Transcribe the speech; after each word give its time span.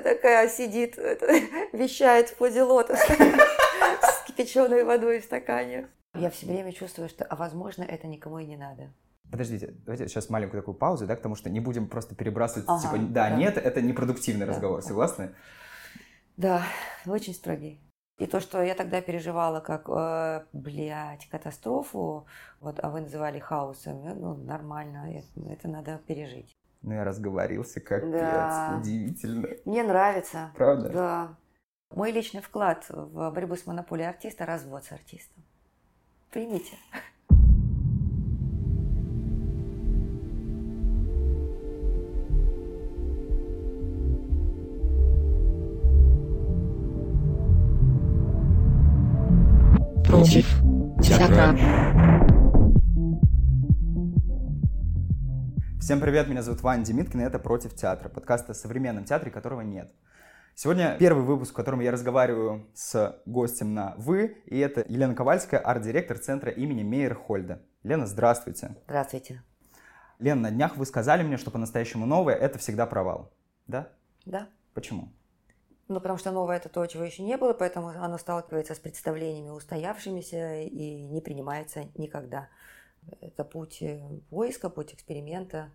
такая 0.00 0.48
сидит, 0.48 0.96
вещает 1.72 2.30
в 2.30 2.36
позе 2.36 2.62
лотоса 2.62 3.12
с 3.12 4.26
кипяченой 4.26 4.84
водой 4.84 5.20
в 5.20 5.24
стакане. 5.24 5.88
Я 6.14 6.30
все 6.30 6.46
время 6.46 6.72
чувствую, 6.72 7.08
что, 7.08 7.24
а 7.24 7.36
возможно, 7.36 7.82
это 7.82 8.06
никому 8.06 8.38
и 8.38 8.46
не 8.46 8.56
надо. 8.56 8.92
Подождите, 9.30 9.74
давайте 9.84 10.08
сейчас 10.08 10.30
маленькую 10.30 10.62
такую 10.62 10.76
паузу, 10.76 11.06
да, 11.06 11.16
потому 11.16 11.34
что 11.34 11.50
не 11.50 11.60
будем 11.60 11.88
просто 11.88 12.14
перебрасывать, 12.14 12.68
ага, 12.68 12.80
типа, 12.80 12.98
да, 12.98 13.28
да, 13.28 13.36
нет, 13.36 13.56
это 13.58 13.82
непродуктивный 13.82 14.46
да. 14.46 14.52
разговор, 14.52 14.82
согласны? 14.82 15.34
Да, 16.36 16.62
очень 17.06 17.34
строгий. 17.34 17.80
И 18.18 18.26
то, 18.26 18.40
что 18.40 18.62
я 18.62 18.74
тогда 18.74 19.02
переживала 19.02 19.60
как, 19.60 19.88
э, 19.88 20.46
блядь, 20.54 21.28
катастрофу, 21.28 22.26
вот, 22.60 22.78
а 22.82 22.88
вы 22.88 23.00
называли 23.02 23.38
хаосом, 23.38 24.06
э, 24.06 24.14
ну, 24.14 24.34
нормально, 24.36 25.12
это, 25.12 25.50
это 25.50 25.68
надо 25.68 26.00
пережить. 26.06 26.55
Ну, 26.86 26.94
я 26.94 27.02
разговорился, 27.02 27.80
как 27.80 28.08
да. 28.08 28.78
удивительно. 28.80 29.48
Мне 29.64 29.82
нравится. 29.82 30.52
Правда? 30.56 30.88
Да. 30.88 31.36
Мой 31.90 32.12
личный 32.12 32.40
вклад 32.40 32.86
в 32.88 33.30
борьбу 33.32 33.56
с 33.56 33.66
монополией 33.66 34.08
артиста– 34.08 34.46
развод 34.46 34.84
с 34.84 34.92
артистом. 34.92 35.42
Примите. 36.30 36.76
Против 50.04 50.46
театра. 51.02 51.85
Всем 55.86 56.00
привет, 56.00 56.26
меня 56.26 56.42
зовут 56.42 56.62
Ваня 56.62 56.84
Демиткин, 56.84 57.20
и 57.20 57.22
это 57.22 57.38
«Против 57.38 57.72
театра», 57.72 58.08
подкаст 58.08 58.50
о 58.50 58.54
современном 58.54 59.04
театре, 59.04 59.30
которого 59.30 59.60
нет. 59.60 59.94
Сегодня 60.56 60.96
первый 60.98 61.22
выпуск, 61.22 61.52
в 61.52 61.54
котором 61.54 61.78
я 61.78 61.92
разговариваю 61.92 62.66
с 62.74 63.22
гостем 63.24 63.72
на 63.72 63.94
«вы», 63.96 64.36
и 64.46 64.58
это 64.58 64.84
Елена 64.88 65.14
Ковальская, 65.14 65.60
арт-директор 65.60 66.18
центра 66.18 66.50
имени 66.50 66.82
Мейерхольда. 66.82 67.62
Лена, 67.84 68.08
здравствуйте. 68.08 68.74
Здравствуйте. 68.86 69.44
Лена, 70.18 70.40
на 70.40 70.50
днях 70.50 70.76
вы 70.76 70.86
сказали 70.86 71.22
мне, 71.22 71.36
что 71.36 71.52
по-настоящему 71.52 72.04
новое– 72.04 72.34
это 72.34 72.58
всегда 72.58 72.84
провал. 72.86 73.32
Да? 73.68 73.92
Да. 74.24 74.48
Почему? 74.74 75.12
Ну, 75.86 76.00
потому 76.00 76.18
что 76.18 76.32
новое– 76.32 76.56
это 76.58 76.68
то, 76.68 76.84
чего 76.86 77.04
еще 77.04 77.22
не 77.22 77.36
было, 77.36 77.52
поэтому 77.52 77.90
оно 77.90 78.18
сталкивается 78.18 78.74
с 78.74 78.80
представлениями 78.80 79.50
устоявшимися 79.50 80.62
и 80.62 81.06
не 81.06 81.20
принимается 81.20 81.84
никогда. 81.94 82.48
Это 83.20 83.44
путь 83.44 83.82
э, 83.82 84.00
поиска, 84.30 84.70
путь 84.70 84.94
эксперимента. 84.94 85.70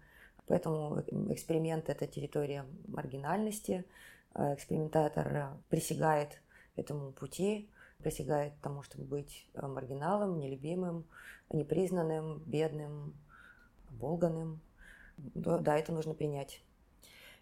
Поэтому 0.47 1.01
эксперимент– 1.29 1.89
это 1.89 2.07
территория 2.07 2.65
маргинальности. 2.87 3.85
Э, 4.33 4.53
экспериментатор 4.53 5.57
присягает 5.69 6.41
этому 6.75 7.11
пути, 7.11 7.69
присягает 7.99 8.53
тому, 8.61 8.83
чтобы 8.83 9.05
быть 9.05 9.47
э, 9.53 9.65
маргиналом, 9.65 10.39
нелюбимым, 10.39 11.05
непризнанным, 11.51 12.39
бедным, 12.45 13.13
оболганным. 13.89 14.61
Да, 15.17 15.77
это 15.77 15.91
нужно 15.91 16.13
принять. 16.13 16.61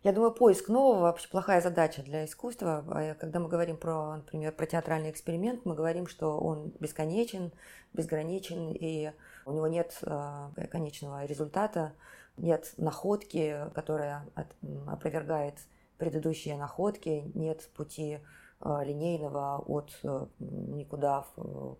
Я 0.02 0.14
думаю, 0.14 0.32
поиск 0.32 0.70
нового 0.70 1.02
вообще 1.02 1.28
плохая 1.28 1.60
задача 1.60 2.02
для 2.02 2.23
искусства. 2.23 2.86
А 2.88 3.16
когда 3.16 3.40
мы 3.40 3.50
говорим 3.50 3.76
про, 3.76 4.16
например, 4.16 4.54
про 4.54 4.66
театральный 4.66 5.12
эксперимент, 5.12 5.66
мы 5.66 5.76
говорим, 5.76 6.08
что 6.08 6.40
он 6.40 6.72
бесконечен, 6.80 7.52
безграничен, 7.94 8.72
и 8.72 9.12
у 9.45 9.52
него 9.52 9.68
нет 9.68 9.98
э, 10.02 10.68
конечного 10.72 11.26
результата, 11.26 11.94
нет 12.38 12.73
находки, 12.78 13.70
которая 13.73 14.26
от, 14.36 14.48
опровергает 14.88 15.56
предыдущие 15.98 16.58
находки, 16.58 17.32
нет 17.34 17.70
пути 17.76 18.20
э, 18.62 18.84
линейного 18.84 19.58
от 19.60 20.00
э, 20.04 20.26
никуда 20.40 21.26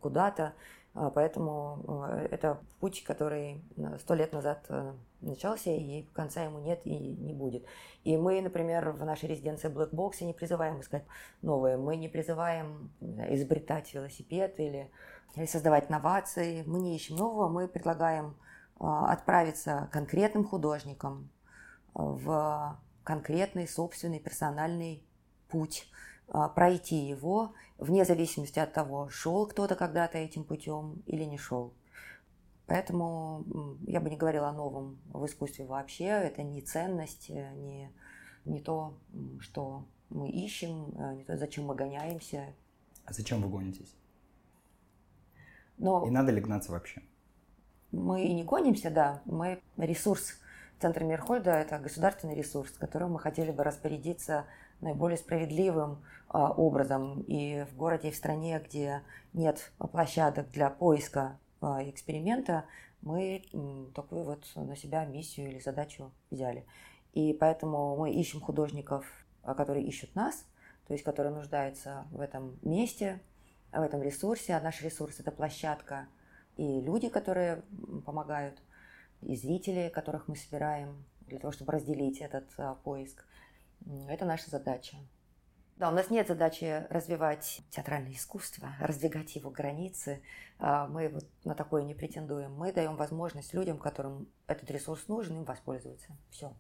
куда-то. 0.02 0.54
Поэтому 0.94 2.04
это 2.32 2.60
путь, 2.80 3.04
который 3.04 3.64
сто 4.00 4.16
лет 4.16 4.34
назад 4.34 4.68
начался, 5.22 5.72
и 5.72 6.04
конца 6.14 6.44
ему 6.44 6.60
нет 6.60 6.82
и 6.86 6.98
не 6.98 7.34
будет. 7.34 7.66
И 8.04 8.18
мы, 8.18 8.42
например, 8.42 8.92
в 8.92 9.04
нашей 9.06 9.30
резиденции 9.30 9.70
Black 9.70 9.92
Box 9.92 10.24
не 10.24 10.34
призываем 10.34 10.82
искать 10.82 11.06
новое, 11.42 11.78
мы 11.78 11.96
не 11.96 12.08
призываем 12.08 12.92
знаю, 13.02 13.36
изобретать 13.36 13.94
велосипед 13.94 14.60
или, 14.60 14.92
или 15.36 15.46
создавать 15.46 15.90
новации, 15.90 16.64
мы 16.66 16.80
не 16.80 16.96
ищем 16.96 17.16
нового, 17.16 17.50
мы 17.50 17.68
предлагаем 17.68 18.36
а, 18.80 19.12
отправиться 19.12 19.90
конкретным 19.92 20.46
художникам 20.46 21.30
в 21.94 22.80
конкретный 23.04 23.68
собственный 23.68 24.20
персональный 24.20 25.04
путь, 25.50 25.90
а, 26.30 26.48
пройти 26.48 26.96
его 26.96 27.54
вне 27.78 28.06
зависимости 28.06 28.60
от 28.60 28.74
того, 28.74 29.10
шел 29.10 29.48
кто-то 29.48 29.76
когда-то 29.76 30.18
этим 30.18 30.44
путем 30.44 31.02
или 31.06 31.24
не 31.24 31.38
шел. 31.38 31.74
Поэтому 32.70 33.46
я 33.88 34.00
бы 34.00 34.12
не 34.12 34.16
говорила 34.16 34.50
о 34.50 34.54
новом 34.54 35.00
в 35.12 35.26
искусстве 35.26 35.66
вообще. 35.66 36.04
Это 36.04 36.44
не 36.44 36.62
ценность, 36.62 37.32
э, 37.32 37.52
не, 37.56 37.92
не 38.46 38.62
то, 38.62 38.94
что 39.40 39.86
мы 40.12 40.30
ищем, 40.30 40.94
э, 40.96 41.16
не 41.16 41.24
то, 41.24 41.36
зачем 41.36 41.66
мы 41.66 41.74
гоняемся. 41.74 42.54
А 43.06 43.14
зачем 43.14 43.42
вы 43.42 43.50
гонитесь? 43.50 43.96
Но 45.80 46.06
И 46.06 46.12
надо 46.12 46.32
ли 46.32 46.42
гнаться 46.42 46.72
вообще? 46.72 47.02
Мы 47.92 48.26
и 48.26 48.36
не 48.36 48.44
гонимся, 48.44 48.92
да. 48.92 49.24
Мы 49.26 49.64
ресурс. 49.78 50.40
Центр 50.80 51.04
Мирхольда– 51.04 51.52
это 51.60 51.80
государственный 51.80 52.36
ресурс, 52.36 52.72
которым 52.74 53.14
мы 53.14 53.20
хотели 53.20 53.50
бы 53.50 53.64
распорядиться 53.64 54.46
наиболее 54.80 55.18
справедливым 55.18 56.04
а, 56.28 56.52
образом. 56.52 57.22
И 57.22 57.66
в 57.72 57.76
городе, 57.76 58.10
и 58.10 58.12
в 58.12 58.16
стране, 58.16 58.64
где 58.64 59.02
нет 59.34 59.72
площадок 59.80 60.52
для 60.52 60.70
поиска 60.70 61.40
эксперимента 61.62 62.66
мы 63.02 63.44
такую 63.96 64.24
вот 64.24 64.46
на 64.56 64.76
себя 64.76 65.06
миссию 65.06 65.50
или 65.50 65.60
задачу 65.60 66.12
взяли. 66.30 66.66
И 67.14 67.34
поэтому 67.34 67.96
мы 67.98 68.14
ищем 68.14 68.42
художников, 68.42 69.06
а, 69.44 69.56
которые 69.56 69.86
ищут 69.86 70.14
нас, 70.16 70.46
то 70.88 70.94
есть 70.94 71.04
которые 71.04 71.34
нуждаются 71.34 72.06
в 72.12 72.22
этом 72.22 72.60
месте, 72.62 73.20
в 73.72 73.82
этом 73.82 74.02
ресурсе. 74.02 74.54
А 74.54 74.62
наш 74.62 74.82
ресурс– 74.82 75.20
это 75.20 75.32
площадка 75.32 76.08
и 76.58 76.82
люди, 76.82 77.10
которые 77.10 77.64
помогают, 78.06 78.62
и 79.22 79.36
зрители, 79.36 79.90
которых 79.94 80.28
мы 80.28 80.36
собираем 80.36 81.06
для 81.22 81.40
того, 81.40 81.52
чтобы 81.52 81.72
разделить 81.72 82.20
этот 82.20 82.46
а, 82.58 82.76
поиск. 82.76 83.26
Это 84.08 84.26
наша 84.26 84.50
задача. 84.50 84.98
Да, 85.80 85.88
у 85.88 85.94
нас 85.94 86.10
нет 86.10 86.28
задачи 86.28 86.86
развивать 86.90 87.62
театральное 87.70 88.12
искусство, 88.12 88.74
раздвигать 88.82 89.34
его 89.38 89.50
границы. 89.50 90.22
А, 90.60 90.88
мы 90.88 91.08
вот 91.08 91.26
на 91.46 91.56
такое 91.56 91.84
не 91.84 91.94
претендуем. 91.94 92.54
Мы 92.54 92.74
даем 92.74 92.98
возможность 92.98 93.54
людям, 93.54 93.78
которым 93.78 94.28
этот 94.46 94.70
ресурс 94.72 95.08
нужен, 95.08 95.38
им 95.38 95.46
воспользоваться. 95.46 96.18
Все. 96.32 96.54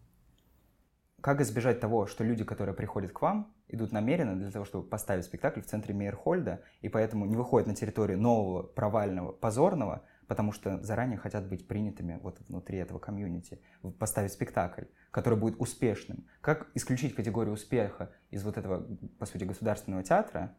Как 1.19 1.41
избежать 1.41 1.81
того, 1.81 2.07
что 2.07 2.23
люди, 2.23 2.45
которые 2.45 2.73
приходят 2.73 3.11
к 3.11 3.21
вам, 3.21 3.53
идут 3.67 3.91
намеренно 3.91 4.37
для 4.37 4.51
того, 4.51 4.63
чтобы 4.63 4.87
поставить 4.87 5.25
спектакль 5.25 5.59
в 5.59 5.65
центре 5.65 5.93
Мейерхольда, 5.93 6.61
и 6.79 6.87
поэтому 6.87 7.25
не 7.25 7.35
выходят 7.35 7.67
на 7.67 7.75
территорию 7.75 8.17
нового, 8.17 8.63
провального, 8.63 9.33
позорного, 9.33 10.03
потому 10.29 10.51
что 10.51 10.81
заранее 10.83 11.17
хотят 11.17 11.49
быть 11.49 11.67
принятыми 11.67 12.19
вот 12.21 12.39
внутри 12.47 12.77
этого 12.77 12.99
комьюнити, 12.99 13.59
поставить 13.97 14.31
спектакль, 14.31 14.83
который 15.09 15.39
будет 15.39 15.59
успешным. 15.59 16.27
Как 16.39 16.67
исключить 16.75 17.15
категорию 17.15 17.55
успеха 17.55 18.11
из 18.29 18.45
вот 18.45 18.55
этого, 18.55 18.85
по 19.17 19.25
сути, 19.25 19.43
государственного 19.43 20.03
театра, 20.03 20.55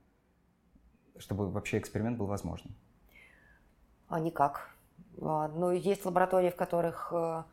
чтобы 1.19 1.51
вообще 1.51 1.79
эксперимент 1.79 2.19
был 2.19 2.27
возможным? 2.27 2.75
А 4.09 4.19
никак. 4.19 4.71
А, 5.23 5.47
но 5.47 5.71
есть 5.71 6.05
лаборатории, 6.05 6.51
в 6.51 6.57
которых 6.57 7.13
э, 7.13 7.45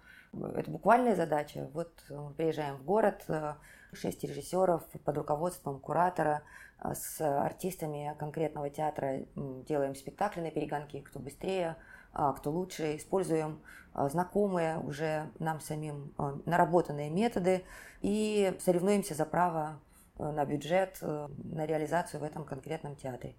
это 0.55 0.71
буквальная 0.71 1.15
задача. 1.15 1.69
Вот 1.73 1.91
мы 2.09 2.33
приезжаем 2.33 2.77
в 2.77 2.83
город, 2.83 3.25
э, 3.27 3.53
шесть 3.93 4.23
режиссеров 4.23 4.83
под 5.05 5.17
руководством 5.19 5.79
куратора 5.79 6.41
э, 6.79 6.95
с 6.95 7.21
артистами 7.21 8.15
конкретного 8.17 8.71
театра 8.71 9.19
делаем 9.35 9.93
спектакли 9.93 10.41
на 10.41 10.49
перегонки, 10.49 10.99
кто 11.01 11.19
быстрее, 11.19 11.77
кто 12.17 12.51
лучше, 12.51 12.95
используем 12.95 13.61
а, 13.93 14.09
знакомые 14.09 14.79
уже 14.79 15.29
нам 15.37 15.59
самим 15.59 16.13
а, 16.17 16.37
наработанные 16.45 17.11
методы 17.11 17.63
и 18.01 18.55
соревнуемся 18.59 19.13
за 19.13 19.25
право 19.25 19.79
на 20.17 20.45
бюджет, 20.45 20.97
на 21.01 21.67
реализацию 21.67 22.21
в 22.21 22.23
этом 22.23 22.43
конкретном 22.43 22.95
театре. 22.95 23.35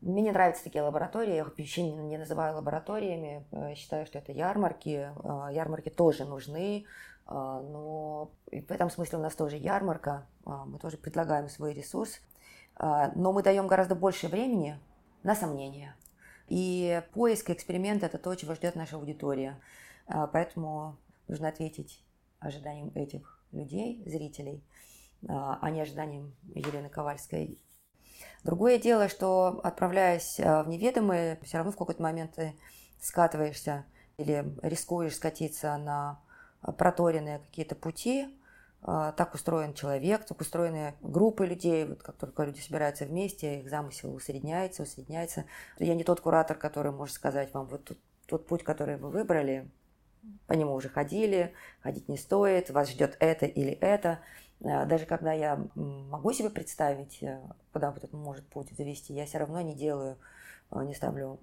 Мне 0.00 0.20
не 0.20 0.32
нравятся 0.32 0.64
такие 0.64 0.82
лаборатории, 0.82 1.34
я 1.34 1.42
их 1.42 1.56
вообще 1.56 1.88
не 1.92 2.18
называю 2.18 2.56
лабораториями, 2.56 3.46
я 3.52 3.76
считаю, 3.76 4.04
что 4.06 4.18
это 4.18 4.32
ярмарки. 4.32 5.12
Ярмарки 5.52 5.90
тоже 5.90 6.24
нужны, 6.24 6.86
но 7.28 8.32
в 8.50 8.70
этом 8.72 8.90
смысле 8.90 9.18
у 9.18 9.22
нас 9.22 9.36
тоже 9.36 9.58
ярмарка, 9.58 10.26
мы 10.44 10.80
тоже 10.80 10.96
предлагаем 10.96 11.48
свой 11.48 11.72
ресурс, 11.72 12.20
но 12.80 13.32
мы 13.32 13.44
даем 13.44 13.68
гораздо 13.68 13.94
больше 13.94 14.26
времени 14.26 14.80
на 15.22 15.36
сомнения– 15.36 15.94
и 16.48 17.02
поиск, 17.12 17.50
эксперимент– 17.50 18.02
это 18.04 18.18
то, 18.18 18.34
чего 18.34 18.54
ждет 18.54 18.74
наша 18.74 18.96
аудитория. 18.96 19.60
А, 20.06 20.26
поэтому 20.26 20.98
нужно 21.28 21.48
ответить 21.48 22.04
ожиданиям 22.38 22.90
этих 22.94 23.44
людей, 23.52 24.02
зрителей. 24.06 24.64
а 25.28 25.70
не 25.70 25.80
ожиданиям 25.80 26.34
Елены 26.54 26.88
Ковальской. 26.88 27.62
Другое 28.42 28.78
дело, 28.78 29.08
что 29.08 29.60
отправляясь 29.62 30.38
в 30.38 30.64
неведомое, 30.66 31.38
все 31.42 31.58
равно 31.58 31.70
в 31.70 31.76
какой-то 31.76 32.02
момент 32.02 32.34
ты 32.34 32.54
скатываешься 33.00 33.84
или 34.16 34.44
рискуешь 34.62 35.14
скатиться 35.14 35.76
на 35.76 36.20
проторенные 36.76 37.38
какие-то 37.38 37.74
пути, 37.76 38.26
а, 38.26 38.41
так 38.84 39.34
устроен 39.34 39.74
человек, 39.74 40.24
так 40.24 40.40
устроены 40.40 40.94
группы 41.00 41.46
людей. 41.46 41.84
Вот 41.84 42.02
как 42.02 42.16
только 42.16 42.44
люди 42.44 42.60
собираются 42.60 43.04
вместе, 43.04 43.60
их 43.60 43.70
замысел 43.70 44.12
усредняется, 44.14 44.82
усредняется. 44.82 45.44
Я 45.78 45.94
не 45.94 46.02
тот 46.02 46.20
куратор, 46.20 46.56
который 46.56 46.90
может 46.90 47.14
сказать 47.14 47.54
вам, 47.54 47.66
вот 47.66 47.84
тот, 47.84 47.98
тот 48.26 48.46
путь, 48.46 48.64
который 48.64 48.96
вы 48.96 49.10
выбрали, 49.10 49.70
по 50.46 50.52
нему 50.52 50.74
уже 50.74 50.88
ходили, 50.88 51.52
ходить 51.80 52.08
не 52.08 52.16
стоит, 52.16 52.70
вас 52.70 52.90
ждет 52.90 53.16
это 53.20 53.46
или 53.46 53.72
это. 53.72 54.20
А, 54.64 54.84
даже 54.84 55.06
когда 55.06 55.32
я 55.32 55.64
могу 55.74 56.32
себе 56.32 56.50
представить, 56.50 57.22
э, 57.22 57.40
куда 57.72 57.90
вот 57.90 57.98
этот 57.98 58.12
может 58.12 58.46
путь 58.46 58.70
завести, 58.76 59.12
я 59.12 59.26
все 59.26 59.38
равно 59.38 59.60
не 59.60 59.74
делаю, 59.74 60.18
э, 60.70 60.84
не 60.84 60.94
ставлю 60.94 61.40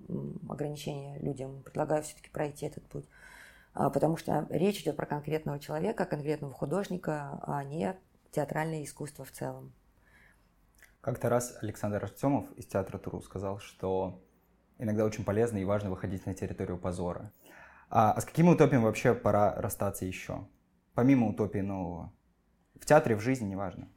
ограничения 0.48 1.18
людям, 1.20 1.62
предлагаю 1.64 2.04
все-таки 2.04 2.30
пройти 2.30 2.66
этот 2.66 2.84
путь. 2.86 3.06
А, 3.74 3.89
потому 3.89 4.18
что 4.18 4.48
речь 4.50 4.81
идет 4.81 4.95
про 4.95 5.06
конкретного 5.06 5.60
человека, 5.60 6.06
конкретного 6.06 6.54
художника, 6.54 7.39
а 7.44 7.63
не 7.63 7.95
театральное 8.31 8.83
искусство 8.83 9.25
в 9.25 9.31
целом. 9.31 9.74
Как-то 11.01 11.30
раз 11.30 11.57
Александр 11.62 12.04
Артемов 12.04 12.51
из 12.57 12.66
театра 12.66 12.98
Туру 12.98 13.21
сказал, 13.21 13.60
что 13.60 14.21
иногда 14.77 15.06
очень 15.06 15.24
полезно 15.24 15.57
и 15.57 15.66
важно 15.66 15.89
выходить 15.89 16.25
на 16.25 16.33
территорию 16.33 16.77
позора. 16.77 17.31
А, 17.89 18.12
а 18.12 18.21
с 18.21 18.25
какими 18.25 18.50
утопиями 18.50 18.83
вообще 18.83 19.13
пора 19.13 19.56
расстаться 19.56 20.06
еще? 20.06 20.48
Помимо 20.94 21.30
утопии 21.30 21.60
нового. 21.60 22.12
В 22.80 22.86
театре, 22.86 23.16
в 23.16 23.21
жизни, 23.21 23.45
неважно. 23.45 23.88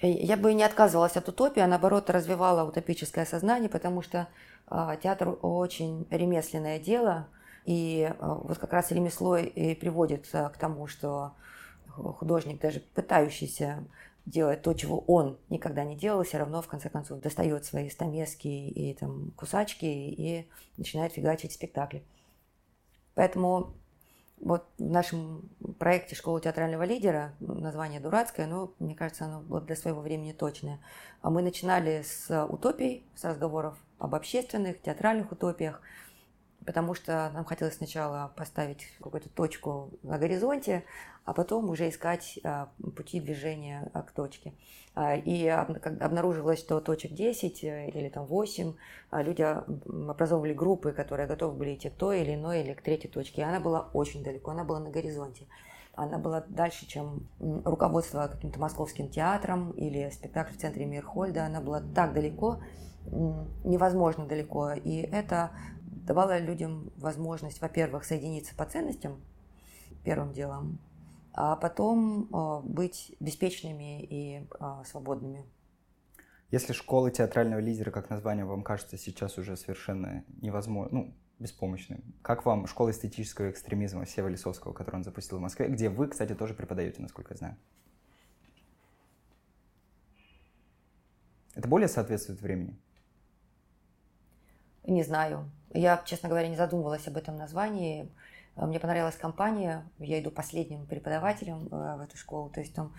Э, 0.00 0.10
я 0.10 0.36
бы 0.36 0.52
не 0.52 0.62
отказывалась 0.62 1.16
от 1.16 1.28
утопии, 1.28 1.60
а 1.60 1.66
наоборот 1.66 2.10
развивала 2.10 2.68
утопическое 2.68 3.24
сознание, 3.24 3.70
потому 3.70 4.02
что 4.02 4.28
э, 4.70 4.96
театр 5.02 5.38
очень 5.42 6.06
ремесленное 6.10 6.78
дело– 6.78 7.28
и 7.70 8.02
э, 8.02 8.14
вот 8.18 8.58
как 8.58 8.72
раз 8.72 8.90
ремесло 8.90 9.36
и 9.36 9.76
приводит 9.76 10.28
э, 10.32 10.48
к 10.48 10.56
тому, 10.56 10.88
что 10.88 11.34
художник, 11.86 12.60
даже 12.60 12.80
пытающийся 12.80 13.84
делать 14.26 14.62
то, 14.62 14.74
чего 14.74 14.98
он 15.06 15.38
никогда 15.50 15.84
не 15.84 15.94
делал, 15.94 16.24
все 16.24 16.38
равно 16.38 16.62
в 16.62 16.66
конце 16.66 16.88
концов 16.88 17.20
достает 17.20 17.64
свои 17.64 17.88
стамески 17.88 18.48
и 18.48 18.94
там 18.94 19.30
кусачки 19.36 19.86
и 19.86 20.48
начинает 20.78 21.12
фигачить 21.12 21.52
спектакли. 21.52 22.02
Поэтому 23.14 23.74
вот 24.40 24.66
в 24.76 24.90
нашем 24.90 25.48
проекте 25.78 26.16
«Школа 26.16 26.40
театрального 26.40 26.82
лидера», 26.82 27.34
название 27.38 28.00
дурацкое, 28.00 28.48
но, 28.48 28.72
мне 28.80 28.96
кажется, 28.96 29.26
оно 29.26 29.42
было 29.42 29.60
для 29.60 29.76
своего 29.76 30.00
времени 30.00 30.32
точное. 30.32 30.80
А 31.22 31.30
мы 31.30 31.40
начинали 31.40 32.02
с 32.02 32.46
утопий, 32.46 33.04
с 33.14 33.22
разговоров 33.22 33.78
об 34.00 34.16
общественных, 34.16 34.82
театральных 34.82 35.30
утопиях– 35.30 35.80
потому 36.66 36.94
что 36.94 37.30
нам 37.34 37.44
хотелось 37.44 37.76
сначала 37.76 38.32
поставить 38.36 38.86
какую-то 39.00 39.28
точку 39.28 39.90
на 40.02 40.18
горизонте, 40.18 40.84
а 41.24 41.32
потом 41.32 41.70
уже 41.70 41.88
искать 41.88 42.38
а, 42.44 42.70
пути 42.96 43.20
движения 43.20 43.90
а, 43.92 44.02
к 44.02 44.10
точке. 44.12 44.54
А, 44.94 45.14
и 45.16 45.46
обнаружилось, 45.46 46.58
что 46.58 46.80
точек 46.80 47.12
10 47.12 47.64
э, 47.64 47.88
или 47.90 48.08
там 48.08 48.26
8 48.26 48.74
люди 49.12 49.42
образовывали 49.42 50.52
группы, 50.52 50.92
которые 50.92 51.26
готовы 51.26 51.56
были 51.56 51.74
идти 51.74 51.88
к 51.88 51.94
той 51.94 52.22
или 52.22 52.34
иной 52.34 52.62
или 52.62 52.72
к 52.72 52.82
третьей 52.82 53.10
точке. 53.10 53.42
И 53.42 53.44
она 53.44 53.60
была 53.60 53.88
очень 53.92 54.24
далеко, 54.24 54.50
она 54.50 54.64
была 54.64 54.80
на 54.80 54.90
горизонте. 54.90 55.46
Она 55.94 56.18
была 56.18 56.44
дальше, 56.48 56.86
чем 56.86 57.28
руководство 57.64 58.26
каким-то 58.26 58.58
московским 58.58 59.08
театром 59.08 59.72
или 59.72 60.08
спектакль 60.10 60.54
в 60.54 60.58
центре 60.58 60.86
Мирхольда. 60.86 61.44
Она 61.44 61.60
была 61.60 61.82
так 61.94 62.14
далеко, 62.14 62.60
невозможно 63.64 64.26
далеко. 64.26 64.72
И 64.72 64.96
это 64.96 65.50
давала 66.10 66.40
людям 66.40 66.90
возможность, 66.96 67.60
во-первых, 67.60 68.04
соединиться 68.04 68.52
по 68.56 68.64
ценностям, 68.64 69.20
первым 70.02 70.32
делом, 70.32 70.80
а 71.32 71.54
потом 71.54 72.24
э, 72.24 72.62
быть 72.64 73.14
беспечными 73.20 74.02
и 74.02 74.44
э, 74.58 74.82
свободными. 74.86 75.44
Если 76.50 76.72
школы 76.72 77.12
театрального 77.12 77.60
лидера, 77.60 77.92
как 77.92 78.10
название 78.10 78.44
вам 78.44 78.64
кажется 78.64 78.98
сейчас 78.98 79.38
уже 79.38 79.56
совершенно 79.56 80.24
невозможно, 80.42 80.98
ну, 80.98 81.14
беспомощным. 81.38 82.02
Как 82.22 82.44
вам 82.44 82.66
школа 82.66 82.90
эстетического 82.90 83.48
экстремизма 83.48 84.04
Сева 84.04 84.26
Лисовского, 84.26 84.72
которую 84.72 85.02
он 85.02 85.04
запустил 85.04 85.38
в 85.38 85.42
Москве, 85.42 85.68
где 85.68 85.88
вы, 85.88 86.08
кстати, 86.08 86.34
тоже 86.34 86.54
преподаете, 86.54 87.02
насколько 87.02 87.34
я 87.34 87.38
знаю? 87.38 87.56
Это 91.54 91.68
более 91.68 91.86
соответствует 91.86 92.40
времени? 92.40 92.76
Не 94.82 95.04
знаю. 95.04 95.48
Я, 95.72 96.02
честно 96.04 96.28
говоря, 96.28 96.48
не 96.48 96.56
задумывалась 96.56 97.06
об 97.06 97.16
этом 97.16 97.36
названии. 97.36 98.08
Э, 98.56 98.66
мне 98.66 98.80
понравилась 98.80 99.16
компания. 99.16 99.84
Я 99.98 100.20
иду 100.20 100.30
последним 100.30 100.86
преподавателем 100.86 101.68
э, 101.70 101.96
в 101.96 102.00
эту 102.00 102.16
школу. 102.16 102.50
То 102.50 102.60
есть 102.60 102.74
там 102.74 102.92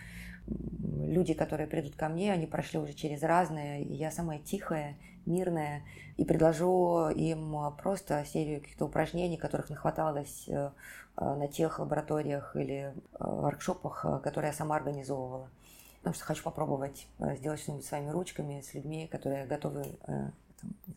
люди, 0.48 1.34
которые 1.34 1.68
придут 1.68 1.96
ко 1.96 2.08
мне, 2.08 2.32
они 2.32 2.48
прошли 2.48 2.80
уже 2.80 2.94
через 2.94 3.24
разные. 3.24 3.84
Я 3.84 4.10
самая 4.10 4.40
тихая, 4.40 4.98
мирная. 5.26 5.84
И 6.16 6.24
предложу 6.24 7.10
им 7.10 7.56
просто 7.78 8.24
серию 8.26 8.62
каких-то 8.62 8.86
упражнений, 8.86 9.38
которых 9.38 9.70
нахваталось 9.70 10.48
э, 10.48 10.72
на 11.18 11.48
тех 11.50 11.78
лабораториях 11.78 12.56
или 12.56 12.94
воркшопах, 13.20 14.22
которые 14.24 14.52
я 14.52 14.58
сама 14.58 14.78
организовывала. 14.78 15.50
Потому 15.98 16.16
что 16.16 16.24
хочу 16.24 16.42
попробовать 16.42 17.06
сделать 17.20 17.60
что-нибудь 17.60 17.86
своими 17.86 18.10
ручками 18.10 18.62
с 18.62 18.74
людьми, 18.74 19.08
которые 19.12 19.46
готовы 19.46 19.86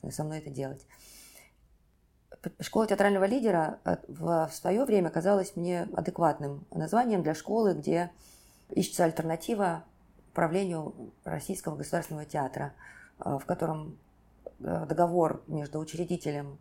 со 0.09 0.25
мной 0.25 0.39
это 0.39 0.49
делать. 0.49 0.87
Школа 2.61 2.87
театрального 2.87 3.25
лидера 3.25 3.79
э, 3.85 3.97
в 4.09 4.51
свое 4.53 4.85
время 4.85 5.11
казалась 5.11 5.57
мне 5.57 5.89
адекватным 5.95 6.67
названием 6.71 7.23
для 7.23 7.35
школы, 7.35 7.75
где 7.75 8.11
ищется 8.71 9.05
альтернатива 9.05 9.85
правлению 10.33 10.95
Российского 11.25 11.77
государственного 11.77 12.27
театра, 12.27 12.73
э, 13.19 13.39
в 13.39 13.45
котором 13.47 13.99
э, 14.61 14.87
договор 14.87 15.43
между 15.47 15.79
учредителем 15.79 16.59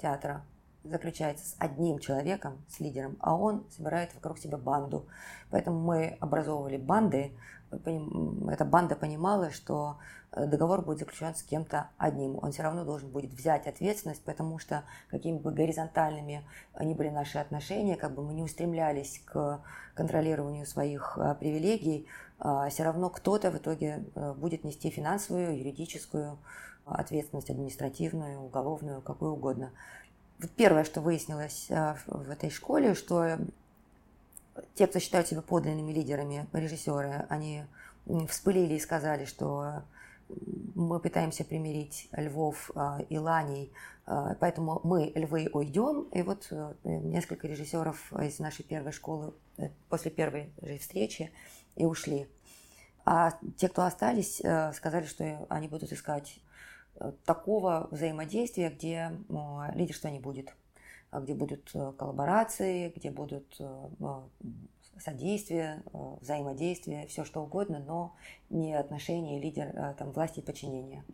театра 0.00 0.42
заключается 0.90 1.46
с 1.46 1.56
одним 1.58 1.98
человеком, 1.98 2.58
с 2.68 2.80
лидером, 2.80 3.16
а 3.20 3.36
он 3.36 3.64
собирает 3.70 4.14
вокруг 4.14 4.38
себя 4.38 4.56
банду. 4.56 5.06
Поэтому 5.50 5.80
мы 5.80 6.16
образовывали 6.20 6.76
банды. 6.76 7.32
Эта 7.70 8.64
банда 8.64 8.96
понимала, 8.96 9.50
что 9.50 9.98
э, 10.32 10.46
договор 10.46 10.82
будет 10.82 11.00
заключен 11.00 11.34
с 11.34 11.42
кем-то 11.42 11.90
одним. 11.98 12.38
Он 12.42 12.50
все 12.50 12.62
равно 12.62 12.84
должен 12.84 13.10
будет 13.10 13.32
взять 13.32 13.66
ответственность, 13.66 14.24
потому 14.24 14.58
что 14.58 14.84
какими 15.10 15.38
бы 15.38 15.52
горизонтальными 15.52 16.44
ни 16.80 16.94
были 16.94 17.10
наши 17.10 17.38
отношения, 17.38 17.96
как 17.96 18.14
бы 18.14 18.22
мы 18.22 18.32
не 18.32 18.42
устремлялись 18.42 19.20
к 19.26 19.60
контролированию 19.94 20.64
своих 20.64 21.18
э, 21.20 21.34
привилегий, 21.38 22.06
э, 22.40 22.68
все 22.70 22.84
равно 22.84 23.10
кто-то 23.10 23.50
в 23.50 23.58
итоге 23.58 24.04
будет 24.36 24.64
нести 24.64 24.88
финансовую, 24.88 25.58
юридическую 25.58 26.38
ответственность, 26.90 27.50
административную, 27.50 28.40
уголовную, 28.40 29.02
какую 29.02 29.32
угодно. 29.32 29.72
Вот 30.40 30.50
первое, 30.52 30.84
что 30.84 31.00
выяснилось 31.00 31.66
а, 31.70 31.96
в 32.06 32.30
этой 32.30 32.50
школе, 32.50 32.94
что 32.94 33.38
те, 34.74 34.86
кто 34.86 34.98
считают 34.98 35.28
себя 35.28 35.42
подлинными 35.42 35.92
лидерами, 35.92 36.46
режиссеры, 36.52 37.26
они 37.28 37.64
вспылили 38.28 38.74
и 38.74 38.80
сказали, 38.80 39.24
что 39.24 39.82
мы 40.74 41.00
пытаемся 41.00 41.44
примирить 41.44 42.08
львов 42.12 42.70
а, 42.74 43.00
и 43.08 43.18
ланей, 43.18 43.72
поэтому 44.40 44.80
мы, 44.84 45.12
львы, 45.14 45.50
уйдем. 45.52 46.02
И 46.12 46.22
вот 46.22 46.46
э, 46.50 46.72
несколько 46.84 47.46
режиссеров 47.46 48.12
из 48.14 48.38
нашей 48.38 48.64
первой 48.64 48.92
школы 48.92 49.34
э, 49.58 49.68
после 49.90 50.10
первой 50.10 50.50
же 50.62 50.78
встречи 50.78 51.30
и 51.76 51.84
ушли. 51.84 52.26
А 53.04 53.32
те, 53.56 53.68
кто 53.68 53.84
остались, 53.84 54.40
э, 54.42 54.72
сказали, 54.74 55.06
что 55.06 55.46
они 55.48 55.68
будут 55.68 55.92
искать 55.92 56.40
такого 57.24 57.88
взаимодействия, 57.90 58.70
где 58.70 59.12
лидерства 59.74 60.08
не 60.08 60.20
будет, 60.20 60.54
а 61.10 61.20
где 61.20 61.34
будут 61.34 61.70
э, 61.74 61.92
коллаборации, 61.96 62.92
где 62.94 63.10
будут 63.10 63.56
э, 63.58 64.20
содействие, 64.98 65.82
э, 65.92 66.16
взаимодействие, 66.20 67.06
все 67.06 67.24
что 67.24 67.42
угодно, 67.42 67.78
но 67.78 68.14
не 68.50 68.74
отношения 68.74 69.40
лидер, 69.40 69.94
там, 69.98 70.12
власти 70.12 70.40
и 70.40 70.42
подчинения. 70.42 71.04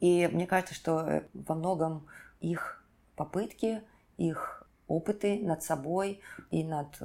И 0.00 0.28
мне 0.32 0.46
кажется, 0.46 0.74
что 0.74 1.24
во 1.34 1.54
многом 1.54 2.06
их 2.40 2.84
попытки, 3.14 3.82
их 4.16 4.66
опыты 4.88 5.40
над 5.42 5.62
собой 5.62 6.20
и 6.50 6.62
над 6.62 6.98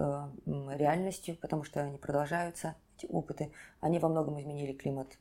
реальностью, 0.46 1.38
потому 1.38 1.64
что 1.64 1.82
они 1.82 1.98
продолжаются, 1.98 2.76
эти 2.98 3.06
опыты, 3.12 3.52
они 3.80 3.98
во 4.00 4.10
многом 4.10 4.40
изменили 4.40 4.74
климат 4.74 5.18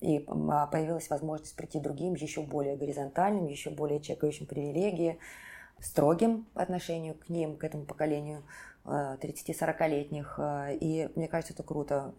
и 0.00 0.24
а, 0.26 0.66
появилась 0.66 1.08
возможность 1.10 1.56
прийти 1.56 1.80
другим, 1.80 2.14
еще 2.14 2.42
более 2.42 2.76
горизонтальным, 2.76 3.46
еще 3.46 3.70
более 3.70 4.00
чекающим 4.00 4.46
привилегии, 4.46 5.18
строгим 5.80 6.46
по 6.54 6.62
отношению 6.62 7.14
к 7.14 7.28
ним, 7.28 7.56
к 7.56 7.64
этому 7.64 7.84
поколению, 7.84 8.42
30-40-летних. 8.84 10.38
И 10.80 11.08
мне 11.14 11.26
кажется, 11.28 11.54
это 11.54 11.62
круто. 11.62 12.14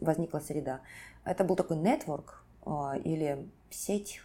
Возникла 0.00 0.38
среда. 0.38 0.80
Это 1.24 1.42
был 1.42 1.56
такой 1.56 1.76
нетворк 1.76 2.44
или 3.02 3.48
сеть, 3.70 4.20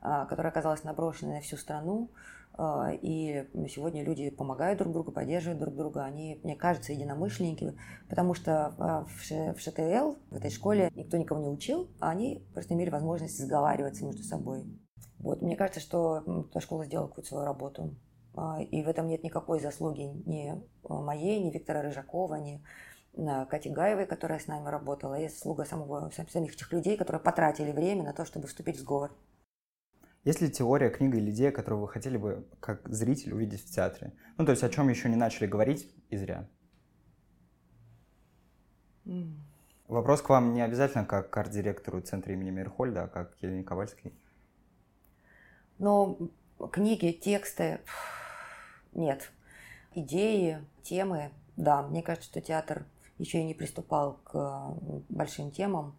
которая 0.00 0.52
оказалась 0.52 0.84
наброшенной 0.84 1.34
на 1.34 1.40
всю 1.40 1.56
страну. 1.56 2.08
А, 2.56 2.92
и 2.92 3.48
сегодня 3.68 4.04
люди 4.04 4.30
помогают 4.30 4.78
друг 4.78 4.92
другу, 4.92 5.12
поддерживают 5.12 5.60
друг 5.60 5.74
друга. 5.74 6.04
Они, 6.04 6.40
мне 6.44 6.54
кажется, 6.54 6.92
единомышленники, 6.92 7.76
потому 8.08 8.34
что 8.34 8.74
а, 8.78 9.04
в 9.04 9.58
ШТЛ, 9.58 10.16
в 10.30 10.36
этой 10.36 10.50
школе, 10.50 10.90
никто 10.94 11.16
никого 11.16 11.40
не 11.40 11.48
учил, 11.48 11.90
а 12.00 12.10
они 12.10 12.46
просто 12.52 12.74
имели 12.74 12.90
возможность 12.90 13.38
сговариваться 13.38 14.04
между 14.04 14.22
собой. 14.22 14.64
Вот, 15.18 15.42
мне 15.42 15.56
кажется, 15.56 15.80
что 15.80 16.22
эта 16.50 16.60
школа 16.60 16.84
сделала 16.84 17.08
какую-то 17.08 17.28
свою 17.28 17.44
работу. 17.44 17.96
А, 18.36 18.62
и 18.62 18.82
в 18.82 18.88
этом 18.88 19.08
нет 19.08 19.24
никакой 19.24 19.58
заслуги 19.58 20.02
ни 20.26 20.52
моей, 20.88 21.42
ни 21.42 21.50
Виктора 21.50 21.82
Рыжакова, 21.82 22.36
ни 22.36 22.62
Кати 23.48 23.70
Гаевой, 23.70 24.06
которая 24.06 24.38
с 24.38 24.48
нами 24.48 24.68
работала, 24.68 25.14
и 25.14 25.28
заслуга 25.28 25.64
самого, 25.64 26.10
самих 26.28 26.54
этих 26.54 26.72
людей, 26.72 26.96
которые 26.96 27.22
потратили 27.22 27.72
время 27.72 28.02
на 28.04 28.12
то, 28.12 28.24
чтобы 28.24 28.48
вступить 28.48 28.76
в 28.76 28.80
сговор. 28.80 29.12
Есть 30.24 30.40
ли 30.40 30.50
теория, 30.50 30.88
книга 30.88 31.18
или 31.18 31.30
идея, 31.30 31.50
которую 31.50 31.82
вы 31.82 31.88
хотели 31.88 32.16
бы 32.16 32.46
как 32.60 32.88
зритель 32.88 33.34
увидеть 33.34 33.62
в 33.62 33.70
театре? 33.70 34.14
Ну, 34.38 34.46
то 34.46 34.52
есть 34.52 34.62
о 34.62 34.70
чем 34.70 34.88
еще 34.88 35.10
не 35.10 35.16
начали 35.16 35.46
говорить 35.46 35.94
и 36.08 36.16
зря? 36.16 36.48
Mm. 39.04 39.34
Вопрос 39.86 40.22
к 40.22 40.30
вам 40.30 40.54
не 40.54 40.62
обязательно 40.62 41.04
как 41.04 41.28
к 41.28 41.36
арт-директору 41.36 42.00
Центра 42.00 42.32
имени 42.32 42.50
Мирхольда, 42.50 43.04
а 43.04 43.08
как 43.08 43.36
к 43.36 43.42
Елене 43.42 43.64
Ковальской. 43.64 44.14
Ну, 45.78 46.30
книги, 46.72 47.12
тексты 47.12 47.80
нет. 48.94 49.30
Идеи, 49.94 50.64
темы, 50.82 51.32
да. 51.56 51.82
Мне 51.82 52.02
кажется, 52.02 52.30
что 52.30 52.40
театр 52.40 52.86
еще 53.18 53.40
и 53.40 53.44
не 53.44 53.52
приступал 53.52 54.14
к 54.24 54.74
большим 55.10 55.50
темам. 55.50 55.94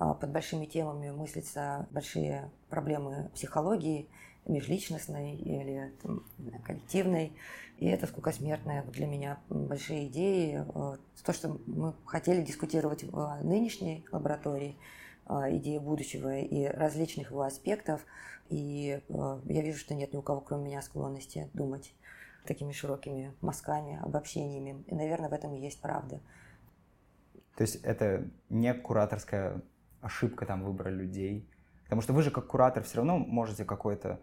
А, 0.00 0.14
под 0.14 0.30
большими 0.30 0.64
темами 0.64 1.10
мыслятся 1.10 1.86
большие 1.90 2.50
проблемы 2.70 3.30
психологии, 3.34 4.08
межличностной 4.46 5.36
или 5.36 5.92
там, 6.02 6.24
коллективной. 6.64 7.34
И 7.76 7.86
это 7.86 8.06
скукосмертная 8.06 8.82
для 8.84 9.06
меня 9.06 9.38
большие 9.50 10.06
идеи. 10.06 10.64
А, 10.74 10.96
то, 11.22 11.32
что 11.34 11.60
мы 11.66 11.94
хотели 12.06 12.40
дискутировать 12.40 13.04
в 13.04 13.40
нынешней 13.42 14.06
лаборатории, 14.10 14.78
а, 15.26 15.54
идеи 15.54 15.76
будущего 15.76 16.38
и 16.38 16.64
различных 16.64 17.30
его 17.30 17.42
аспектов. 17.42 18.00
И 18.48 19.02
я 19.10 19.62
вижу, 19.62 19.78
что 19.78 19.94
нет 19.94 20.14
ни 20.14 20.16
у 20.16 20.22
кого, 20.22 20.40
кроме 20.40 20.64
меня, 20.64 20.80
склонности 20.80 21.50
думать 21.52 21.92
такими 22.46 22.72
широкими 22.72 23.34
мазками, 23.42 24.00
обобщениями. 24.02 24.82
И, 24.86 24.94
наверное, 24.94 25.28
в 25.28 25.34
этом 25.34 25.52
и 25.52 25.60
есть 25.60 25.78
правда. 25.82 26.20
То 27.56 27.64
есть 27.64 27.76
это 27.82 28.26
не 28.48 28.72
кураторская 28.72 29.60
ошибка 30.00 30.46
там 30.46 30.62
выбора 30.62 30.90
людей. 30.90 31.48
Потому 31.84 32.02
что 32.02 32.12
вы 32.12 32.22
же 32.22 32.30
как 32.30 32.46
куратор 32.46 32.82
все 32.84 32.98
равно 32.98 33.18
можете 33.18 33.64
какой-то, 33.64 34.20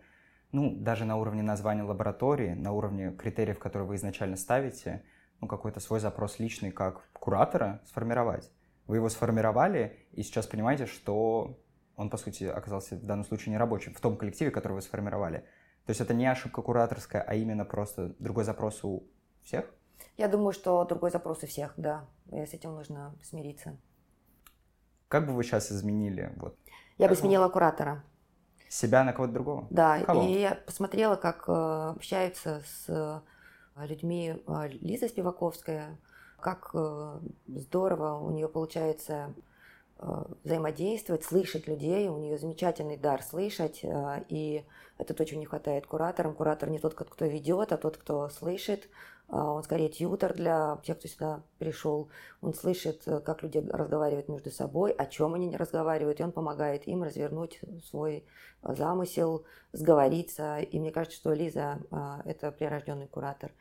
ну, 0.51 0.75
даже 0.75 1.05
на 1.05 1.17
уровне 1.17 1.43
названия 1.43 1.83
лаборатории, 1.83 2.53
на 2.53 2.71
уровне 2.71 3.11
критериев, 3.11 3.59
которые 3.59 3.87
вы 3.87 3.95
изначально 3.95 4.37
ставите, 4.37 5.03
ну, 5.41 5.47
какой-то 5.47 5.79
свой 5.79 5.99
запрос 5.99 6.39
личный 6.39 6.71
как 6.71 7.09
куратора 7.13 7.81
сформировать. 7.85 8.51
Вы 8.87 8.97
его 8.97 9.09
сформировали, 9.09 10.07
и 10.13 10.23
сейчас 10.23 10.47
понимаете, 10.47 10.85
что 10.85 11.59
он, 11.97 12.09
по 12.09 12.17
сути, 12.17 12.45
оказался 12.45 12.95
в 12.95 13.05
данном 13.05 13.25
случае 13.25 13.53
нерабочим 13.53 13.93
в 13.93 13.99
том 13.99 14.15
коллективе, 14.15 14.51
который 14.51 14.73
вы 14.73 14.81
сформировали. 14.81 15.39
То 15.85 15.91
есть 15.91 15.99
это 15.99 16.13
не 16.13 16.25
ошибка 16.25 16.61
кураторская, 16.61 17.21
а 17.21 17.33
именно 17.33 17.65
просто 17.65 18.15
другой 18.19 18.43
запрос 18.43 18.83
у 18.83 19.03
всех? 19.43 19.73
Я 20.15 20.27
думаю, 20.27 20.51
что 20.51 20.83
другой 20.85 21.11
запрос 21.11 21.43
у 21.43 21.47
всех, 21.47 21.73
да. 21.77 22.05
И 22.31 22.45
с 22.45 22.53
этим 22.53 22.75
нужно 22.75 23.15
смириться. 23.23 23.77
Как 25.07 25.25
бы 25.25 25.33
вы 25.33 25.43
сейчас 25.43 25.71
изменили? 25.71 26.33
Вот, 26.37 26.57
я 26.97 27.07
бы 27.07 27.15
сменила 27.15 27.47
куратора. 27.49 28.03
Себя 28.69 29.03
на 29.05 29.13
кого-то 29.13 29.33
другого? 29.33 29.67
Да, 29.69 29.99
Кого? 30.01 30.23
и 30.23 30.41
я 30.41 30.55
посмотрела, 30.65 31.15
как 31.15 31.45
э, 31.47 31.93
общаются 31.95 32.61
с 32.65 32.85
э, 32.89 33.85
людьми 33.85 34.35
э, 34.45 34.67
Лиза 34.81 35.07
Спиваковская, 35.07 35.97
как 36.41 36.75
здорово 37.47 38.19
у 38.19 38.29
нее 38.31 38.47
получается 38.47 39.33
взаимодействовать, 40.43 41.23
слышать 41.23 41.67
людей. 41.67 42.07
У 42.07 42.17
нее 42.17 42.37
замечательный 42.37 42.97
дар 42.97 43.23
слышать, 43.23 43.81
и 44.29 44.63
это 44.97 45.13
то, 45.13 45.25
чего 45.25 45.39
не 45.39 45.45
хватает 45.45 45.87
кураторам. 45.87 46.35
Куратор 46.35 46.69
не 46.69 46.79
тот, 46.79 46.93
кто 46.93 47.25
ведет, 47.25 47.71
а 47.71 47.77
тот, 47.77 47.97
кто 47.97 48.29
слышит, 48.29 48.87
а, 49.29 49.51
он 49.51 49.63
скорее 49.63 49.89
тьютер 49.89 50.33
для 50.33 50.79
тех, 50.83 50.97
кто 50.97 51.07
сюда 51.07 51.43
пришел. 51.59 52.09
Он 52.41 52.53
слышит, 52.53 53.03
э, 53.07 53.19
как 53.19 53.43
люди 53.43 53.57
разговаривают 53.57 54.29
между 54.29 54.51
собой, 54.51 54.91
о 54.91 55.05
чем 55.05 55.33
они 55.33 55.55
разговаривают, 55.55 56.19
и 56.19 56.23
он 56.23 56.31
помогает 56.31 56.87
им 56.87 57.03
развернуть 57.03 57.59
свой 57.83 58.25
э, 58.63 58.73
замысел, 58.75 59.45
сговориться. 59.73 60.59
И 60.59 60.79
мне 60.79 60.91
кажется, 60.91 61.17
что 61.17 61.33
Лиза 61.33 61.79
это 62.25 62.51
прирожденный 62.51 63.07
куратор. 63.07 63.51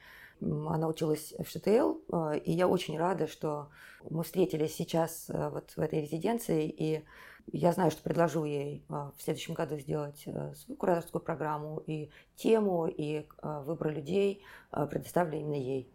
Она 0.41 0.89
училась 0.89 1.35
в 1.39 1.49
ШТЛ, 1.49 1.97
э, 2.13 2.39
и 2.45 2.53
я 2.53 2.69
очень 2.69 2.99
рада, 2.99 3.27
что 3.27 3.69
мы 4.09 4.23
встретились 4.23 4.75
сейчас 4.75 5.27
вот 5.29 5.73
в 5.75 5.81
этой 5.81 6.03
резиденции, 6.03 6.69
и 6.69 7.05
я 7.53 7.73
знаю, 7.73 7.91
что 7.91 8.03
предложу 8.03 8.45
ей 8.45 8.85
а, 8.89 9.13
в 9.17 9.23
следующем 9.23 9.55
году 9.55 9.79
сделать 9.79 10.23
э, 10.27 10.55
свою 10.55 10.77
кураторскую 10.77 11.23
программу, 11.23 11.83
и 11.87 12.11
тему, 12.35 12.87
и 12.87 13.27
выбор 13.43 13.93
людей 13.93 14.43
предоставлю 14.71 15.39
именно 15.39 15.55
ей. 15.55 15.89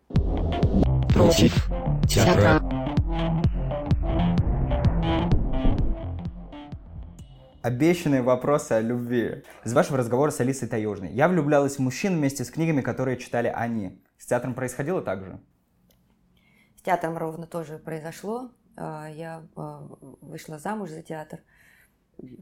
Против 1.14 1.70
театра. 2.08 2.62
Обещанные 7.62 8.24
вопросы 8.24 8.72
о 8.72 8.82
любви. 8.82 9.44
Из 9.64 9.74
вашего 9.74 10.00
разговора 10.00 10.32
с 10.32 10.40
Алисой 10.40 10.68
Таежной. 10.68 11.12
Я 11.12 11.28
влюблялась 11.28 11.76
в 11.76 11.80
мужчин 11.80 12.18
вместе 12.18 12.44
с 12.44 12.50
книгами, 12.50 12.82
которые 12.82 13.18
читали 13.18 13.54
они. 13.54 14.02
Театром 14.32 14.54
происходило 14.54 15.02
так 15.02 15.26
же? 15.26 15.40
С 16.78 16.84
театром 16.84 17.18
ровно 17.18 17.48
тоже 17.48 17.78
произошло. 17.78 18.50
А, 18.78 19.10
я 19.10 19.46
а, 19.58 19.86
вышла 20.22 20.58
замуж 20.58 20.90
за 20.90 21.02
театр, 21.02 21.42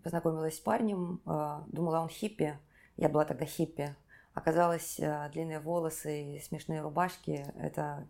познакомилась 0.03 0.57
с 0.57 0.59
парнем, 0.59 1.19
а, 1.25 1.63
думала, 1.65 2.01
он 2.01 2.09
хиппи, 2.09 2.59
я 2.95 3.09
была 3.09 3.25
тогда 3.25 3.45
хиппи. 3.45 3.95
Оказалось, 4.35 5.01
длинные 5.31 5.59
волосы 5.59 6.35
и 6.35 6.39
смешные 6.41 6.81
рубашки– 6.81 7.43
это 7.59 8.07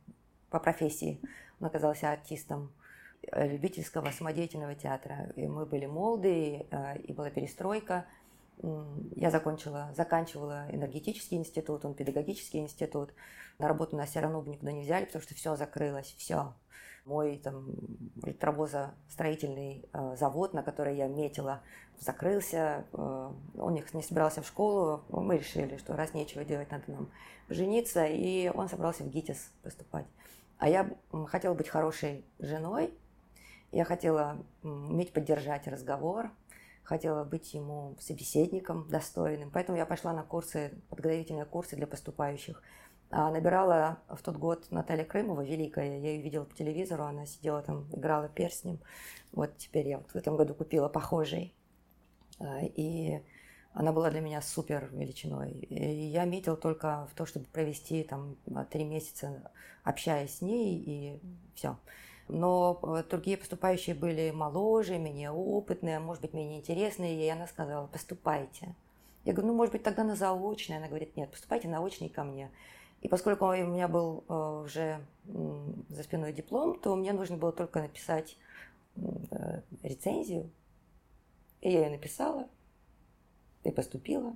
по 0.50 0.59
профессии. 0.59 1.21
Он 1.62 1.67
оказался 1.67 2.12
артистом 2.12 2.74
э, 3.31 3.48
любительского 3.48 4.12
самодеятельного 4.12 4.75
театра. 4.75 5.31
И 5.38 5.48
мы 5.48 5.65
были 5.65 5.86
молоды, 5.86 6.67
и 7.05 7.13
была 7.13 7.29
перестройка. 7.29 8.05
Я 9.15 9.31
закончила, 9.31 9.93
заканчивала 9.95 10.67
энергетический 10.69 11.38
институт, 11.38 11.86
он 11.86 11.93
педагогический 11.93 12.59
институт. 12.59 13.13
На 13.59 13.67
работу 13.67 13.97
нас 13.97 14.09
все 14.09 14.21
равно 14.21 14.41
бы 14.41 14.49
никуда 14.49 14.71
не 14.71 14.83
взяли, 14.83 15.05
потому 15.05 15.21
что 15.21 15.35
все 15.35 15.55
закрылось, 15.57 16.15
все 16.17 16.53
мой 17.05 17.37
там 17.37 17.75
электровозостроительный 18.23 19.85
э, 19.91 20.15
завод, 20.17 20.53
на 20.53 20.63
который 20.63 20.95
я 20.95 21.07
метила, 21.07 21.61
закрылся. 21.99 22.85
Э, 22.93 23.31
он 23.57 23.73
не, 23.73 24.01
собирался 24.01 24.41
в 24.41 24.47
школу. 24.47 25.03
Мы 25.09 25.37
решили, 25.37 25.77
что 25.77 25.95
раз 25.95 26.13
нечего 26.13 26.45
делать, 26.45 26.71
надо 26.71 26.83
нам 26.87 27.11
жениться. 27.49 28.05
И 28.05 28.49
он 28.49 28.69
собрался 28.69 29.03
в 29.03 29.09
ГИТИС 29.09 29.51
поступать. 29.63 30.05
А 30.57 30.69
я 30.69 30.89
хотела 31.27 31.53
быть 31.53 31.67
хорошей 31.67 32.25
женой. 32.39 32.93
Я 33.71 33.83
хотела 33.85 34.37
уметь 34.63 35.11
поддержать 35.11 35.67
разговор. 35.67 36.31
Хотела 36.83 37.23
быть 37.23 37.53
ему 37.53 37.95
собеседником 37.99 38.87
достойным. 38.89 39.51
Поэтому 39.51 39.77
я 39.77 39.85
пошла 39.85 40.13
на 40.13 40.23
курсы, 40.23 40.71
подготовительные 40.89 41.45
курсы 41.45 41.75
для 41.75 41.87
поступающих– 41.87 42.63
набирала 43.11 43.99
в 44.07 44.21
тот 44.21 44.37
год 44.37 44.67
Наталья 44.69 45.03
Крымова, 45.03 45.41
великая. 45.41 45.99
Я 45.99 46.11
ее 46.11 46.21
видела 46.21 46.45
по 46.45 46.55
телевизору, 46.55 47.03
она 47.03 47.25
сидела 47.25 47.61
там, 47.61 47.87
играла 47.91 48.29
перстнем. 48.29 48.79
Вот 49.31 49.57
теперь 49.57 49.87
я 49.87 49.97
вот 49.97 50.11
в 50.11 50.15
этом 50.15 50.37
году 50.37 50.53
купила 50.53 50.89
похожий. 50.89 51.53
А, 52.39 52.59
и 52.61 53.21
она 53.73 53.91
была 53.91 54.09
для 54.09 54.21
меня 54.21 54.41
супер 54.41 54.89
величиной. 54.91 55.51
И 55.51 56.07
я 56.07 56.25
метил 56.25 56.55
только 56.55 57.07
в 57.11 57.15
то, 57.15 57.25
чтобы 57.25 57.45
провести 57.47 58.03
там 58.03 58.35
три 58.69 58.83
месяца, 58.83 59.51
общаясь 59.83 60.37
с 60.37 60.41
ней, 60.41 60.77
и 60.77 61.19
все. 61.55 61.77
Но 62.27 62.79
другие 63.09 63.37
поступающие 63.37 63.95
были 63.95 64.29
моложе, 64.29 64.99
менее 64.99 65.31
опытные, 65.31 65.99
может 65.99 66.21
быть, 66.21 66.33
менее 66.33 66.59
интересные, 66.59 67.25
и 67.25 67.27
она 67.27 67.47
сказала, 67.47 67.87
поступайте. 67.87 68.75
Я 69.25 69.33
говорю, 69.33 69.49
ну, 69.51 69.57
может 69.57 69.71
быть, 69.73 69.83
тогда 69.83 70.03
на 70.03 70.15
заочное. 70.15 70.77
Она 70.77 70.87
говорит, 70.87 71.17
нет, 71.17 71.31
поступайте 71.31 71.67
на 71.67 71.81
очный 71.81 72.09
ко 72.09 72.23
мне. 72.23 72.51
И 73.01 73.08
поскольку 73.08 73.46
у 73.46 73.53
меня 73.53 73.88
был 73.88 74.24
э, 74.27 74.62
уже 74.63 75.06
за 75.89 76.03
спиной 76.03 76.34
диплом, 76.34 76.79
то 76.79 76.96
мне 76.96 77.13
нужно 77.13 77.38
было 77.38 77.51
только 77.51 77.82
написать 77.82 78.38
э, 78.96 79.62
рецензию. 79.84 80.50
И 81.62 81.72
я 81.72 81.86
ее 81.86 81.89
написала, 81.91 82.48
и 83.63 83.72
поступила. 83.72 84.36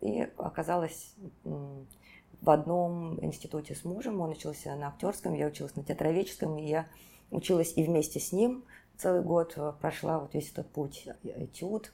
И 0.00 0.20
оказалась 0.36 1.14
в 1.44 2.50
одном 2.50 3.22
институте 3.24 3.74
с 3.74 3.84
мужем. 3.84 4.20
Он 4.20 4.30
учился 4.30 4.74
на 4.76 4.88
актерском, 4.88 5.34
я 5.34 5.46
училась 5.46 5.74
на 5.76 5.82
театроведческом, 5.82 6.58
и 6.58 6.66
я 6.66 6.86
училась 7.30 7.72
и 7.76 7.82
вместе 7.82 8.20
с 8.20 8.32
ним 8.32 8.64
целый 8.96 9.22
год 9.22 9.58
прошла 9.80 10.18
вот 10.18 10.34
весь 10.34 10.50
этот 10.52 10.68
путь. 10.70 11.08
Этюд, 11.24 11.92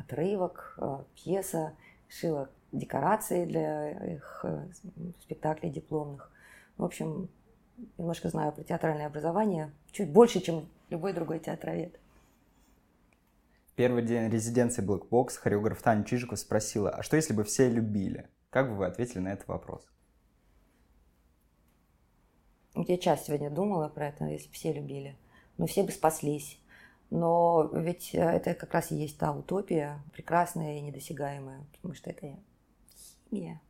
отрывок, 0.00 0.78
пьеса, 1.14 1.74
шила 2.08 2.48
декорации 2.78 3.44
для 3.44 3.90
их 4.14 4.44
спектаклей 5.20 5.70
дипломных. 5.70 6.30
В 6.76 6.84
общем, 6.84 7.28
немножко 7.98 8.28
знаю 8.28 8.52
про 8.52 8.64
театральное 8.64 9.06
образование, 9.06 9.72
чуть 9.92 10.10
больше, 10.10 10.40
чем 10.40 10.68
любой 10.90 11.12
другой 11.12 11.38
театровед. 11.38 11.98
Первый 13.76 14.04
день 14.04 14.30
резиденции 14.30 14.84
Black 14.84 15.08
Box 15.08 15.36
хореограф 15.36 15.82
Таня 15.82 16.04
Чижикова 16.04 16.36
спросила, 16.36 16.90
а 16.90 17.02
что 17.02 17.16
если 17.16 17.32
бы 17.32 17.42
все 17.42 17.68
любили? 17.68 18.28
Как 18.50 18.68
бы 18.68 18.76
вы 18.76 18.86
ответили 18.86 19.18
на 19.18 19.32
этот 19.32 19.48
вопрос? 19.48 19.88
Я 22.76 22.98
часто 22.98 23.26
сегодня 23.26 23.50
думала 23.50 23.88
про 23.88 24.08
это, 24.08 24.26
если 24.26 24.48
бы 24.48 24.54
все 24.54 24.72
любили. 24.72 25.16
Ну, 25.58 25.66
все 25.66 25.82
бы 25.82 25.90
спаслись. 25.90 26.58
Но 27.10 27.70
ведь 27.72 28.14
э, 28.14 28.18
это 28.18 28.54
как 28.54 28.74
раз 28.74 28.90
и 28.90 28.96
есть 28.96 29.18
та 29.18 29.32
утопия, 29.32 30.00
прекрасная 30.12 30.78
и 30.78 30.80
недосягаемая, 30.80 31.64
потому 31.72 31.94
что 31.94 32.10
это 32.10 32.36
химия, 33.30 33.60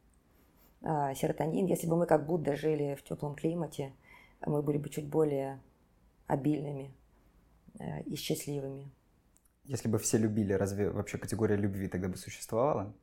а, 0.82 1.14
серотонин. 1.14 1.66
Если 1.66 1.86
бы 1.86 1.96
мы 1.96 2.06
как 2.06 2.26
Будда 2.26 2.56
жили 2.56 2.94
в 2.94 3.02
теплом 3.02 3.34
климате, 3.34 3.92
мы 4.46 4.62
были 4.62 4.78
бы 4.78 4.88
чуть 4.88 5.08
более 5.08 5.60
обильными 6.26 6.94
э, 7.78 8.02
и 8.02 8.16
счастливыми. 8.16 8.90
Если 9.64 9.88
бы 9.88 9.98
все 9.98 10.18
любили, 10.18 10.52
разве 10.52 10.90
вообще 10.90 11.18
категория 11.18 11.56
любви 11.56 11.88
тогда 11.88 12.08
бы 12.08 12.16
существовала? 12.16 12.94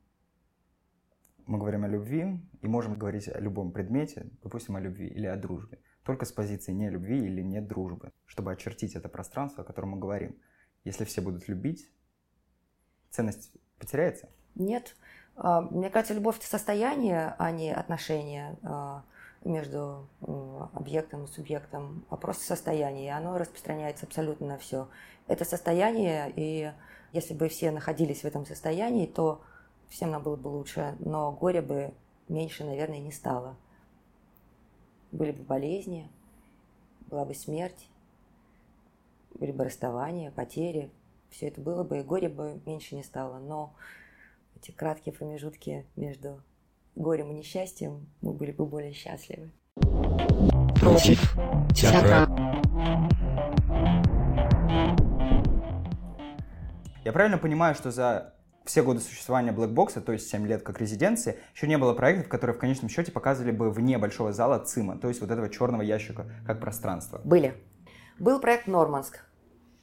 Мы 1.47 1.57
говорим 1.57 1.83
о 1.83 1.87
любви 1.87 2.39
и 2.61 2.67
можем 2.67 2.93
говорить 2.95 3.27
о 3.27 3.39
любом 3.39 3.71
предмете, 3.71 4.29
допустим, 4.43 4.75
о 4.75 4.79
любви 4.79 5.07
или 5.07 5.25
о 5.25 5.35
дружбе, 5.35 5.79
только 6.03 6.25
с 6.25 6.31
позиции 6.31 6.71
не 6.71 6.89
любви 6.89 7.25
или 7.25 7.41
нет 7.41 7.67
дружбы, 7.67 8.11
чтобы 8.25 8.51
очертить 8.51 8.95
это 8.95 9.09
пространство, 9.09 9.63
о 9.63 9.65
котором 9.65 9.89
мы 9.89 9.99
говорим. 9.99 10.39
Если 10.83 11.03
все 11.03 11.21
будут 11.21 11.47
любить, 11.47 11.91
ценность 13.09 13.57
потеряется? 13.79 14.29
Нет. 14.55 14.95
А, 15.35 15.61
мне 15.61 15.89
кажется, 15.89 16.13
любовь– 16.13 16.37
это 16.39 16.47
состояние, 16.47 17.35
а 17.37 17.51
не 17.51 17.73
отношения 17.73 18.57
а, 18.63 19.03
между 19.43 20.07
объектом 20.73 21.25
и 21.25 21.27
субъектом, 21.27 22.05
а 22.09 22.17
просто 22.17 22.43
состояние, 22.43 23.05
и 23.05 23.09
оно 23.09 23.37
распространяется 23.37 24.05
абсолютно 24.05 24.47
на 24.47 24.57
все. 24.57 24.87
Это 25.27 25.45
состояние, 25.45 26.31
и 26.35 26.71
если 27.11 27.33
бы 27.33 27.47
все 27.49 27.71
находились 27.71 28.21
в 28.21 28.25
этом 28.25 28.45
состоянии, 28.45 29.07
то 29.07 29.41
всем 29.89 30.11
нам 30.11 30.23
было 30.23 30.35
бы 30.35 30.47
лучше, 30.47 30.95
но 30.99 31.31
горе 31.31 31.61
бы 31.61 31.93
меньше, 32.29 32.63
наверное, 32.63 32.99
не 32.99 33.11
стало. 33.11 33.57
Были 35.11 35.31
бы 35.31 35.43
болезни, 35.43 36.09
была 37.07 37.25
бы 37.25 37.33
смерть, 37.33 37.89
были 39.33 39.51
бы 39.51 39.65
расставания, 39.65 40.31
потери, 40.31 40.91
все 41.29 41.47
это 41.47 41.61
было 41.61 41.83
бы, 41.83 41.99
и 41.99 42.03
горе 42.03 42.29
бы 42.29 42.61
меньше 42.65 42.95
не 42.95 43.03
стало. 43.03 43.39
Но 43.39 43.73
эти 44.61 44.71
краткие 44.71 45.13
промежутки 45.13 45.87
между 45.95 46.43
горем 46.95 47.31
и 47.31 47.33
несчастьем, 47.33 48.07
мы 48.21 48.33
были 48.33 48.51
бы 48.51 48.65
более 48.65 48.93
счастливы. 48.93 49.51
Против 50.79 51.19
театра. 51.73 52.27
Я 57.03 57.11
правильно 57.11 57.39
понимаю, 57.39 57.73
что 57.73 57.89
за 57.89 58.35
все 58.63 58.83
годы 58.83 58.99
существования 58.99 59.51
Blackbox, 59.51 59.99
то 60.01 60.11
есть 60.11 60.29
7 60.29 60.45
лет 60.45 60.61
как 60.61 60.79
резиденции, 60.79 61.39
еще 61.55 61.67
не 61.67 61.79
было 61.79 61.95
проектов, 61.95 62.29
которые 62.29 62.55
в 62.55 62.59
конечном 62.59 62.89
счете 62.89 63.11
показывали 63.11 63.51
бы 63.51 63.71
вне 63.71 63.97
большого 63.97 64.31
зала 64.31 64.59
ЦИМа, 64.63 64.99
то 64.99 65.07
есть 65.07 65.21
вот 65.21 65.31
этого 65.31 65.49
черного 65.49 65.81
ящика 65.81 66.27
как 66.45 66.59
пространство? 66.59 67.19
Были. 67.23 67.55
Был 68.19 68.39
проект 68.39 68.67
Норманск. 68.67 69.25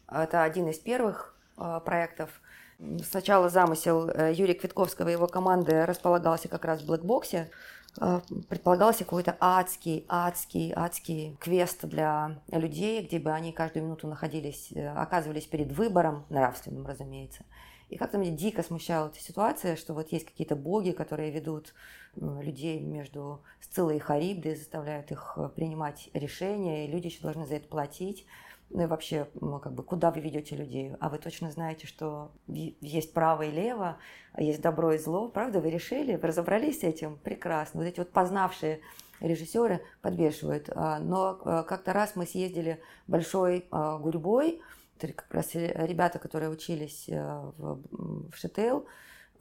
Это 0.09 0.45
один 0.45 0.69
из 0.69 0.79
первых 0.79 1.37
э, 1.57 1.81
проектов. 1.85 2.41
Сначала 3.03 3.49
замысел 3.49 4.09
э, 4.09 4.33
Юрия 4.33 4.55
Квитковского 4.55 5.09
и 5.09 5.13
его 5.13 5.27
команды 5.27 5.85
располагался 5.85 6.49
как 6.49 6.65
раз 6.65 6.81
в 6.81 6.87
блэкбоксе. 6.87 7.51
Э, 8.01 8.21
предполагался 8.49 9.03
какой-то 9.03 9.37
адский, 9.41 10.05
адский, 10.09 10.73
адский 10.77 11.37
квест 11.41 11.85
для 11.85 12.41
людей, 12.53 13.05
где 13.05 13.19
бы 13.19 13.33
они 13.33 13.53
каждую 13.53 13.85
минуту 13.85 14.07
находились, 14.07 14.71
э, 14.73 14.89
оказывались 14.91 15.47
перед 15.47 15.73
выбором, 15.73 16.25
нравственным, 16.29 16.87
разумеется. 16.87 17.45
И 17.89 17.97
как-то 17.97 18.17
мне 18.17 18.31
дико 18.31 18.63
смущала 18.63 19.09
эта 19.09 19.19
ситуация, 19.19 19.75
что 19.75 19.93
вот 19.93 20.13
есть 20.13 20.27
какие-то 20.27 20.55
боги, 20.55 20.93
которые 20.93 21.33
ведут 21.33 21.75
людей 22.15 22.81
между 22.81 23.43
Сциллой 23.61 23.97
и 23.97 24.01
Харибдой, 24.01 24.57
заставляют 24.57 25.11
их 25.11 25.39
принимать 25.57 26.11
решения, 26.13 26.85
и 26.85 26.91
люди 26.91 27.07
еще 27.07 27.23
должны 27.23 27.47
за 27.47 27.55
это 27.55 27.67
платить 27.67 28.27
ну 28.71 28.83
и 28.83 28.87
вообще, 28.87 29.29
как 29.63 29.73
бы, 29.73 29.83
куда 29.83 30.11
вы 30.11 30.21
ведете 30.21 30.57
людей? 30.57 30.95
А 31.01 31.09
вы 31.09 31.19
точно 31.19 31.51
знаете, 31.51 31.87
что 31.87 32.33
есть 32.47 33.15
право 33.15 33.43
и 33.43 33.51
лево, 33.51 33.99
а 34.33 34.43
есть 34.43 34.61
добро 34.61 34.93
и 34.93 34.99
зло, 34.99 35.29
правда? 35.29 35.61
Вы 35.61 35.71
решили, 35.71 36.17
вы 36.17 36.29
разобрались 36.29 36.81
с 36.81 36.85
этим? 36.85 37.17
Прекрасно. 37.19 37.81
Вот 37.81 37.87
эти 37.87 37.99
вот 37.99 38.11
познавшие 38.11 38.81
режиссеры 39.21 39.83
подвешивают. 40.03 40.71
А, 40.75 40.99
но 40.99 41.41
а, 41.45 41.63
как-то 41.63 41.93
раз 41.93 42.15
мы 42.15 42.27
съездили 42.27 42.81
большой 43.07 43.67
гурьбой, 43.71 44.61
как 45.01 45.33
раз 45.33 45.55
ребята, 45.55 46.19
которые 46.19 46.51
учились 46.51 47.09
э, 47.09 47.15
в, 47.57 47.83
в 48.33 48.37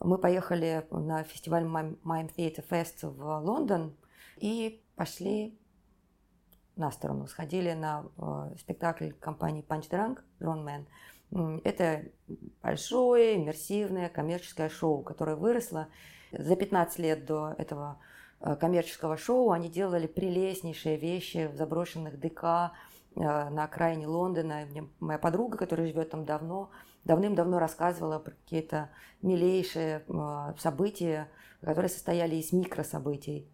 мы 0.00 0.18
поехали 0.18 0.86
на 0.90 1.24
фестиваль 1.24 1.64
Mime 1.64 2.30
Theatre 2.36 2.64
Fest 2.68 3.08
в 3.08 3.40
Лондон 3.40 3.96
и 4.36 4.80
пошли 4.94 5.57
на 6.78 6.90
сторону, 6.90 7.26
сходили 7.26 7.72
на 7.72 8.06
э, 8.16 8.56
спектакль 8.58 9.10
компании 9.10 9.64
Punch 9.66 9.90
Drunk, 9.90 10.20
Drone 10.40 10.64
Man. 10.64 11.60
Это 11.64 12.04
большое, 12.62 13.36
иммерсивное 13.36 14.08
коммерческое 14.08 14.70
шоу, 14.70 15.02
которое 15.02 15.36
выросло 15.36 15.88
за 16.32 16.56
15 16.56 16.98
лет 17.00 17.26
до 17.26 17.54
этого 17.58 18.00
э, 18.40 18.56
коммерческого 18.56 19.16
шоу. 19.16 19.50
Они 19.50 19.68
делали 19.68 20.06
прелестнейшие 20.06 20.96
вещи 20.96 21.50
в 21.52 21.56
заброшенных 21.56 22.18
ДК 22.18 22.44
э, 22.44 23.20
на 23.20 23.64
окраине 23.64 24.06
Лондона. 24.06 24.64
Мне 24.70 24.88
моя 25.00 25.18
подруга, 25.18 25.58
которая 25.58 25.86
живет 25.86 26.10
там 26.10 26.24
давно, 26.24 26.70
давным-давно 27.04 27.58
рассказывала 27.58 28.18
про 28.18 28.32
какие-то 28.32 28.90
милейшие 29.20 30.04
э, 30.08 30.54
события, 30.58 31.28
которые 31.60 31.90
состояли 31.90 32.36
из 32.36 32.52
микрособытий 32.52 33.50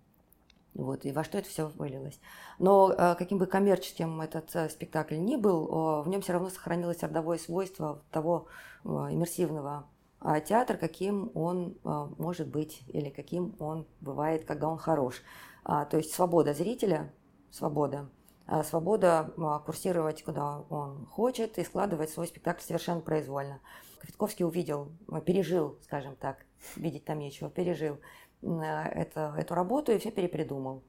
вот, 0.75 1.05
и 1.05 1.13
во 1.13 1.25
что 1.25 1.39
это 1.39 1.49
все 1.49 1.69
вылилось. 1.69 2.21
Но 2.59 2.93
э, 2.93 3.15
каким 3.17 3.39
бы 3.39 3.47
коммерческим 3.47 4.21
этот 4.21 4.55
э, 4.55 4.69
спектакль 4.69 5.17
ни 5.17 5.37
был, 5.37 6.03
в 6.03 6.09
нем 6.09 6.21
все 6.21 6.33
равно 6.33 6.51
сохранилось 6.51 7.03
родовое 7.03 7.39
свойство 7.39 8.03
того 8.11 8.49
э, 8.85 8.89
иммерсивного 8.89 9.87
а, 10.21 10.41
театра, 10.41 10.79
каким 10.79 11.31
он 11.35 11.77
может 11.83 12.49
быть 12.49 12.83
или 12.89 13.11
каким 13.11 13.55
он 13.59 13.87
бывает, 14.01 14.47
когда 14.47 14.69
он 14.69 14.79
хорош. 14.79 15.23
А, 15.65 15.85
то 15.85 15.99
есть 15.99 16.15
свобода 16.15 16.55
зрителя, 16.55 17.13
свобода, 17.51 18.09
а, 18.47 18.65
свобода 18.65 19.33
курсировать, 19.67 20.23
куда 20.23 20.61
он 20.71 21.07
хочет, 21.07 21.59
и 21.59 21.65
складывать 21.65 22.09
свой 22.09 22.27
спектакль 22.27 22.63
совершенно 22.63 23.03
произвольно. 23.03 23.61
Квитковский 24.01 24.47
увидел, 24.47 24.93
пережил, 25.27 25.79
скажем 25.83 26.17
так, 26.17 26.47
видеть 26.77 27.05
там 27.05 27.19
нечего, 27.19 27.51
пережил 27.51 27.99
это, 28.45 29.35
эту 29.39 29.55
работу 29.55 29.93
и 29.93 29.99
все 29.99 30.11
перепридумал. 30.11 30.83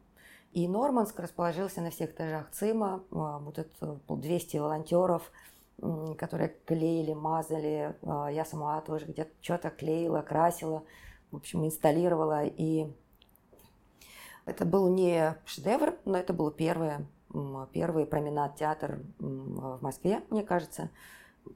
И 0.52 0.68
Норманск 0.68 1.20
расположился 1.20 1.82
на 1.82 1.90
всех 1.90 2.12
этажах 2.12 2.50
ЦИМа. 2.52 3.04
А, 3.12 3.40
вот 3.40 3.60
это 3.60 4.00
200 4.08 4.58
волонтеров, 4.58 5.30
которые 6.18 6.56
клеили, 6.66 7.14
мазали. 7.14 7.96
А, 8.04 8.30
я 8.30 8.46
сама 8.46 8.80
тоже 8.82 9.06
где-то 9.06 9.32
что-то 9.42 9.70
клеила, 9.70 10.22
красила, 10.22 10.84
в 11.32 11.36
общем, 11.36 11.66
инсталлировала. 11.66 12.46
И 12.46 12.88
это 14.46 14.64
был 14.64 14.88
не 14.88 15.36
шедевр, 15.46 15.98
но 16.06 16.18
это 16.18 16.32
был 16.32 16.52
первый, 16.52 17.06
первый 17.74 18.06
променад-театр 18.06 19.00
в 19.20 19.84
Москве, 19.84 20.24
мне 20.30 20.44
кажется. 20.44 20.90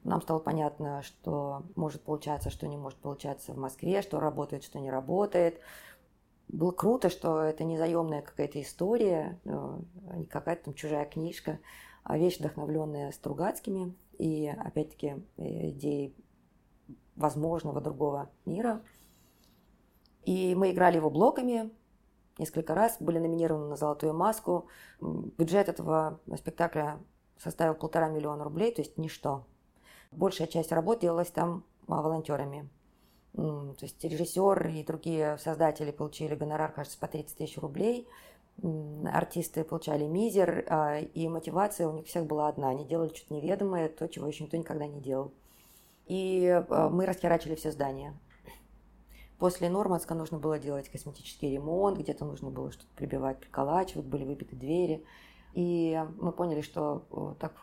Нам 0.04 0.22
стало 0.22 0.38
понятно, 0.38 1.02
что 1.02 1.62
может 1.76 2.02
получаться, 2.02 2.50
что 2.50 2.66
не 2.66 2.76
может 2.76 2.98
получаться 2.98 3.52
в 3.52 3.58
Москве, 3.58 4.02
что 4.02 4.20
работает, 4.20 4.64
что 4.64 4.78
не 4.78 4.90
работает 4.90 5.60
было 6.52 6.72
круто, 6.72 7.10
что 7.10 7.40
это 7.42 7.64
не 7.64 7.78
заемная 7.78 8.22
какая-то 8.22 8.60
история, 8.60 9.38
э, 9.44 9.78
не 10.16 10.26
какая-то 10.26 10.66
там 10.66 10.74
чужая 10.74 11.04
книжка, 11.04 11.60
а 12.02 12.18
вещь, 12.18 12.38
вдохновленная 12.38 13.12
Стругацкими 13.12 13.94
и, 14.18 14.48
опять-таки, 14.48 15.22
э, 15.36 15.70
идеей 15.70 16.16
возможного 17.16 17.80
другого 17.80 18.30
мира. 18.46 18.82
И 20.24 20.54
мы 20.54 20.72
играли 20.72 20.96
его 20.96 21.10
блоками 21.10 21.70
несколько 22.38 22.74
раз, 22.74 22.96
были 23.00 23.18
номинированы 23.18 23.68
на 23.68 23.76
«Золотую 23.76 24.14
маску». 24.14 24.66
Бюджет 25.00 25.68
этого 25.68 26.20
спектакля 26.36 26.98
составил 27.38 27.74
полтора 27.74 28.08
миллиона 28.08 28.44
рублей, 28.44 28.72
то 28.72 28.80
есть 28.80 28.98
ничто. 28.98 29.46
Большая 30.12 30.48
часть 30.48 30.72
работ 30.72 31.00
делалась 31.00 31.30
там 31.30 31.64
волонтерами. 31.86 32.68
То 33.34 33.76
есть 33.80 34.02
режиссер 34.02 34.68
и 34.68 34.82
другие 34.82 35.38
создатели 35.38 35.92
получили 35.92 36.34
гонорар, 36.34 36.72
кажется, 36.72 36.98
по 36.98 37.06
30 37.06 37.36
тысяч 37.36 37.58
рублей. 37.58 38.08
Артисты 39.06 39.64
получали 39.64 40.04
мизер, 40.04 40.66
а, 40.68 40.98
и 40.98 41.28
мотивация 41.28 41.88
у 41.88 41.92
них 41.92 42.06
всех 42.06 42.26
была 42.26 42.48
одна. 42.48 42.68
Они 42.68 42.84
делали 42.84 43.14
что-то 43.14 43.34
неведомое, 43.34 43.88
то, 43.88 44.06
чего 44.08 44.26
еще 44.26 44.44
никто 44.44 44.56
никогда 44.56 44.86
не 44.86 45.00
делал. 45.00 45.32
И 46.06 46.46
а, 46.46 46.90
мы 46.90 47.06
расхерачили 47.06 47.54
все 47.54 47.70
здания. 47.70 48.14
После 49.38 49.70
Нормандска 49.70 50.14
нужно 50.14 50.38
было 50.38 50.58
делать 50.58 50.90
косметический 50.90 51.52
ремонт, 51.52 51.98
где-то 51.98 52.26
нужно 52.26 52.50
было 52.50 52.70
что-то 52.70 52.90
прибивать, 52.96 53.38
приколачивать, 53.38 54.04
были 54.04 54.24
выбиты 54.24 54.54
двери. 54.54 55.02
И 55.54 56.04
мы 56.18 56.32
поняли, 56.32 56.60
что 56.60 57.36
так 57.38 57.54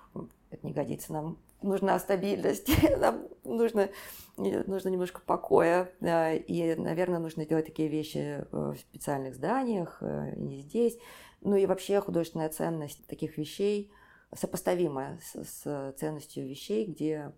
это 0.50 0.66
не 0.66 0.74
годится. 0.74 1.14
Нам 1.14 1.38
нужна 1.62 2.00
стабильность, 2.00 2.70
нам 3.00 3.28
нужно, 3.44 3.90
нужно 4.38 4.90
немножко 4.90 5.22
покоя. 5.22 5.92
И, 6.02 6.76
наверное, 6.78 7.20
нужно 7.20 7.46
делать 7.46 7.66
такие 7.66 7.88
вещи 7.90 8.46
в 8.52 8.76
специальных 8.78 9.36
зданиях, 9.36 9.98
э, 10.02 10.34
не 10.36 10.60
здесь. 10.62 10.98
Ну 11.42 11.56
и 11.56 11.66
вообще 11.66 12.02
художественная 12.02 12.50
ценность 12.50 13.06
таких 13.08 13.38
вещей 13.38 13.92
сопоставимая 14.36 15.20
с, 15.24 15.44
с 15.44 15.94
ценностью 15.98 16.48
вещей, 16.48 16.86
где, 16.86 17.34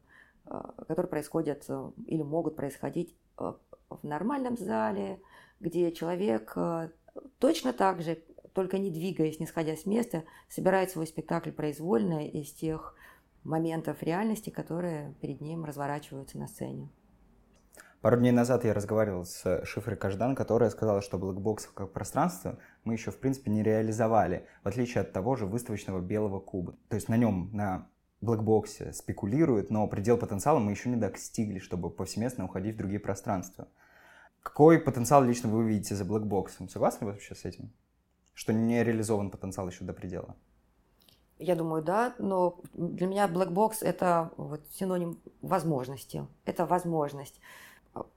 э, 0.46 0.62
которые 0.88 1.10
происходят 1.10 1.66
э, 1.68 1.92
или 2.08 2.22
могут 2.22 2.56
происходить 2.56 3.16
в 3.38 4.04
нормальном 4.04 4.58
зале, 4.58 5.22
где 5.60 5.92
человек 5.92 6.54
э, 6.56 6.90
точно 7.40 7.74
так 7.74 8.02
же, 8.02 8.22
только 8.54 8.78
не 8.78 8.92
двигаясь, 8.92 9.40
не 9.40 9.46
сходя 9.46 9.76
с 9.76 9.86
места, 9.86 10.24
собирает 10.48 10.92
свой 10.92 11.08
спектакль 11.08 11.52
произвольно 11.52 12.28
из 12.28 12.52
тех 12.52 12.96
моментов 13.50 14.02
реальности, 14.04 14.50
которые 14.50 15.16
перед 15.22 15.42
ним 15.42 15.66
разворачиваются 15.66 16.38
на 16.38 16.48
сцене. 16.48 16.90
Пару 18.02 18.16
дней 18.16 18.32
назад 18.32 18.64
я 18.64 18.74
разговаривал 18.74 19.26
с 19.26 19.66
Шифрой 19.66 19.98
Каждан, 19.98 20.34
которая 20.34 20.70
сказала, 20.70 21.02
что 21.02 21.18
блэкбокс 21.18 21.68
как 21.74 21.92
пространство 21.92 22.58
мы 22.86 22.94
еще, 22.94 23.12
в 23.12 23.20
принципе, 23.20 23.52
не 23.52 23.62
реализовали, 23.62 24.48
в 24.64 24.70
отличие 24.70 25.02
от 25.02 25.12
того 25.12 25.36
же 25.36 25.46
выставочного 25.46 26.00
белого 26.00 26.40
куба. 26.40 26.78
То 26.88 26.96
есть 26.96 27.10
на 27.10 27.18
нем, 27.18 27.50
на 27.52 27.90
блэкбоксе 28.22 28.94
спекулируют, 28.94 29.70
но 29.70 29.86
предел 29.88 30.18
потенциала 30.18 30.60
мы 30.60 30.72
еще 30.72 30.88
не 30.88 30.96
достигли, 30.96 31.60
чтобы 31.60 31.90
повсеместно 31.90 32.46
уходить 32.46 32.76
в 32.76 32.78
другие 32.78 33.02
пространства. 33.02 33.68
Какой 34.42 34.80
потенциал 34.80 35.26
лично 35.26 35.50
вы 35.50 35.68
видите 35.68 35.96
за 35.96 36.06
блэкбоксом? 36.06 36.70
Согласны 36.70 37.06
вы 37.06 37.14
вообще 37.14 37.36
с 37.36 37.44
этим? 37.44 37.74
Что 38.34 38.54
не 38.54 38.82
реализован 38.82 39.30
потенциал 39.30 39.68
еще 39.68 39.84
до 39.84 39.92
предела? 39.92 40.38
Я 41.40 41.56
думаю, 41.56 41.82
да, 41.82 42.16
но 42.20 42.60
для 42.74 43.08
меня 43.08 43.28
блэкбокс– 43.28 43.82
это 43.82 44.32
вот 44.36 44.62
синоним 44.72 45.20
возможности. 45.42 46.28
Это 46.44 46.66
возможность. 46.66 47.40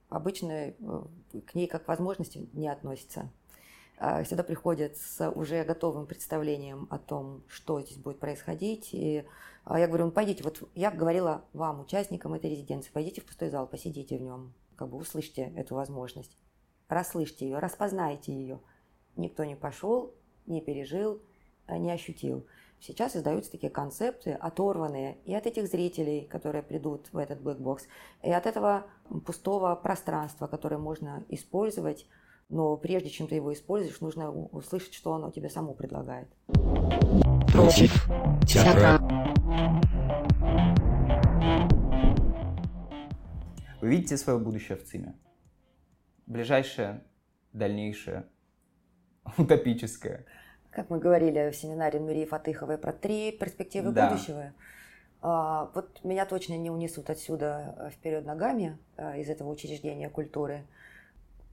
Обычно 0.09 0.51
э, 0.51 0.73
к 1.47 1.55
ней 1.55 1.67
как 1.67 1.87
возможности 1.87 2.49
не 2.51 2.67
относится. 2.67 3.31
А 3.97 4.23
всегда 4.23 4.43
приходят 4.43 4.97
с 4.97 5.29
уже 5.31 5.63
готовым 5.63 6.05
представлением 6.05 6.87
о 6.89 6.97
том, 6.97 7.43
что 7.47 7.79
здесь 7.79 7.97
будет 7.97 8.19
происходить. 8.19 8.89
И 8.91 9.23
а 9.63 9.79
я 9.79 9.87
говорю, 9.87 10.07
ну 10.07 10.11
пойдите, 10.11 10.43
вот 10.43 10.69
я 10.75 10.91
говорила 10.91 11.45
вам, 11.53 11.79
участникам 11.79 12.33
этой 12.33 12.49
резиденции, 12.49 12.91
пойдите 12.91 13.21
в 13.21 13.25
пустой 13.25 13.49
зал, 13.49 13.65
посидите 13.65 14.17
в 14.17 14.21
нем, 14.21 14.53
как 14.75 14.89
бы 14.89 14.97
услышьте 14.97 15.53
эту 15.55 15.75
возможность, 15.75 16.37
расслышьте 16.89 17.45
ее, 17.45 17.59
распознайте 17.59 18.33
ее. 18.33 18.59
Никто 19.15 19.45
не 19.45 19.55
пошел, 19.55 20.13
не 20.45 20.59
пережил, 20.59 21.21
не 21.69 21.91
ощутил. 21.91 22.45
Сейчас 22.85 23.15
издаются 23.15 23.49
такие 23.49 23.69
концепты, 23.69 24.33
оторванные 24.33 25.17
и 25.23 25.33
от 25.33 25.47
этих 25.47 25.67
зрителей, 25.67 26.27
которые 26.27 26.61
придут 26.63 27.07
в 27.13 27.17
этот 27.17 27.39
блэкбокс, 27.39 27.87
и 28.21 28.29
от 28.29 28.45
этого 28.45 28.87
пустого 29.25 29.73
пространства, 29.77 30.47
которое 30.47 30.79
можно 30.79 31.23
использовать, 31.29 32.05
но 32.49 32.75
прежде 32.75 33.09
чем 33.09 33.29
ты 33.29 33.35
его 33.35 33.53
используешь, 33.53 34.01
нужно 34.01 34.29
услышать, 34.33 34.93
что 34.95 35.13
оно 35.13 35.31
тебе 35.31 35.49
само 35.49 35.73
предлагает. 35.73 36.27
Против 37.53 38.05
театра. 38.45 38.99
Вы 43.79 43.89
видите 43.89 44.17
свое 44.17 44.39
будущее 44.39 44.77
в 44.77 44.83
ЦИМе? 44.83 45.15
Ближайшее, 46.25 47.05
дальнейшее, 47.53 48.27
утопическое. 49.37 50.25
Как 50.75 50.89
мы 50.89 50.97
говорили 50.97 51.51
в 51.51 51.55
семинаре 51.55 51.99
Нурии 51.99 52.25
Фатыховой 52.25 52.79
про 52.79 52.93
три 52.93 53.31
перспективы 53.31 53.91
да. 53.91 54.09
будущего. 54.09 54.53
А, 55.21 55.69
вот 55.75 56.03
меня 56.03 56.25
точно 56.25 56.57
не 56.57 56.71
унесут 56.71 57.11
отсюда 57.11 57.75
э, 57.77 57.89
вперед 57.91 58.25
ногами 58.25 58.79
э, 58.97 59.21
из 59.21 59.29
этого 59.29 59.49
учреждения 59.49 60.09
культуры. 60.09 60.65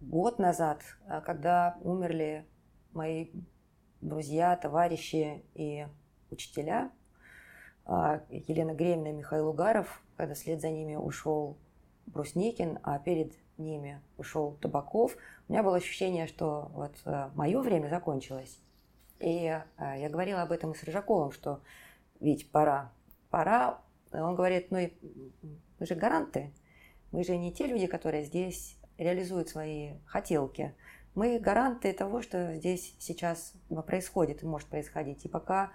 Год 0.01 0.39
назад, 0.39 0.81
э, 1.07 1.21
когда 1.21 1.77
умерли 1.83 2.47
мои 2.93 3.29
друзья, 4.01 4.57
товарищи 4.57 5.45
и 5.55 5.87
учителя, 6.31 6.91
Елена 7.87 8.73
Гремина 8.73 9.09
и 9.09 9.13
Михаил 9.13 9.49
Угаров, 9.49 10.03
когда 10.17 10.35
вслед 10.35 10.61
за 10.61 10.71
ними 10.71 10.95
ушел 10.97 11.59
Брусникин, 12.07 12.79
а 12.83 12.99
перед 12.99 13.35
ними 13.59 14.01
ушел 14.17 14.57
Табаков, 14.61 15.17
у 15.49 15.53
меня 15.53 15.63
было 15.63 15.77
ощущение, 15.77 16.27
что 16.27 16.71
вот 16.73 16.95
мое 17.35 17.61
время 17.61 17.89
закончилось. 17.89 18.61
И 19.21 19.47
э, 19.47 19.63
я 19.79 20.09
говорила 20.09 20.43
об 20.43 20.53
этом 20.53 20.73
и 20.73 20.75
с 20.75 20.83
Рыжаковым, 20.83 21.31
что 21.31 21.61
ведь 22.19 22.51
пора, 22.51 22.93
пора. 23.31 23.81
Он 24.13 24.35
говорит, 24.35 24.71
ну 24.71 24.79
и 24.79 24.93
мы 25.79 25.87
же 25.87 25.95
гаранты, 25.95 26.53
мы 27.13 27.23
же 27.23 27.37
не 27.37 27.53
те 27.53 27.67
люди, 27.67 27.87
которые 27.87 28.25
здесь 28.25 28.77
реализуют 28.99 29.49
свои 29.49 29.95
хотелки. 30.07 30.75
Мы 31.15 31.39
гаранты 31.39 31.93
того, 31.93 32.23
что 32.23 32.55
здесь 32.57 32.95
сейчас 32.99 33.53
происходит 33.87 34.43
и 34.43 34.47
может 34.47 34.69
происходить. 34.69 35.25
И 35.25 35.29
пока 35.29 35.73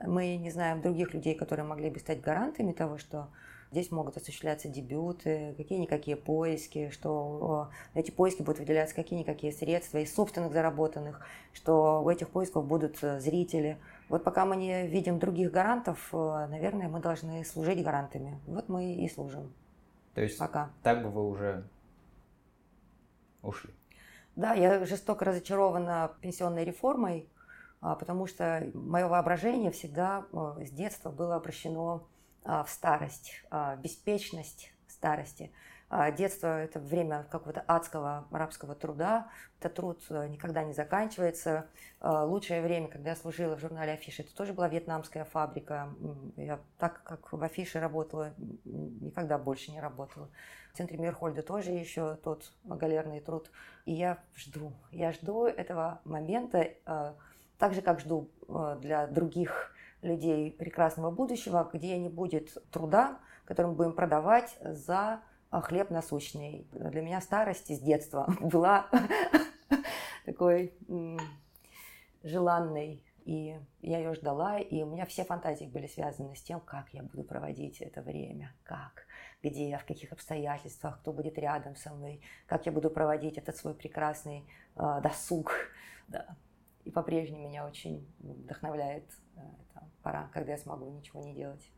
мы 0.00 0.36
не 0.36 0.50
знаем 0.50 0.80
других 0.80 1.12
людей, 1.14 1.34
которые 1.34 1.66
могли 1.66 1.90
бы 1.90 1.98
стать 1.98 2.20
гарантами 2.20 2.72
того, 2.72 2.98
что 2.98 3.30
Здесь 3.70 3.92
могут 3.92 4.16
осуществляться 4.16 4.68
дебюты, 4.68 5.54
какие-никакие 5.56 6.16
поиски, 6.16 6.90
что 6.90 7.70
эти 7.94 8.10
поиски 8.10 8.42
будут 8.42 8.58
выделяться 8.58 8.96
какие-никакие 8.96 9.52
средства 9.52 9.98
из 9.98 10.12
собственных 10.12 10.52
заработанных, 10.52 11.24
что 11.52 12.02
у 12.02 12.10
этих 12.10 12.30
поисков 12.30 12.66
будут 12.66 12.98
э, 13.02 13.20
зрители. 13.20 13.78
Вот 14.08 14.24
пока 14.24 14.44
мы 14.44 14.56
не 14.56 14.88
видим 14.88 15.20
других 15.20 15.52
гарантов, 15.52 16.08
э, 16.12 16.46
наверное, 16.50 16.88
мы 16.88 16.98
должны 16.98 17.44
служить 17.44 17.84
гарантами. 17.84 18.40
Вот 18.48 18.68
мы 18.68 18.92
и 18.92 19.08
служим. 19.08 19.52
То 20.14 20.20
есть 20.20 20.36
пока. 20.36 20.70
так 20.82 21.04
бы 21.04 21.10
вы 21.10 21.28
уже 21.28 21.64
ушли? 23.42 23.70
Да, 24.34 24.54
я 24.54 24.84
жестоко 24.84 25.24
разочарована 25.24 26.12
пенсионной 26.20 26.64
реформой, 26.64 27.28
а, 27.80 27.94
потому 27.94 28.26
что 28.26 28.68
мое 28.74 29.06
воображение 29.06 29.70
всегда 29.70 30.24
э, 30.32 30.64
с 30.66 30.70
детства 30.70 31.10
было 31.10 31.36
обращено 31.36 32.06
в 32.44 32.66
старость, 32.68 33.32
а, 33.50 33.76
беспечность 33.76 34.72
старости. 34.88 35.52
А, 35.88 36.10
детство– 36.10 36.46
это 36.62 36.78
время 36.78 37.26
какого-то 37.30 37.64
адского 37.66 38.26
арабского 38.30 38.74
труда. 38.74 39.28
Этот 39.58 39.74
труд 39.74 40.02
э, 40.08 40.28
никогда 40.28 40.62
не 40.62 40.72
заканчивается. 40.72 41.66
Лучшее 42.00 42.62
время, 42.62 42.88
когда 42.88 43.10
я 43.10 43.16
служила 43.16 43.56
в 43.56 43.60
журнале 43.60 43.92
«Афиша», 43.92 44.22
это 44.22 44.34
тоже 44.34 44.54
была 44.54 44.68
вьетнамская 44.68 45.24
фабрика. 45.24 45.92
Я 46.36 46.60
так, 46.78 47.02
как 47.02 47.32
в 47.32 47.42
«Афише» 47.42 47.78
работала, 47.78 48.32
никогда 48.64 49.36
больше 49.36 49.70
не 49.70 49.80
работала. 49.80 50.30
В 50.72 50.76
центре 50.78 50.96
Мирхольда 50.96 51.42
тоже 51.42 51.72
еще 51.72 52.14
тот 52.16 52.52
галерный 52.64 53.20
труд. 53.20 53.50
И 53.84 53.92
я 53.92 54.18
жду, 54.34 54.72
я 54.92 55.12
жду 55.12 55.44
этого 55.44 56.00
момента, 56.04 56.70
так 57.60 57.74
же, 57.74 57.82
как 57.82 58.00
жду 58.00 58.30
э, 58.48 58.78
для 58.80 59.06
других 59.06 59.72
людей 60.02 60.50
прекрасного 60.52 61.10
будущего, 61.10 61.68
где 61.72 61.98
не 61.98 62.08
будет 62.08 62.56
труда, 62.70 63.18
который 63.44 63.66
мы 63.66 63.74
будем 63.74 63.92
продавать 63.92 64.56
за 64.62 65.20
а, 65.50 65.60
хлеб 65.60 65.90
насущный. 65.90 66.66
Для 66.72 67.02
меня 67.02 67.20
старость 67.20 67.74
с 67.74 67.80
детства 67.80 68.32
была 68.40 68.88
такой 70.24 70.74
желанной. 72.22 73.02
И 73.26 73.56
я 73.82 73.98
ее 73.98 74.14
ждала, 74.14 74.58
и 74.58 74.82
у 74.82 74.86
меня 74.86 75.04
все 75.04 75.24
фантазии 75.24 75.66
были 75.66 75.86
связаны 75.86 76.34
с 76.34 76.42
тем, 76.42 76.58
как 76.60 76.88
я 76.92 77.02
буду 77.02 77.22
проводить 77.22 77.80
это 77.80 78.02
время, 78.02 78.52
как, 78.64 79.06
где, 79.42 79.76
в 79.76 79.84
каких 79.84 80.12
обстоятельствах, 80.12 80.98
кто 81.00 81.12
будет 81.12 81.38
рядом 81.38 81.76
со 81.76 81.92
мной, 81.92 82.22
как 82.46 82.66
я 82.66 82.72
буду 82.72 82.90
проводить 82.90 83.36
этот 83.36 83.56
свой 83.56 83.74
прекрасный 83.74 84.44
э, 84.76 85.00
досуг. 85.02 85.52
Да. 86.08 86.26
И 86.84 86.90
по-прежнему 86.90 87.46
меня 87.46 87.64
очень 87.64 88.04
вдохновляет 88.18 89.04
э, 89.40 89.62
эта 89.70 89.88
пора, 90.02 90.28
когда 90.32 90.52
я 90.52 90.58
смогу 90.58 90.88
ничего 90.90 91.22
не 91.22 91.34
делать. 91.34 91.70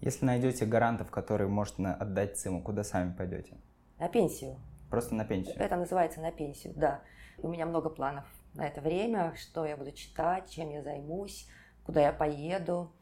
Если 0.00 0.26
найдете 0.26 0.66
гарантов, 0.66 1.10
которые 1.10 1.48
можно 1.48 1.94
отдать 1.94 2.36
ЦИМу, 2.36 2.62
куда 2.62 2.84
сами 2.84 3.12
пойдете? 3.12 3.56
На 3.98 4.08
пенсию. 4.08 4.56
Просто 4.90 5.14
на 5.14 5.24
пенсию? 5.24 5.56
Это 5.58 5.76
называется 5.76 6.20
на 6.20 6.30
пенсию, 6.30 6.74
да. 6.76 7.02
У 7.38 7.48
меня 7.48 7.66
много 7.66 7.90
планов 7.90 8.24
на 8.54 8.66
это 8.66 8.80
время, 8.80 9.34
что 9.36 9.64
я 9.64 9.76
буду 9.76 9.92
читать, 9.92 10.50
чем 10.50 10.70
я 10.70 10.82
займусь, 10.82 11.48
куда 11.84 12.00
я 12.00 12.12
поеду. 12.12 12.92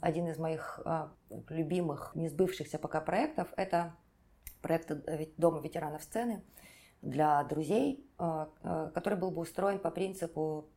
Один 0.00 0.26
из 0.28 0.38
моих 0.38 0.80
а, 0.84 1.12
любимых, 1.48 2.12
не 2.14 2.28
сбывшихся 2.28 2.78
пока 2.78 3.00
проектов– 3.00 3.52
это 3.56 3.94
проект 4.62 4.90
Дома 5.36 5.60
ветеранов 5.60 6.02
сцены 6.02 6.42
для 7.02 7.44
друзей, 7.44 8.08
который 8.16 9.18
был 9.18 9.30
бы 9.30 9.42
устроен 9.42 9.78
по 9.78 9.90
принципу 9.90 10.70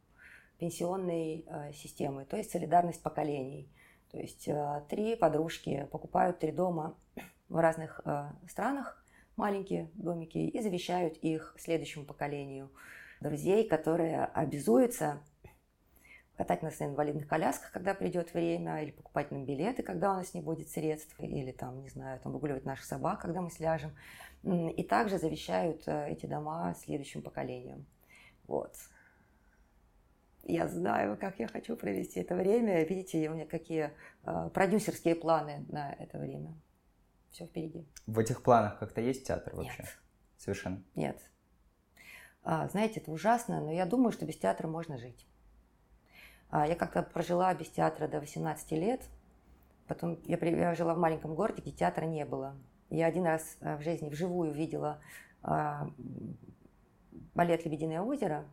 пенсионной 0.60 1.46
системы, 1.74 2.26
то 2.26 2.38
есть 2.38 2.52
солидарность 2.52 3.02
поколений. 3.02 3.72
То 4.12 4.18
есть 4.18 4.50
три 4.90 5.16
подружки 5.16 5.88
покупают 5.92 6.40
три 6.40 6.52
дома 6.52 6.96
в 7.48 7.58
разных 7.58 8.02
странах, 8.50 9.04
маленькие 9.36 9.90
домики, 9.94 10.38
и 10.38 10.62
завещают 10.62 11.18
их 11.18 11.56
следующему 11.58 12.06
поколению 12.06 12.70
друзей, 13.22 13.68
которые 13.68 14.26
обязуются 14.26 15.22
катать 16.36 16.64
нас 16.64 16.80
на 16.80 16.86
инвалидных 16.86 17.28
колясках, 17.28 17.72
когда 17.72 17.94
придет 17.94 18.34
время, 18.34 18.82
или 18.82 18.92
покупать 18.92 19.30
нам 19.30 19.44
билеты, 19.46 19.84
когда 19.84 20.14
у 20.14 20.16
нас 20.16 20.34
не 20.34 20.42
будет 20.42 20.70
средств, 20.70 21.14
или 21.20 21.52
там, 21.52 21.82
не 21.82 21.90
знаю, 21.90 22.20
там 22.22 22.32
выгуливать 22.32 22.66
наших 22.66 22.86
собак, 22.86 23.22
когда 23.22 23.42
мы 23.42 23.52
сляжем. 23.52 23.92
И 24.44 24.84
также 24.84 25.18
завещают 25.18 25.86
э, 25.86 26.12
эти 26.12 26.26
дома 26.26 26.74
следующим 26.80 27.22
поколениям. 27.22 27.86
Вот. 28.48 28.74
Я 30.50 30.68
знаю, 30.68 31.16
как 31.16 31.40
я 31.40 31.48
хочу 31.48 31.76
провести 31.76 32.20
это 32.20 32.36
время. 32.36 32.84
Видите, 32.84 33.30
у 33.30 33.36
меня 33.36 33.46
какие 33.46 33.92
э, 34.24 34.50
продюсерские 34.52 35.14
планы 35.14 35.64
на 35.70 35.94
это 35.94 36.18
время. 36.18 36.60
Все 37.30 37.46
впереди. 37.46 37.88
В 38.08 38.18
этих 38.18 38.42
планах 38.42 38.80
как-то 38.80 39.00
есть 39.00 39.28
театр 39.28 39.56
вообще? 39.56 39.84
Нет. 39.84 40.00
Совершенно? 40.38 40.84
Нет. 40.96 41.22
А, 42.42 42.68
знаете, 42.68 43.00
это 43.00 43.12
ужасно, 43.12 43.62
но 43.62 43.72
я 43.72 43.86
думаю, 43.86 44.12
что 44.12 44.26
без 44.26 44.38
театра 44.38 44.68
можно 44.68 44.98
жить. 44.98 45.28
А, 46.50 46.66
я 46.66 46.76
как-то 46.76 47.04
прожила 47.04 47.54
без 47.54 47.70
театра 47.70 48.08
до 48.08 48.20
18 48.20 48.72
лет. 48.72 49.04
Потом 49.88 50.20
я, 50.26 50.38
я 50.38 50.74
жила 50.74 50.96
в 50.96 50.98
маленьком 50.98 51.36
городе, 51.36 51.62
где 51.62 51.72
театра 51.72 52.06
не 52.06 52.26
было. 52.26 52.56
Я 52.90 53.06
один 53.06 53.26
раз 53.26 53.58
э, 53.60 53.78
в 53.78 53.84
жизни 53.84 54.10
вживую 54.10 54.52
видела 54.52 55.00
а, 55.44 55.92
балет 57.36 57.66
«Лебединое 57.66 58.02
озеро» 58.02 58.46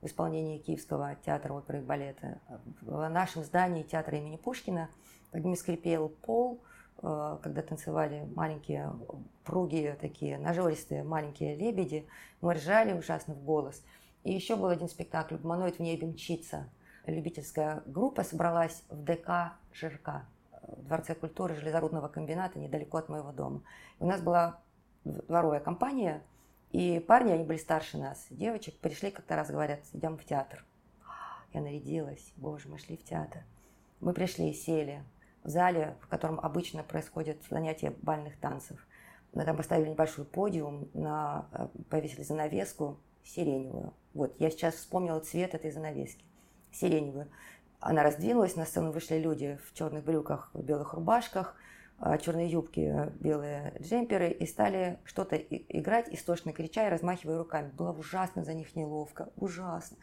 в 0.00 0.06
исполнении 0.06 0.58
Киевского 0.58 1.16
театра 1.24 1.52
оперы 1.52 1.78
и 1.78 1.82
балета. 1.82 2.40
В 2.80 3.08
нашем 3.08 3.44
здании 3.44 3.82
театра 3.82 4.18
имени 4.18 4.36
Пушкина, 4.36 4.88
где 5.32 5.56
скрипел 5.56 6.08
пол, 6.08 6.60
э, 7.02 7.38
когда 7.42 7.62
танцевали 7.62 8.28
маленькие 8.34 8.92
пруги, 9.44 9.96
такие 10.00 10.38
нажористые 10.38 11.02
маленькие 11.02 11.56
лебеди, 11.56 12.06
мы 12.40 12.54
ржали 12.54 12.92
ужасно 12.92 13.34
в 13.34 13.44
голос. 13.44 13.82
И 14.24 14.32
еще 14.32 14.56
был 14.56 14.68
один 14.68 14.88
спектакль 14.88 15.36
«Гуманоид 15.36 15.76
в 15.76 15.80
небе 15.80 16.06
мчится», 16.06 16.68
любительская 17.06 17.82
группа 17.86 18.22
собралась 18.22 18.82
в 18.88 19.02
ДК 19.04 19.54
«Жирка», 19.72 20.26
в 20.62 20.84
Дворце 20.84 21.14
культуры 21.14 21.54
железорудного 21.54 22.08
комбината 22.08 22.58
недалеко 22.58 22.98
от 22.98 23.08
моего 23.08 23.32
дома. 23.32 23.62
И 23.98 24.04
у 24.04 24.06
нас 24.06 24.20
была 24.20 24.60
дворовая 25.04 25.60
компания, 25.60 26.22
и 26.70 27.00
парни, 27.00 27.32
они 27.32 27.44
были 27.44 27.58
старше 27.58 27.98
нас, 27.98 28.26
девочек, 28.30 28.78
пришли 28.78 29.10
как-то 29.10 29.36
раз, 29.36 29.50
говорят, 29.50 29.80
идем 29.92 30.16
в 30.16 30.24
театр. 30.24 30.64
Я 31.52 31.60
нарядилась, 31.60 32.32
боже, 32.36 32.68
мы 32.68 32.78
шли 32.78 32.96
в 32.96 33.04
театр. 33.04 33.42
Мы 34.00 34.12
пришли 34.12 34.50
и 34.50 34.54
сели 34.54 35.02
в 35.42 35.48
зале, 35.48 35.96
в 36.00 36.06
котором 36.06 36.38
обычно 36.38 36.82
происходят 36.84 37.38
занятия 37.50 37.94
бальных 38.02 38.38
танцев. 38.38 38.86
Мы 39.32 39.44
там 39.44 39.56
поставили 39.56 39.90
небольшой 39.90 40.24
подиум, 40.24 40.88
на, 40.94 41.48
э, 41.52 41.68
повесили 41.88 42.22
занавеску 42.22 42.98
сиреневую. 43.24 43.92
Вот, 44.14 44.34
я 44.38 44.50
сейчас 44.50 44.74
вспомнила 44.74 45.20
цвет 45.20 45.54
этой 45.54 45.70
занавески 45.70 46.24
сиреневую. 46.72 47.28
Она 47.80 48.02
раздвинулась, 48.02 48.56
на 48.56 48.64
сцену 48.64 48.92
вышли 48.92 49.16
люди 49.16 49.58
в 49.64 49.72
черных 49.74 50.04
брюках, 50.04 50.50
в 50.52 50.62
белых 50.62 50.94
рубашках, 50.94 51.56
черные 52.20 52.48
юбки, 52.48 53.12
белые 53.20 53.74
джемперы, 53.80 54.30
и 54.30 54.46
стали 54.46 54.98
что-то 55.04 55.36
играть, 55.36 56.08
истошно 56.10 56.52
крича 56.52 56.86
и 56.86 56.90
размахивая 56.90 57.38
руками. 57.38 57.70
Было 57.70 57.92
ужасно 57.92 58.42
за 58.42 58.54
них 58.54 58.74
неловко, 58.74 59.30
ужасно. 59.36 59.98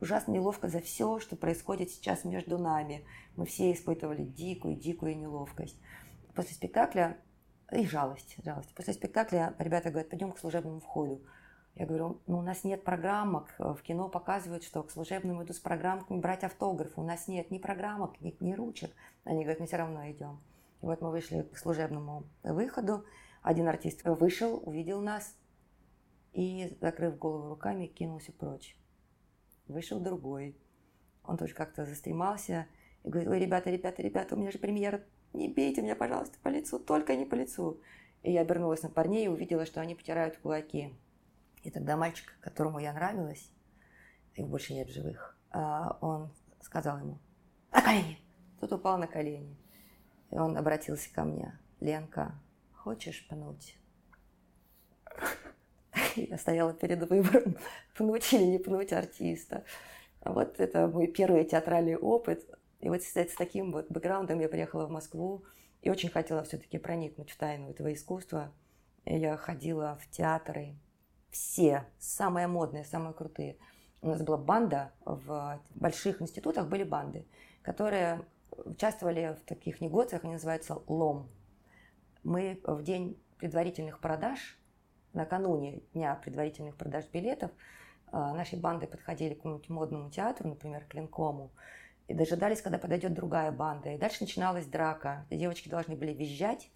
Ужасно 0.00 0.32
неловко 0.32 0.68
за 0.68 0.80
все, 0.80 1.18
что 1.18 1.36
происходит 1.36 1.90
сейчас 1.90 2.24
между 2.24 2.58
нами. 2.58 3.04
Мы 3.36 3.46
все 3.46 3.72
испытывали 3.72 4.24
дикую-дикую 4.24 5.16
неловкость. 5.16 5.80
После 6.34 6.54
спектакля 6.54 7.16
и 7.72 7.86
жалость, 7.86 8.36
жалость. 8.44 8.74
После 8.74 8.92
спектакля 8.92 9.54
ребята 9.58 9.90
говорят, 9.90 10.10
пойдем 10.10 10.32
к 10.32 10.38
служебному 10.38 10.80
входу. 10.80 11.22
Я 11.74 11.86
говорю, 11.86 12.20
ну 12.26 12.38
у 12.38 12.42
нас 12.42 12.64
нет 12.64 12.84
программок. 12.84 13.54
В 13.58 13.78
кино 13.82 14.08
показывают, 14.08 14.64
что 14.64 14.82
к 14.82 14.90
служебному 14.90 15.44
иду 15.44 15.52
с 15.52 15.60
программками 15.60 16.20
брать 16.20 16.44
автограф. 16.44 16.92
У 16.96 17.02
нас 17.02 17.28
нет 17.28 17.50
ни 17.50 17.58
программок, 17.58 18.20
ни, 18.20 18.36
ни 18.40 18.52
ручек. 18.52 18.90
Они 19.24 19.44
говорят, 19.44 19.60
мы 19.60 19.66
все 19.66 19.76
равно 19.76 20.10
идем. 20.10 20.40
И 20.80 20.86
вот 20.86 21.00
мы 21.00 21.10
вышли 21.10 21.42
к 21.42 21.58
служебному 21.58 22.28
выходу. 22.42 23.04
Один 23.42 23.68
артист 23.68 24.02
вышел, 24.04 24.62
увидел 24.64 25.00
нас 25.00 25.36
и, 26.32 26.76
закрыв 26.80 27.18
голову 27.18 27.48
руками, 27.48 27.86
кинулся 27.86 28.32
прочь. 28.32 28.76
Вышел 29.66 30.00
другой. 30.00 30.56
Он 31.24 31.36
тоже 31.36 31.54
как-то 31.54 31.84
застремался 31.84 32.66
и 33.04 33.08
говорит, 33.08 33.28
ой, 33.28 33.38
ребята, 33.38 33.70
ребята, 33.70 34.02
ребята, 34.02 34.34
у 34.34 34.38
меня 34.38 34.50
же 34.50 34.58
премьера, 34.58 35.02
не 35.32 35.48
бейте 35.48 35.82
меня, 35.82 35.94
пожалуйста, 35.96 36.38
по 36.42 36.48
лицу, 36.48 36.78
только 36.78 37.16
не 37.16 37.24
по 37.24 37.34
лицу. 37.34 37.80
И 38.22 38.32
я 38.32 38.40
обернулась 38.40 38.82
на 38.82 38.88
парней 38.88 39.26
и 39.26 39.28
увидела, 39.28 39.66
что 39.66 39.80
они 39.80 39.94
потирают 39.94 40.38
кулаки. 40.38 40.94
И 41.62 41.70
тогда 41.70 41.96
мальчик, 41.96 42.38
которому 42.40 42.78
я 42.78 42.92
нравилась, 42.92 43.50
их 44.34 44.48
больше 44.48 44.74
нет 44.74 44.88
живых, 44.88 45.36
а, 45.50 45.98
он 46.00 46.30
сказал 46.60 46.98
ему 46.98 47.18
«На 47.72 47.82
колени!» 47.82 48.18
Тот 48.60 48.72
упал 48.72 48.98
на 48.98 49.06
колени. 49.06 49.56
И 50.30 50.36
он 50.36 50.56
обратился 50.56 51.12
ко 51.12 51.24
мне. 51.24 51.58
«Ленка, 51.80 52.34
хочешь 52.72 53.26
пнуть?» 53.28 53.78
Я 56.16 56.38
стояла 56.38 56.72
перед 56.72 57.08
выбором, 57.08 57.56
пнуть 57.96 58.32
или 58.32 58.44
не 58.44 58.58
пнуть 58.58 58.92
артиста. 58.92 59.64
Вот 60.24 60.58
это 60.58 60.88
мой 60.88 61.06
первый 61.06 61.44
театральный 61.44 61.96
опыт. 61.96 62.44
И 62.80 62.88
вот, 62.88 63.00
кстати, 63.00 63.30
с 63.30 63.34
таким 63.34 63.72
вот 63.72 63.90
бэкграундом 63.90 64.40
я 64.40 64.48
приехала 64.48 64.86
в 64.86 64.90
Москву 64.90 65.44
и 65.82 65.90
очень 65.90 66.08
хотела 66.08 66.42
все-таки 66.44 66.78
проникнуть 66.78 67.30
в 67.30 67.36
тайну 67.36 67.70
этого 67.70 67.92
искусства. 67.92 68.52
Я 69.04 69.36
ходила 69.36 69.98
в 70.00 70.10
театры, 70.10 70.76
все 71.30 71.86
самые 71.98 72.46
модные, 72.46 72.84
самые 72.84 73.14
крутые. 73.14 73.56
У 74.02 74.08
нас 74.08 74.22
была 74.22 74.36
банда, 74.36 74.92
в 75.04 75.60
больших 75.74 76.22
институтах 76.22 76.68
были 76.68 76.84
банды, 76.84 77.26
которые 77.62 78.24
участвовали 78.64 79.36
в 79.40 79.44
таких 79.46 79.80
негоциях, 79.80 80.24
они 80.24 80.34
называются 80.34 80.82
«Лом». 80.86 81.28
Мы 82.24 82.60
в 82.64 82.82
день 82.82 83.20
предварительных 83.38 84.00
продаж, 84.00 84.58
накануне 85.12 85.82
дня 85.94 86.14
предварительных 86.16 86.76
продаж 86.76 87.06
билетов, 87.12 87.50
а, 88.10 88.34
нашей 88.34 88.58
банды 88.58 88.86
подходили 88.86 89.34
к 89.34 89.38
какому-нибудь 89.38 89.68
модному 89.68 90.10
театру, 90.10 90.48
например, 90.48 90.84
к 90.84 90.94
Линкому, 90.94 91.50
и 92.06 92.14
дожидались, 92.14 92.62
когда 92.62 92.78
подойдет 92.78 93.14
другая 93.14 93.52
банда. 93.52 93.90
И 93.90 93.98
дальше 93.98 94.18
начиналась 94.22 94.66
драка. 94.66 95.26
Девочки 95.30 95.68
должны 95.68 95.94
были 95.94 96.12
визжать, 96.12 96.70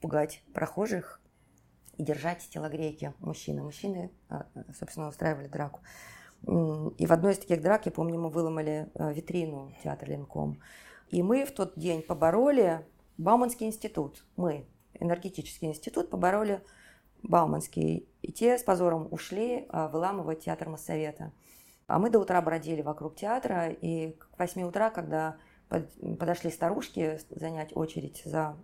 пугать 0.00 0.42
прохожих, 0.52 1.20
и 1.96 2.02
держать 2.02 2.48
телогрейки 2.50 3.14
мужчины. 3.20 3.62
Мужчины, 3.62 4.10
а, 4.28 4.46
собственно, 4.78 5.08
устраивали 5.08 5.46
драку. 5.46 5.80
И 6.46 7.06
в 7.06 7.12
одной 7.12 7.32
из 7.32 7.38
таких 7.38 7.62
драк, 7.62 7.86
я 7.86 7.92
помню, 7.92 8.20
мы 8.20 8.28
выломали 8.28 8.90
а, 8.94 9.12
витрину 9.12 9.72
театра 9.82 10.10
Ленком. 10.10 10.60
И 11.08 11.22
мы 11.22 11.44
в 11.44 11.52
тот 11.52 11.74
день 11.76 12.02
побороли 12.02 12.84
Бауманский 13.18 13.66
институт. 13.66 14.24
Мы, 14.36 14.66
энергетический 14.94 15.68
институт, 15.68 16.10
побороли 16.10 16.62
Бауманский. 17.22 18.08
И 18.22 18.32
те 18.32 18.58
с 18.58 18.62
позором 18.62 19.08
ушли 19.10 19.66
а, 19.68 19.88
выламывать 19.88 20.40
театр 20.40 20.68
Моссовета. 20.68 21.32
А 21.86 21.98
мы 21.98 22.10
до 22.10 22.18
утра 22.18 22.40
бродили 22.40 22.82
вокруг 22.82 23.14
театра, 23.14 23.68
и 23.68 24.12
к 24.12 24.28
8 24.38 24.62
утра, 24.62 24.90
когда 24.90 25.36
подошли 26.18 26.50
старушки 26.50 27.18
занять 27.30 27.76
очередь 27.76 28.22
за 28.24 28.56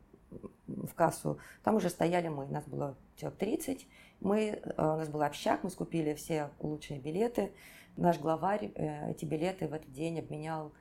в 0.66 0.94
кассу, 0.94 1.38
там 1.62 1.74
уже 1.74 1.90
стояли 1.90 2.29
мы, 2.29 2.46
нас 2.46 2.64
было 2.64 2.96
человек 3.16 3.38
30, 3.38 3.88
мы, 4.20 4.40
э, 4.40 4.72
у 4.76 4.96
нас 4.96 5.09
был 5.09 5.22
общак, 5.22 5.64
мы 5.64 5.70
скупили 5.70 6.14
все 6.14 6.50
лучшие 6.61 7.00
билеты, 7.00 7.53
наш 7.96 8.18
главарь 8.18 8.70
э, 8.74 9.11
эти 9.11 9.24
билеты 9.24 9.66
в 9.66 9.72
этот 9.74 9.90
день 9.92 10.20
обменял, 10.20 10.72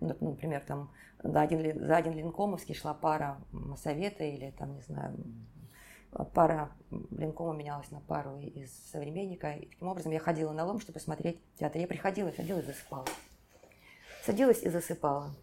например, 0.00 0.62
там 0.66 0.90
за 1.22 1.40
один, 1.40 1.86
за 1.86 1.96
один 1.96 2.14
линкомовский 2.14 2.74
шла 2.74 2.94
пара 2.94 3.38
совета 3.76 4.24
или 4.24 4.50
там, 4.50 4.74
не 4.74 4.82
знаю, 4.82 5.16
пара 6.34 6.70
линкома 6.90 7.54
менялась 7.54 7.90
на 7.90 8.00
пару 8.00 8.38
из 8.38 8.72
современника. 8.90 9.52
И 9.52 9.66
таким 9.66 9.88
образом 9.88 10.12
я 10.12 10.20
ходила 10.20 10.52
на 10.52 10.64
лом, 10.64 10.80
чтобы 10.80 11.00
смотреть 11.00 11.40
театр. 11.56 11.80
Я 11.80 11.86
приходила, 11.86 12.30
садилась 12.30 12.64
и 12.64 12.66
засыпала. 12.68 13.06
Садилась 14.24 14.62
и 14.62 14.68
засыпала. 14.68 15.34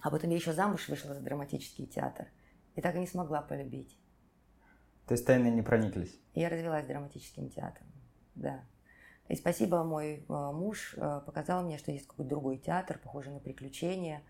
А 0.00 0.10
потом 0.10 0.30
я 0.30 0.36
еще 0.36 0.52
замуж 0.52 0.88
вышла 0.88 1.14
за 1.14 1.20
драматический 1.20 1.86
театр– 1.86 2.26
и 2.76 2.80
так 2.80 2.94
и 2.96 2.98
не 2.98 3.06
смогла 3.06 3.42
полюбить. 3.42 3.98
То 5.06 5.12
есть 5.12 5.26
тайны 5.26 5.48
не 5.48 5.62
прониклись? 5.62 6.18
Я 6.34 6.48
развелась 6.48 6.86
драматическим 6.86 7.50
театром, 7.50 7.88
да. 8.34 8.64
И 9.30 9.36
спасибо, 9.36 9.84
мой 9.84 10.24
э, 10.28 10.50
муж 10.52 10.94
э, 10.96 11.20
показал 11.24 11.62
мне, 11.62 11.78
что 11.78 11.92
есть 11.92 12.08
какой-то 12.08 12.28
другой 12.28 12.58
театр, 12.58 12.98
похожий 12.98 13.32
на 13.32 13.38
приключения, 13.38 14.22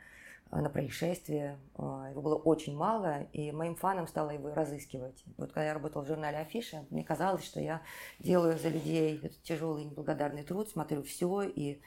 на 0.50 0.68
происшествие. 0.68 1.58
Его 1.78 2.20
было 2.20 2.34
очень 2.34 2.76
мало, 2.76 3.22
и 3.32 3.52
моим 3.52 3.76
фаном 3.76 4.08
стало 4.08 4.30
его 4.30 4.52
разыскивать. 4.52 5.24
Вот 5.38 5.52
когда 5.52 5.66
я 5.66 5.74
работала 5.74 6.02
в 6.02 6.08
журнале 6.08 6.38
Афиша, 6.38 6.84
мне 6.90 7.04
казалось, 7.04 7.44
что 7.44 7.60
я 7.60 7.82
делаю 8.18 8.58
за 8.58 8.68
людей 8.68 9.16
этот 9.16 9.40
тяжелый 9.44 9.84
неблагодарный 9.84 10.42
труд, 10.42 10.68
смотрю 10.68 11.04
все 11.04 11.42
и 11.42 11.80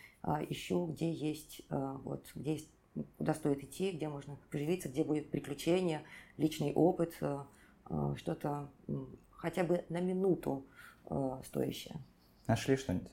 ищу, 0.47 0.86
где 0.86 1.12
есть, 1.12 1.62
вот, 1.69 2.26
где 2.36 2.54
есть, 2.54 2.69
куда 3.17 3.34
стоит 3.34 3.62
идти, 3.65 3.91
где 3.91 4.08
можно 4.08 4.38
поживиться, 4.49 4.88
где 4.88 5.04
будет 5.04 5.30
приключение, 5.30 6.02
личный 6.38 6.71
опыт, 6.73 7.15
что-то 8.15 8.69
хотя 9.30 9.65
бы 9.65 9.84
на 9.89 9.99
минуту 9.99 10.65
стоящее. 11.43 11.99
Нашли 12.48 12.76
что-нибудь? 12.76 13.12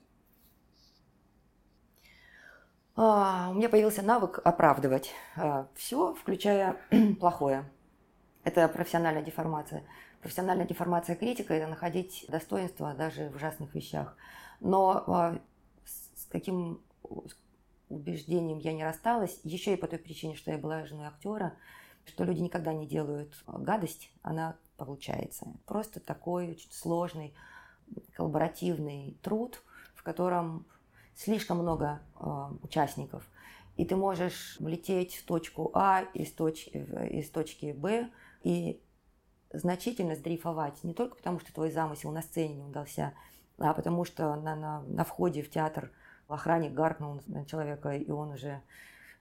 А, 2.97 3.49
у 3.51 3.55
меня 3.55 3.69
появился 3.69 4.03
навык 4.03 4.41
оправдывать 4.45 5.13
а, 5.37 5.69
все, 5.75 6.15
включая 6.15 6.77
плохое. 7.21 7.65
Это 8.45 8.69
профессиональная 8.69 9.23
деформация. 9.23 9.85
Профессиональная 10.21 10.67
деформация 10.67 11.17
критика– 11.17 11.55
это 11.55 11.67
находить 11.67 12.27
достоинство 12.29 12.93
даже 12.95 13.31
в 13.31 13.37
ужасных 13.37 13.75
вещах. 13.75 14.17
Но 14.61 15.05
а, 15.07 15.39
с 15.85 16.27
каким 16.27 16.83
убеждением 17.89 18.59
я 18.59 18.73
не 18.73 18.85
рассталась, 18.85 19.41
еще 19.45 19.75
и 19.75 19.77
по 19.77 19.87
той 19.87 19.99
причине, 19.99 20.37
что 20.37 20.51
я 20.51 20.59
была 20.59 20.85
женой 20.85 21.07
актера, 21.07 21.55
что 22.05 22.25
люди 22.25 22.41
никогда 22.41 22.73
не 22.73 22.87
делают 22.87 23.33
гадость, 23.47 24.11
она 24.23 24.57
получается. 24.77 25.47
Просто 25.67 26.01
такой 26.01 26.51
очень 26.51 26.71
сложный 26.71 27.35
коллаборативный 28.17 29.17
труд, 29.23 29.63
в 29.95 30.03
котором 30.03 30.67
слишком 31.15 31.59
много 31.59 32.01
э, 32.19 32.49
участников, 32.63 33.29
и 33.77 33.85
ты 33.85 33.97
можешь 33.97 34.57
влететь 34.61 35.17
в 35.17 35.25
точку 35.25 35.71
А 35.75 36.03
из 36.15 36.33
точки, 36.33 36.69
из 37.11 37.31
точки 37.31 37.73
Б 37.73 38.11
и 38.43 38.83
значительно 39.53 40.15
сдрейфовать, 40.15 40.85
не 40.85 40.95
только 40.95 41.17
потому, 41.17 41.41
что 41.41 41.53
твой 41.53 41.71
замысел 41.71 42.11
на 42.13 42.23
сцене 42.23 42.55
не 42.55 42.65
удался, 42.65 43.15
а 43.59 43.75
потому 43.75 44.05
что 44.05 44.37
на, 44.37 44.55
на, 44.55 44.83
на 44.83 45.05
входе 45.05 45.43
в 45.43 45.51
театр 45.51 45.91
охранник 46.29 46.73
гаркнул 46.73 47.21
на 47.27 47.45
человека, 47.45 47.91
и 47.91 48.11
он 48.11 48.33
уже 48.33 48.63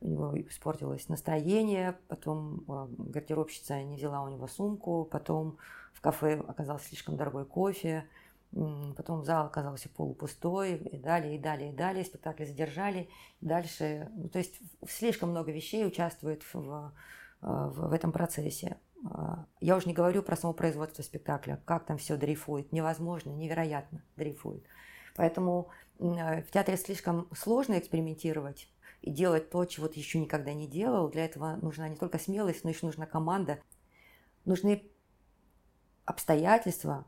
у 0.01 0.07
него 0.07 0.39
испортилось 0.41 1.09
настроение, 1.09 1.97
потом 2.07 2.63
э, 2.67 2.87
гардеробщица 2.97 3.81
не 3.83 3.97
взяла 3.97 4.21
у 4.21 4.29
него 4.29 4.47
сумку, 4.47 5.05
потом 5.11 5.57
в 5.93 6.01
кафе 6.01 6.41
оказался 6.47 6.87
слишком 6.87 7.17
дорогой 7.17 7.45
кофе, 7.45 8.07
Потом 8.51 9.23
зал 9.23 9.45
оказался 9.45 9.89
полупустой, 9.89 10.77
и 10.77 10.97
далее, 10.97 11.35
и 11.35 11.39
далее, 11.39 11.71
и 11.71 11.75
далее. 11.75 12.03
Спектакль 12.03 12.45
задержали. 12.45 13.09
Дальше, 13.41 14.09
ну, 14.15 14.29
то 14.29 14.39
есть 14.39 14.59
слишком 14.87 15.29
много 15.29 15.51
вещей 15.51 15.85
участвует 15.85 16.43
в, 16.51 16.93
в, 17.41 17.89
в 17.89 17.93
этом 17.93 18.11
процессе. 18.11 18.77
А, 19.05 19.45
я 19.61 19.77
уже 19.77 19.87
не 19.87 19.93
говорю 19.93 20.23
про 20.23 20.35
само 20.35 20.53
производство 20.53 21.03
спектакля, 21.03 21.61
как 21.65 21.85
там 21.85 21.97
все 21.97 22.17
дрейфует. 22.17 22.71
Невозможно, 22.71 23.31
невероятно 23.31 24.03
дрейфует. 24.15 24.65
Поэтому 25.15 25.69
в 25.99 26.45
театре 26.51 26.77
слишком 26.77 27.27
сложно 27.35 27.77
экспериментировать 27.77 28.69
и 29.01 29.11
делать 29.11 29.49
то, 29.49 29.65
чего 29.65 29.87
ты 29.87 29.99
еще 29.99 30.19
никогда 30.19 30.53
не 30.53 30.67
делал. 30.67 31.09
Для 31.09 31.25
этого 31.25 31.57
нужна 31.57 31.89
не 31.89 31.97
только 31.97 32.17
смелость, 32.17 32.63
но 32.63 32.69
еще 32.69 32.85
нужна 32.85 33.05
команда. 33.05 33.59
Нужны 34.45 34.89
обстоятельства, 36.05 37.05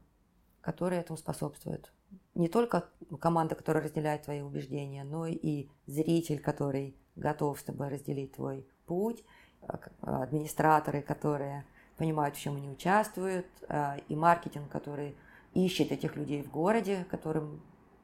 которые 0.61 1.01
этому 1.01 1.17
способствуют. 1.17 1.91
Не 2.35 2.47
только 2.47 2.85
команда, 3.19 3.55
которая 3.55 3.83
разделяет 3.83 4.23
твои 4.23 4.41
убеждения, 4.41 5.03
но 5.03 5.27
и 5.27 5.67
зритель, 5.85 6.39
который 6.39 6.95
готов 7.15 7.59
с 7.59 7.63
тобой 7.63 7.89
разделить 7.89 8.33
твой 8.33 8.65
путь, 8.85 9.23
а, 9.61 10.23
администраторы, 10.23 11.01
которые 11.01 11.65
понимают, 11.97 12.35
в 12.35 12.39
чем 12.39 12.55
они 12.55 12.69
участвуют, 12.69 13.45
а, 13.67 13.97
и 14.07 14.15
маркетинг, 14.15 14.69
который 14.69 15.15
ищет 15.53 15.91
этих 15.91 16.15
людей 16.15 16.41
в 16.41 16.51
городе, 16.51 17.05
которым 17.09 17.61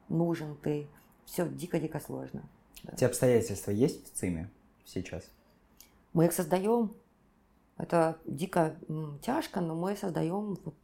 нужен 0.08 0.56
ты. 0.56 0.88
Все 1.24 1.48
дико-дико 1.48 2.00
сложно. 2.00 2.48
Эти 2.90 3.04
обстоятельства 3.04 3.70
есть 3.70 4.12
в 4.12 4.16
ЦИМе 4.16 4.50
сейчас? 4.84 5.24
Мы 6.12 6.26
их 6.26 6.32
создаем. 6.32 6.94
Это 7.76 8.18
дико 8.24 8.76
тяжко, 9.22 9.60
но 9.60 9.74
мы 9.74 9.96
создаем 9.96 10.58
вот 10.64 10.74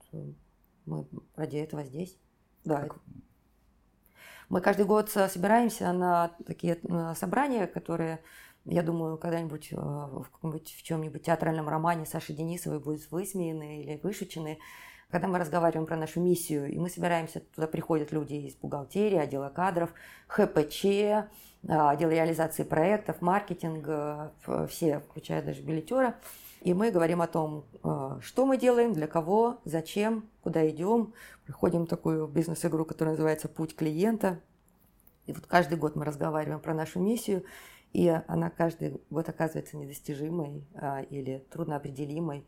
мы 0.86 1.06
ради 1.36 1.56
этого 1.56 1.84
здесь. 1.84 2.16
Да. 2.64 2.82
Как... 2.82 2.96
Мы 4.48 4.60
каждый 4.60 4.86
год 4.86 5.10
собираемся 5.10 5.92
на 5.92 6.32
такие 6.46 6.78
собрания, 7.16 7.66
которые, 7.66 8.20
я 8.64 8.82
думаю, 8.82 9.16
когда-нибудь 9.16 9.72
э, 9.72 9.76
в 9.76 10.26
каком-нибудь 10.30 10.74
в 10.78 10.82
чем-нибудь 10.82 11.22
театральном 11.22 11.68
романе 11.68 12.06
Саши 12.06 12.34
Денисовой 12.34 12.78
будут 12.78 13.10
высмеяны 13.10 13.82
или 13.82 14.00
вышучены. 14.02 14.58
Когда 15.10 15.28
мы 15.28 15.38
разговариваем 15.38 15.86
про 15.86 15.96
нашу 15.96 16.20
миссию, 16.20 16.70
и 16.70 16.78
мы 16.78 16.88
собираемся, 16.90 17.40
туда 17.40 17.66
приходят 17.66 18.12
люди 18.12 18.34
из 18.34 18.54
бухгалтерии, 18.56 19.18
отдела 19.18 19.48
кадров, 19.48 19.92
ХПЧ, 20.28 20.84
э, 20.84 21.26
отдел 21.62 22.10
реализации 22.10 22.64
проектов, 22.64 23.22
маркетинга, 23.22 24.32
все, 24.68 25.00
включая 25.00 25.42
даже 25.42 25.62
билетера. 25.62 26.16
И 26.64 26.72
мы 26.72 26.90
говорим 26.90 27.20
о 27.20 27.26
том, 27.26 27.66
э, 27.82 28.18
что 28.22 28.46
мы 28.46 28.56
делаем, 28.56 28.94
для 28.94 29.06
кого, 29.06 29.58
зачем, 29.66 30.30
куда 30.42 30.66
идем. 30.70 31.12
Приходим 31.44 31.84
в 31.84 31.88
такую 31.88 32.26
бизнес-игру, 32.26 32.86
которая 32.86 33.12
называется 33.12 33.48
«Путь 33.48 33.76
клиента». 33.76 34.40
И 35.26 35.34
вот 35.34 35.44
каждый 35.44 35.76
год 35.76 35.94
мы 35.94 36.06
разговариваем 36.06 36.60
про 36.60 36.72
нашу 36.72 37.00
миссию, 37.00 37.44
и 37.92 38.08
она 38.28 38.48
каждый 38.48 38.98
год 39.10 39.28
оказывается 39.28 39.76
недостижимой 39.76 40.66
а, 40.74 41.02
или 41.02 41.46
трудноопределимой. 41.50 42.46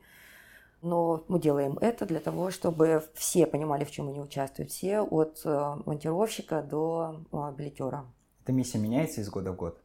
Но 0.81 1.27
мы 1.29 1.39
делаем 1.39 1.77
это 1.83 2.07
для 2.07 2.21
того, 2.21 2.51
чтобы 2.51 3.05
все 3.13 3.47
понимали, 3.47 3.85
в 3.85 3.91
чем 3.91 4.09
они 4.09 4.21
участвуют. 4.21 4.71
Все 4.71 5.01
от 5.01 5.43
э, 5.45 5.77
монтировщика 5.85 6.63
до 6.63 7.21
билетера. 7.57 8.07
Эта 8.43 8.53
миссия 8.53 8.79
меняется 8.79 9.21
из 9.21 9.29
года 9.29 9.53
в 9.53 9.57
год? 9.57 9.79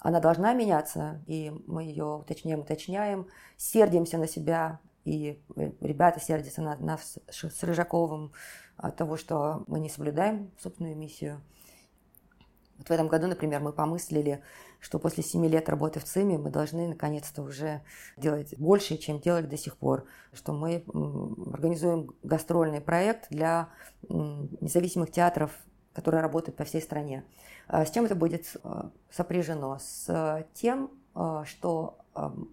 Она 0.00 0.20
должна 0.20 0.54
меняться, 0.54 1.22
и 1.26 1.52
мы 1.66 1.82
ее 1.84 2.04
уточняем, 2.04 2.60
уточняем, 2.60 3.26
сердимся 3.56 4.18
на 4.18 4.28
себя, 4.28 4.80
и 5.04 5.42
ребята 5.80 6.20
сердятся 6.20 6.62
на 6.62 6.76
нас 6.76 7.18
с 7.28 7.62
Рыжаковым 7.62 8.32
от 8.76 8.96
того, 8.96 9.16
что 9.16 9.64
мы 9.66 9.80
не 9.80 9.88
соблюдаем 9.88 10.50
собственную 10.58 10.96
миссию. 10.96 11.40
Вот 12.76 12.88
в 12.88 12.90
этом 12.92 13.08
году, 13.08 13.26
например, 13.26 13.60
мы 13.60 13.72
помыслили, 13.72 14.40
что 14.78 15.00
после 15.00 15.24
семи 15.24 15.48
лет 15.48 15.68
работы 15.68 15.98
в 15.98 16.04
ЦИМе 16.04 16.38
мы 16.38 16.50
должны 16.50 16.86
наконец-то 16.86 17.42
уже 17.42 17.82
делать 18.16 18.56
больше, 18.56 18.96
чем 18.98 19.18
делали 19.18 19.46
до 19.46 19.56
сих 19.56 19.76
пор. 19.76 20.04
Что 20.32 20.52
мы 20.52 20.84
организуем 21.52 22.10
гастрольный 22.22 22.80
проект 22.80 23.30
для 23.30 23.70
независимых 24.08 25.10
театров, 25.10 25.50
которые 25.98 26.22
работают 26.22 26.56
по 26.56 26.62
всей 26.62 26.80
стране. 26.80 27.24
А 27.66 27.84
с 27.84 27.90
чем 27.90 28.04
это 28.04 28.14
будет 28.14 28.56
э, 28.62 28.82
сопряжено? 29.10 29.78
С 29.80 30.04
э, 30.08 30.44
тем, 30.54 30.90
что 31.44 31.98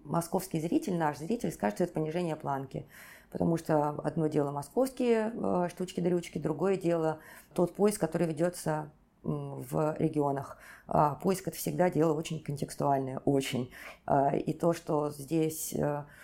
московский 0.02 0.58
зритель, 0.58 0.96
наш 0.96 1.18
зритель, 1.18 1.52
скажет, 1.52 1.76
что 1.76 1.84
это 1.84 1.92
понижение 1.92 2.34
планки. 2.34 2.84
Потому 3.30 3.56
что 3.58 3.90
одно 3.90 4.26
дело 4.26 4.50
московские 4.50 5.32
штучки-дрючки, 5.68 6.38
другое 6.38 6.76
дело 6.76 7.20
тот 7.54 7.76
поиск, 7.76 8.00
который 8.00 8.26
ведется 8.26 8.90
в 9.26 9.96
регионах. 9.98 10.56
А, 10.86 11.16
поиск– 11.16 11.48
это 11.48 11.56
всегда 11.56 11.90
дело 11.90 12.12
очень 12.12 12.42
контекстуальное, 12.42 13.18
очень. 13.24 13.70
А, 14.06 14.36
и 14.36 14.52
то, 14.52 14.72
что 14.72 15.10
здесь 15.10 15.74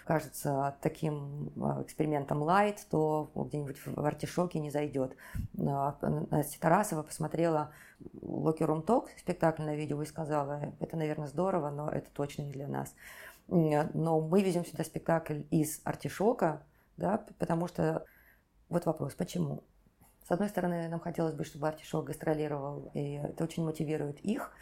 кажется 0.05 0.77
таким 0.81 1.49
экспериментом 1.83 2.43
light, 2.43 2.79
то 2.91 3.31
где-нибудь 3.35 3.77
в 3.85 4.05
артишоке 4.05 4.61
не 4.61 4.71
зайдет. 4.71 5.17
Настя 5.55 6.61
Тарасова 6.61 7.03
посмотрела 7.03 7.73
Локи 8.21 8.63
Рум 8.63 8.83
Ток, 8.83 9.11
спектакль 9.19 9.69
видео, 9.75 10.03
и 10.03 10.07
сказала, 10.07 10.73
это, 10.81 10.97
наверное, 10.97 11.29
здорово, 11.29 11.71
но 11.71 11.89
это 11.89 12.11
точно 12.13 12.43
не 12.43 12.53
для 12.53 12.69
нас. 12.69 12.95
Но 13.49 14.21
мы 14.21 14.43
везем 14.43 14.65
сюда 14.65 14.85
спектакль 14.85 15.43
из 15.51 15.81
артишока, 15.85 16.63
да, 16.97 17.25
потому 17.39 17.67
что 17.67 18.05
вот 18.69 18.87
вопрос, 18.87 19.15
почему? 19.15 19.63
С 20.27 20.31
одной 20.31 20.49
стороны, 20.49 20.89
нам 20.89 21.01
хотелось 21.01 21.35
бы, 21.35 21.45
чтобы 21.45 21.69
артишок 21.69 22.05
гастролировал, 22.05 22.91
и 22.95 23.15
это 23.15 23.45
очень 23.45 23.65
мотивирует 23.65 24.21
их. 24.21 24.53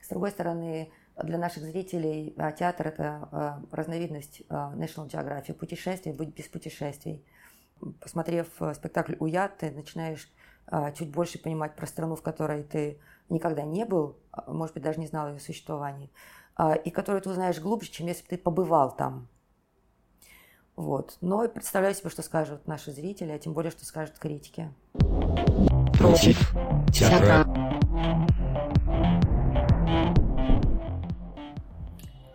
С 0.00 0.08
другой 0.08 0.30
стороны, 0.30 0.92
для 1.22 1.38
наших 1.38 1.64
зрителей 1.64 2.34
а, 2.36 2.52
театр– 2.52 2.86
это 2.88 3.28
а, 3.32 3.62
разновидность 3.72 4.42
а, 4.48 4.72
National 4.74 5.08
Geographic, 5.08 5.54
путешествий, 5.54 6.12
быть 6.12 6.34
без 6.34 6.46
путешествий. 6.46 7.24
Посмотрев 8.00 8.48
спектакль 8.74 9.14
«Уят», 9.18 9.58
ты 9.58 9.70
начинаешь 9.70 10.28
чуть 10.96 11.10
больше 11.10 11.38
понимать 11.40 11.76
про 11.76 11.86
страну, 11.86 12.16
в 12.16 12.22
которой 12.22 12.62
ты 12.62 13.00
никогда 13.28 13.62
не 13.62 13.84
был, 13.84 14.18
может 14.46 14.74
быть, 14.74 14.82
даже 14.82 15.00
не 15.00 15.06
знал 15.06 15.28
ее 15.28 15.38
существовании, 15.38 16.10
а, 16.56 16.74
и 16.74 16.90
которую 16.90 17.22
ты 17.22 17.30
узнаешь 17.30 17.60
глубже, 17.60 17.90
чем 17.90 18.06
если 18.06 18.22
бы 18.22 18.28
ты 18.30 18.38
побывал 18.38 18.94
там. 18.94 19.28
Вот. 20.78 21.18
Но 21.20 21.48
представляю 21.48 21.92
себе, 21.92 22.08
что 22.08 22.22
скажут 22.22 22.68
наши 22.68 22.92
зрители, 22.92 23.32
а 23.32 23.38
тем 23.40 23.52
более, 23.52 23.72
что 23.72 23.84
скажут 23.84 24.16
критики. 24.20 24.72
Против 25.98 26.54
театра. 26.92 27.44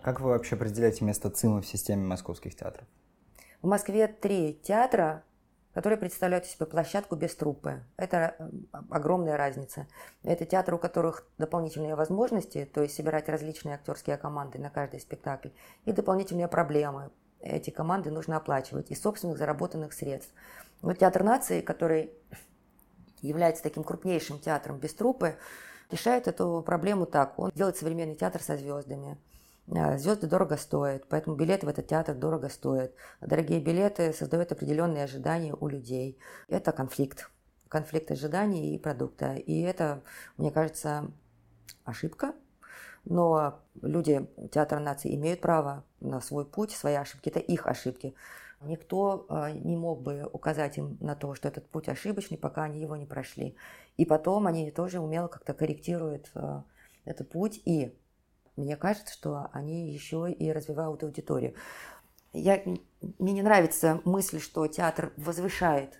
Как 0.03 0.19
вы 0.19 0.31
вообще 0.31 0.55
определяете 0.55 1.05
место 1.05 1.29
ЦИМа 1.29 1.61
в 1.61 1.65
системе 1.65 2.03
московских 2.03 2.53
театров? 2.53 2.85
В 3.61 3.67
Москве 3.67 4.07
три 4.09 4.59
театра, 4.61 5.23
которые 5.73 5.97
представляют 5.97 6.45
себе 6.45 6.65
площадку 6.65 7.15
без 7.15 7.33
труппы. 7.35 7.85
Это 7.95 8.35
э, 8.37 8.49
огромная 8.89 9.37
разница. 9.37 9.87
Это 10.21 10.43
театры, 10.43 10.75
у 10.75 10.79
которых 10.79 11.25
дополнительные 11.37 11.95
возможности, 11.95 12.69
то 12.73 12.81
есть 12.81 12.93
собирать 12.93 13.29
различные 13.29 13.75
актерские 13.75 14.17
команды 14.17 14.59
на 14.59 14.69
каждый 14.69 14.99
спектакль, 14.99 15.51
и 15.85 15.93
дополнительные 15.93 16.49
проблемы. 16.49 17.09
Эти 17.43 17.69
команды 17.69 18.09
нужно 18.09 18.37
оплачивать 18.37 18.89
из 18.89 19.01
собственных 19.01 19.37
заработанных 19.37 19.93
средств. 19.93 20.33
Но 20.81 20.93
Театр 20.93 21.23
нации, 21.23 21.61
который 21.61 22.11
является 23.21 23.63
таким 23.63 23.83
крупнейшим 23.83 24.39
театром 24.39 24.79
без 24.79 24.93
труппы, 24.93 25.37
решает 25.91 26.27
эту 26.27 26.63
проблему 26.65 27.05
так. 27.05 27.37
Он 27.37 27.51
делает 27.53 27.77
современный 27.77 28.15
театр 28.15 28.41
со 28.41 28.57
звездами. 28.57 29.17
А, 29.71 29.97
звезды 29.97 30.27
дорого 30.27 30.57
стоят, 30.57 31.07
поэтому 31.07 31.35
билеты 31.35 31.65
в 31.65 31.69
этот 31.69 31.87
театр 31.87 32.15
дорого 32.15 32.49
стоят. 32.49 32.93
Дорогие 33.21 33.59
билеты 33.59 34.13
создают 34.13 34.51
определенные 34.51 35.03
ожидания 35.03 35.53
у 35.53 35.67
людей. 35.67 36.19
Это 36.47 36.71
конфликт. 36.71 37.29
Конфликт 37.69 38.11
ожиданий 38.11 38.75
и 38.75 38.79
продукта. 38.79 39.35
И 39.35 39.61
это, 39.61 40.01
мне 40.37 40.51
кажется, 40.51 41.11
ошибка. 41.85 42.33
Но 43.05 43.59
люди 43.81 44.29
Театра 44.51 44.79
нации 44.79 45.15
имеют 45.15 45.41
право 45.41 45.83
на 46.03 46.21
свой 46.21 46.45
путь, 46.45 46.71
свои 46.71 46.95
ошибки. 46.95 47.29
Это 47.29 47.39
их 47.39 47.67
ошибки. 47.67 48.13
Никто 48.61 49.25
а, 49.29 49.51
не 49.51 49.75
мог 49.75 50.01
бы 50.01 50.29
указать 50.31 50.77
им 50.77 50.97
на 51.01 51.15
то, 51.15 51.35
что 51.35 51.47
этот 51.47 51.67
путь 51.69 51.89
ошибочный, 51.89 52.37
пока 52.37 52.63
они 52.63 52.79
его 52.79 52.95
не 52.95 53.05
прошли. 53.05 53.55
И 53.97 54.05
потом 54.05 54.47
они 54.47 54.71
тоже 54.71 54.99
умело 54.99 55.27
как-то 55.27 55.53
корректируют 55.53 56.31
а, 56.35 56.63
этот 57.05 57.29
путь. 57.29 57.61
И 57.65 57.97
мне 58.55 58.77
кажется, 58.77 59.13
что 59.13 59.49
они 59.51 59.91
еще 59.91 60.31
и 60.31 60.51
развивают 60.51 61.03
аудиторию. 61.03 61.55
Я, 62.31 62.63
мне 63.19 63.33
не 63.33 63.41
нравится 63.41 64.01
мысль, 64.05 64.39
что 64.39 64.65
театр 64.67 65.13
возвышает 65.17 65.99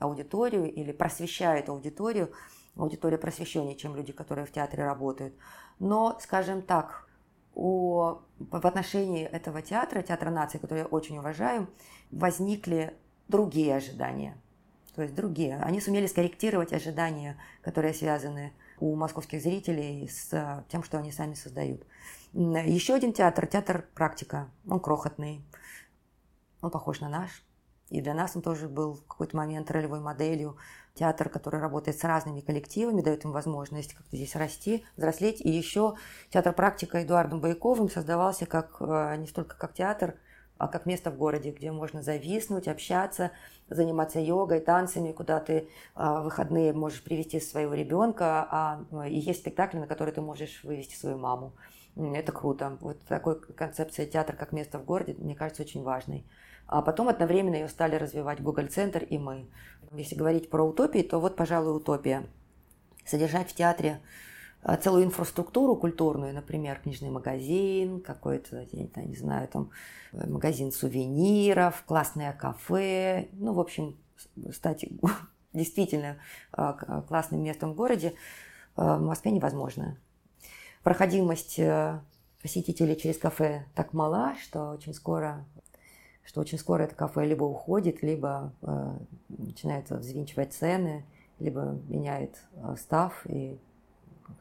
аудиторию 0.00 0.72
или 0.72 0.92
просвещает 0.92 1.68
аудиторию. 1.68 2.32
Аудитория 2.76 3.18
просвещеннее, 3.18 3.76
чем 3.76 3.94
люди, 3.94 4.12
которые 4.12 4.46
в 4.46 4.52
театре 4.52 4.84
работают. 4.84 5.34
Но, 5.78 6.18
скажем 6.20 6.62
так, 6.62 7.06
у, 7.54 8.16
в 8.38 8.66
отношении 8.66 9.24
этого 9.24 9.62
театра, 9.62 10.02
театра 10.02 10.30
нации, 10.30 10.58
который 10.58 10.80
я 10.80 10.86
очень 10.86 11.18
уважаю, 11.18 11.68
возникли 12.10 12.94
другие 13.28 13.76
ожидания. 13.76 14.36
То 14.94 15.02
есть 15.02 15.14
другие. 15.14 15.58
Они 15.58 15.80
сумели 15.80 16.06
скорректировать 16.06 16.72
ожидания, 16.72 17.36
которые 17.62 17.94
связаны 17.94 18.52
у 18.78 18.94
московских 18.94 19.40
зрителей 19.40 20.08
с 20.08 20.32
э, 20.32 20.64
тем, 20.68 20.82
что 20.82 20.98
они 20.98 21.12
сами 21.12 21.34
создают. 21.34 21.86
Еще 22.32 22.94
один 22.94 23.12
театр, 23.12 23.46
театр 23.46 23.86
«Практика». 23.94 24.50
Он 24.68 24.80
крохотный, 24.80 25.42
он 26.60 26.70
похож 26.70 27.00
на 27.00 27.08
наш. 27.08 27.44
И 27.92 28.00
для 28.00 28.14
нас 28.14 28.34
он 28.34 28.40
тоже 28.40 28.70
был 28.70 28.94
в 28.94 29.06
какой-то 29.06 29.36
момент 29.36 29.70
ролевой 29.70 30.00
моделью. 30.00 30.56
Театр, 30.94 31.28
который 31.28 31.60
работает 31.60 31.98
с 31.98 32.04
разными 32.04 32.40
коллективами, 32.40 33.02
дает 33.02 33.26
им 33.26 33.32
возможность 33.32 33.92
как-то 33.92 34.16
здесь 34.16 34.34
расти, 34.34 34.82
взрослеть. 34.96 35.42
И 35.42 35.50
еще 35.50 35.96
театр 36.30 36.54
«Практика» 36.54 37.02
Эдуардом 37.02 37.42
Байковым 37.42 37.90
создавался 37.90 38.46
как, 38.46 38.78
э, 38.80 39.16
не 39.18 39.26
столько 39.26 39.58
как 39.58 39.74
театр, 39.74 40.14
а 40.56 40.68
как 40.68 40.86
место 40.86 41.10
в 41.10 41.18
городе, 41.18 41.50
где 41.50 41.70
можно 41.70 42.02
зависнуть, 42.02 42.66
общаться, 42.66 43.30
заниматься 43.68 44.20
йогой, 44.20 44.60
танцами, 44.60 45.12
куда 45.12 45.40
ты 45.40 45.68
а, 45.94 46.20
в 46.20 46.24
выходные 46.24 46.72
можешь 46.72 47.02
привести 47.02 47.40
своего 47.40 47.74
ребенка, 47.74 48.46
а, 48.50 49.06
и 49.06 49.18
есть 49.18 49.40
спектакли, 49.40 49.78
на 49.78 49.86
которые 49.86 50.14
ты 50.14 50.22
можешь 50.22 50.64
вывести 50.64 50.94
свою 50.94 51.18
маму. 51.18 51.52
Это 51.96 52.32
круто. 52.32 52.78
Вот 52.80 53.00
такой 53.02 53.40
концепция 53.40 54.06
театра 54.06 54.36
как 54.36 54.52
место 54.52 54.78
в 54.78 54.84
городе, 54.84 55.14
мне 55.18 55.34
кажется, 55.34 55.62
очень 55.62 55.82
важной. 55.82 56.24
А 56.72 56.80
потом 56.80 57.10
одновременно 57.10 57.56
ее 57.56 57.68
стали 57.68 57.96
развивать 57.96 58.40
Google 58.40 58.66
Центр 58.66 59.04
и 59.04 59.18
мы. 59.18 59.46
Если 59.92 60.14
говорить 60.14 60.48
про 60.48 60.64
утопии, 60.64 61.02
то 61.02 61.18
вот, 61.18 61.36
пожалуй, 61.36 61.76
утопия. 61.76 62.24
Содержать 63.04 63.50
в 63.50 63.54
театре 63.54 64.00
а, 64.62 64.78
целую 64.78 65.04
инфраструктуру 65.04 65.76
культурную, 65.76 66.32
например, 66.32 66.80
книжный 66.82 67.10
магазин, 67.10 68.00
какой-то, 68.00 68.66
я 68.72 69.04
не 69.04 69.16
знаю, 69.16 69.48
там 69.48 69.70
магазин 70.12 70.72
сувениров, 70.72 71.82
классное 71.84 72.32
кафе, 72.32 73.28
ну, 73.34 73.52
в 73.52 73.60
общем, 73.60 73.94
стать 74.50 74.86
действительно 75.52 76.16
а, 76.52 77.02
классным 77.02 77.42
местом 77.42 77.72
в 77.72 77.74
городе, 77.74 78.14
а, 78.76 78.96
в 78.96 79.02
Москве 79.02 79.30
невозможно. 79.30 79.98
Проходимость 80.82 81.58
э, 81.58 82.00
посетителей 82.40 82.96
через 82.96 83.18
кафе 83.18 83.66
так 83.74 83.92
мала, 83.92 84.34
что 84.42 84.70
очень 84.70 84.94
скоро 84.94 85.44
что 86.24 86.40
очень 86.40 86.58
скоро 86.58 86.82
это 86.82 86.94
кафе 86.94 87.24
либо 87.24 87.44
уходит, 87.44 88.02
либо 88.02 88.52
э, 88.62 88.92
начинает 89.28 89.90
взвинчивать 89.90 90.52
цены, 90.52 91.04
либо 91.38 91.78
меняет 91.88 92.42
э, 92.54 92.76
став 92.78 93.26
и 93.26 93.58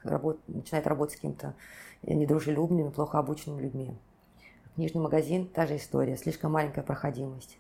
работ, 0.04 0.40
начинает 0.48 0.88
работать 0.88 1.14
с 1.14 1.18
каким-то 1.18 1.56
недружелюбными, 2.04 2.90
плохо 2.90 3.20
обученными 3.20 3.62
людьми. 3.62 3.98
Книжный 4.76 5.02
магазин– 5.02 5.48
та 5.54 5.68
же 5.68 5.78
история, 5.78 6.18
слишком 6.18 6.54
маленькая 6.54 6.84
проходимость. 6.84 7.58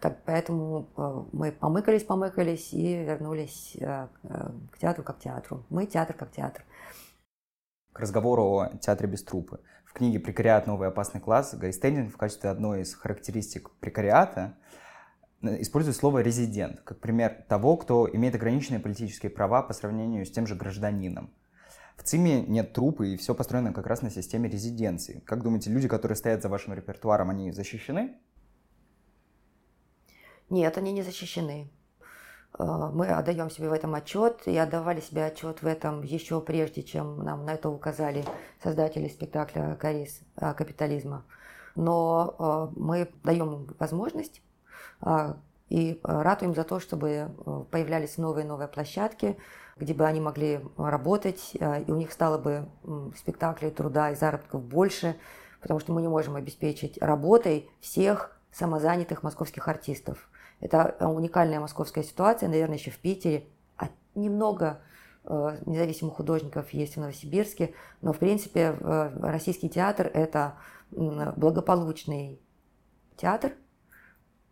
Так, 0.00 0.18
поэтому 0.26 0.86
э, 0.96 1.22
мы 1.32 1.52
помыкались, 1.52 2.04
помыкались 2.04 2.74
и 2.74 3.04
вернулись 3.04 3.76
э, 3.80 4.08
э, 4.24 4.50
к 4.72 4.78
театру 4.78 5.02
как 5.02 5.18
театру. 5.18 5.64
Мы 5.70 5.86
театр 5.86 6.14
как 6.14 6.30
театр. 6.30 6.62
К 7.92 8.00
разговору 8.00 8.58
о 8.58 8.76
театре 8.76 9.08
без 9.08 9.22
трупы. 9.22 9.60
Книге 9.94 10.18
«Прекариат. 10.18 10.66
Новый 10.66 10.88
опасный 10.88 11.20
класс» 11.20 11.54
Гарри 11.54 11.70
Стендинг 11.70 12.12
в 12.12 12.16
качестве 12.16 12.50
одной 12.50 12.82
из 12.82 12.96
характеристик 12.96 13.70
прекариата 13.78 14.56
использует 15.40 15.96
слово 15.96 16.18
«резидент» 16.18 16.80
как 16.80 16.98
пример 16.98 17.44
того, 17.48 17.76
кто 17.76 18.10
имеет 18.12 18.34
ограниченные 18.34 18.80
политические 18.80 19.30
права 19.30 19.62
по 19.62 19.72
сравнению 19.72 20.26
с 20.26 20.32
тем 20.32 20.48
же 20.48 20.56
гражданином. 20.56 21.32
В 21.96 22.02
ЦИМе 22.02 22.42
нет 22.42 22.72
трупы, 22.72 23.14
и 23.14 23.16
все 23.16 23.36
построено 23.36 23.72
как 23.72 23.86
раз 23.86 24.02
на 24.02 24.10
системе 24.10 24.48
резиденции. 24.48 25.22
Как 25.26 25.44
думаете, 25.44 25.70
люди, 25.70 25.86
которые 25.86 26.16
стоят 26.16 26.42
за 26.42 26.48
вашим 26.48 26.74
репертуаром, 26.74 27.30
они 27.30 27.52
защищены? 27.52 28.16
Нет, 30.50 30.76
они 30.76 30.90
не 30.90 31.02
защищены. 31.04 31.70
Э, 32.58 32.90
мы 32.92 33.08
отдаем 33.08 33.50
себе 33.50 33.68
в 33.68 33.72
этом 33.72 33.94
отчет 33.94 34.42
и 34.46 34.56
отдавали 34.56 35.00
себе 35.00 35.24
отчет 35.24 35.62
в 35.62 35.66
этом 35.66 36.02
еще 36.02 36.40
прежде, 36.40 36.82
чем 36.82 37.24
нам 37.24 37.44
на 37.44 37.54
это 37.54 37.68
указали 37.68 38.24
создатели 38.62 39.08
спектакля 39.08 39.76
«Карис 39.80 40.20
э, 40.36 40.54
капитализма». 40.54 41.24
Но 41.74 42.70
э, 42.76 42.78
мы 42.78 43.10
даем 43.22 43.74
возможность 43.78 44.40
и 45.68 46.00
ратуем 46.02 46.54
за 46.54 46.62
то, 46.62 46.78
чтобы 46.78 47.30
появлялись 47.70 48.16
новые 48.16 48.46
новые 48.46 48.68
площадки, 48.68 49.36
где 49.76 49.92
бы 49.92 50.06
они 50.06 50.20
могли 50.20 50.60
работать, 50.78 51.50
и 51.54 51.90
у 51.90 51.96
них 51.96 52.12
стало 52.12 52.38
бы 52.38 52.68
спектаклей, 53.16 53.70
труда 53.70 54.12
и 54.12 54.14
заработков 54.14 54.62
больше, 54.62 55.16
потому 55.60 55.80
что 55.80 55.92
мы 55.92 56.00
не 56.00 56.08
можем 56.08 56.36
обеспечить 56.36 56.96
работой 57.02 57.68
всех 57.80 58.38
самозанятых 58.52 59.22
московских 59.22 59.66
артистов. 59.68 60.28
Это 60.60 60.96
уникальная 61.08 61.60
московская 61.60 62.02
ситуация, 62.02 62.48
наверное, 62.48 62.78
еще 62.78 62.90
в 62.90 62.98
Питере. 62.98 63.46
А 63.76 63.88
немного 64.14 64.80
э, 65.24 65.58
независимых 65.66 66.14
художников 66.14 66.70
есть 66.70 66.96
в 66.96 67.00
Новосибирске, 67.00 67.74
но, 68.00 68.12
в 68.12 68.18
принципе, 68.18 68.76
э, 68.78 69.10
российский 69.20 69.68
театр– 69.68 70.10
это 70.14 70.54
благополучный 70.90 72.40
театр, 73.16 73.52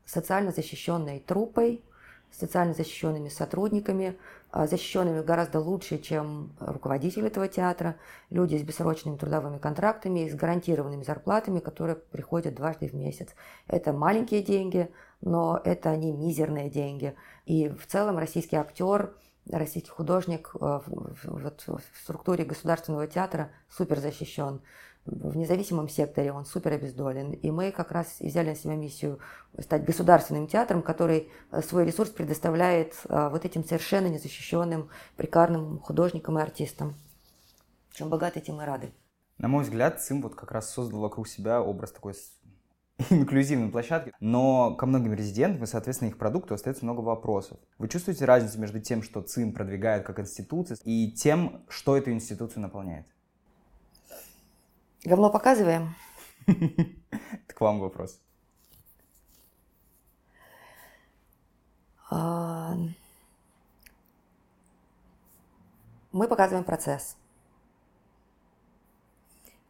социально 0.04 0.50
защищенной 0.50 1.20
труппой, 1.20 1.84
социально 2.32 2.74
защищенными 2.74 3.28
сотрудниками, 3.28 4.18
защищенными 4.52 5.22
гораздо 5.22 5.60
лучше, 5.60 5.98
чем 5.98 6.52
руководитель 6.58 7.26
этого 7.26 7.46
театра, 7.48 7.96
люди 8.30 8.56
с 8.56 8.62
бессрочными 8.62 9.16
трудовыми 9.16 9.58
контрактами, 9.58 10.28
с 10.28 10.34
гарантированными 10.34 11.04
зарплатами, 11.04 11.60
которые 11.60 11.96
приходят 11.96 12.54
дважды 12.54 12.88
в 12.88 12.94
месяц. 12.94 13.28
Это 13.66 13.92
маленькие 13.92 14.42
деньги, 14.42 14.90
но 15.22 15.60
это 15.64 15.96
не 15.96 16.12
мизерные 16.12 16.68
деньги. 16.68 17.14
И 17.46 17.68
в 17.68 17.86
целом 17.86 18.18
российский 18.18 18.56
актер, 18.56 19.14
российский 19.50 19.90
художник 19.90 20.54
а, 20.60 20.82
в, 20.86 21.52
структуре 22.02 22.44
государственного 22.44 23.06
театра 23.06 23.50
супер 23.70 23.98
защищен 23.98 24.60
в 25.04 25.36
независимом 25.36 25.88
секторе, 25.88 26.32
он 26.32 26.44
супер 26.44 26.72
обездолен. 26.72 27.32
И 27.32 27.50
мы 27.50 27.72
как 27.72 27.90
раз 27.90 28.20
взяли 28.20 28.50
на 28.50 28.54
себя 28.54 28.76
миссию 28.76 29.18
стать 29.58 29.84
государственным 29.84 30.46
театром, 30.46 30.80
который 30.82 31.28
э, 31.50 31.60
свой 31.62 31.84
ресурс 31.84 32.10
предоставляет 32.10 32.94
э, 33.08 33.28
вот 33.30 33.44
этим 33.44 33.64
совершенно 33.64 34.06
незащищенным, 34.06 34.90
прикарным 35.16 35.80
художникам 35.80 36.38
и 36.38 36.42
артистам. 36.42 36.94
Чем 37.92 38.10
богаты, 38.10 38.40
тем 38.40 38.62
и 38.62 38.64
рады. 38.64 38.92
На 39.38 39.48
мой 39.48 39.64
взгляд, 39.64 40.00
ЦИМ 40.00 40.22
вот 40.22 40.36
как 40.36 40.52
раз 40.52 40.70
создал 40.70 41.00
вокруг 41.00 41.26
себя 41.26 41.60
образ 41.60 41.90
такой 41.90 42.14
инклюзивной 43.10 43.70
площадки, 43.70 44.12
но 44.20 44.74
ко 44.74 44.86
многим 44.86 45.14
резидентам 45.14 45.64
и, 45.64 45.66
соответственно, 45.66 46.08
их 46.08 46.18
продукту 46.18 46.54
остается 46.54 46.84
много 46.84 47.00
вопросов. 47.00 47.58
Вы 47.78 47.88
чувствуете 47.88 48.24
разницу 48.24 48.60
между 48.60 48.80
тем, 48.80 49.02
что 49.02 49.22
ЦИМ 49.22 49.52
продвигает 49.52 50.04
как 50.04 50.20
институция, 50.20 50.78
и 50.84 51.10
тем, 51.10 51.64
что 51.68 51.96
эту 51.96 52.12
институцию 52.12 52.62
наполняет? 52.62 53.06
Говно 55.04 55.30
показываем? 55.30 55.94
Это 56.46 57.54
к 57.54 57.60
вам 57.60 57.80
вопрос. 57.80 58.20
А, 62.10 62.76
мы 66.12 66.28
показываем 66.28 66.64
процесс. 66.64 67.16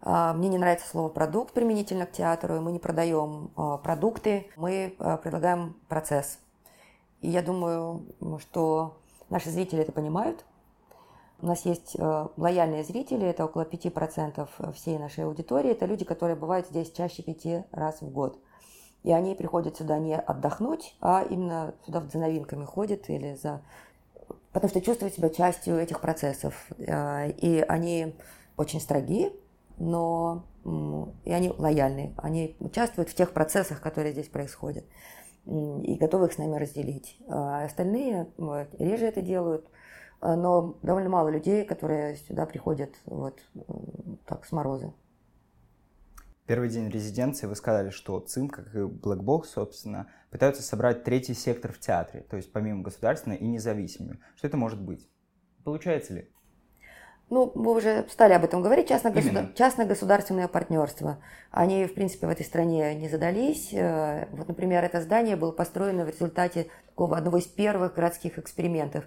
А, 0.03 0.35
мне 0.35 0.49
не 0.49 0.59
нравится 0.59 0.89
слово 0.89 1.09
продукт 1.09 1.55
применительно 1.55 2.07
к 2.07 2.13
театру. 2.13 2.61
Мы 2.61 2.73
не 2.73 2.79
продаем 2.79 3.51
а, 3.57 3.79
продукты, 3.79 4.51
мы 4.57 4.95
предлагаем 5.23 5.77
процесс. 5.89 6.39
И 7.21 7.31
я 7.31 7.41
думаю, 7.41 8.05
что 8.41 8.99
наши 9.31 9.49
зрители 9.51 9.83
это 9.83 9.93
понимают. 9.93 10.45
У 11.41 11.47
нас 11.47 11.65
есть 11.65 11.97
лояльные 12.37 12.85
зрители, 12.85 13.27
это 13.27 13.45
около 13.45 13.63
5% 13.63 14.73
всей 14.75 14.99
нашей 14.99 15.25
аудитории. 15.25 15.73
Это 15.73 15.87
люди, 15.87 16.05
которые 16.05 16.37
бывают 16.37 16.69
здесь 16.69 16.91
чаще 16.93 17.23
пяти 17.23 17.65
раз 17.73 18.01
в 18.01 18.11
год. 18.11 18.39
И 19.03 19.11
они 19.11 19.35
приходят 19.35 19.77
сюда 19.77 19.99
не 19.99 20.17
отдохнуть, 20.17 20.95
а 21.01 21.25
именно 21.29 21.75
сюда 21.85 22.03
за 22.13 22.19
новинками 22.19 22.65
ходят 22.65 23.09
или 23.11 23.35
за... 23.35 23.63
Потому 24.53 24.71
что 24.71 24.81
чувствуют 24.81 25.15
себя 25.15 25.31
частью 25.31 25.79
этих 25.79 26.01
процессов. 26.01 26.69
А, 26.89 27.27
и 27.27 27.61
они 27.61 28.15
очень 28.57 28.81
строги, 28.81 29.33
но 29.83 30.47
и 31.25 31.33
они 31.33 31.51
лояльны. 31.51 32.15
Они 32.17 32.57
участвуют 32.61 33.11
в 33.11 33.15
тех 33.15 33.33
процессах, 33.33 33.81
которые 33.81 34.13
здесь 34.13 34.29
происходят. 34.29 34.85
И 35.45 35.97
готовы 35.97 36.27
их 36.27 36.33
с 36.33 36.39
нами 36.39 36.57
разделить. 36.57 37.19
А 37.29 37.65
остальные 37.65 38.29
реже 38.79 39.07
это 39.07 39.23
делают. 39.23 39.69
Но 40.21 40.79
довольно 40.83 41.09
мало 41.09 41.29
людей, 41.31 41.65
которые 41.65 42.17
сюда 42.17 42.47
приходят 42.47 42.95
вот 43.07 43.41
так 44.27 44.45
с 44.45 44.53
мороза 44.53 44.95
первый 46.53 46.69
день 46.69 46.91
резиденции 46.91 47.47
вы 47.47 47.57
сказали, 47.57 47.89
что 47.89 48.21
ЦИМ, 48.21 48.51
как 48.51 48.75
и 48.75 48.81
Box, 48.81 49.45
собственно, 49.45 50.11
пытаются 50.31 50.63
собрать 50.63 51.03
третий 51.03 51.33
сектор 51.33 51.73
в 51.73 51.79
театре, 51.79 52.27
то 52.29 52.37
есть 52.37 52.53
помимо 52.53 52.83
государственного 52.83 53.39
и 53.39 53.47
независимый. 53.47 54.21
Что 54.37 54.49
это 54.49 54.59
может 54.59 54.79
быть? 54.79 55.09
Получается 55.65 56.13
ли? 56.13 56.31
Ну, 57.31 57.51
мы 57.55 57.73
уже 57.73 58.05
стали 58.11 58.35
об 58.35 58.45
этом 58.45 58.61
говорить, 58.61 58.89
частно-государ... 58.89 59.49
частно-государственное 59.55 60.49
партнерство. 60.49 61.17
Они, 61.51 61.87
в 61.87 61.95
принципе, 61.95 62.27
в 62.27 62.31
этой 62.31 62.45
стране 62.45 62.95
не 62.95 63.09
задались. 63.09 63.71
Э, 63.73 64.27
вот, 64.33 64.49
например, 64.49 64.85
это 64.85 65.01
здание 65.01 65.37
было 65.37 65.51
построено 65.51 66.05
в 66.05 66.09
результате 66.09 66.69
такого 66.89 67.17
одного 67.17 67.39
из 67.39 67.47
первых 67.47 67.95
городских 67.95 68.39
экспериментов 68.39 69.05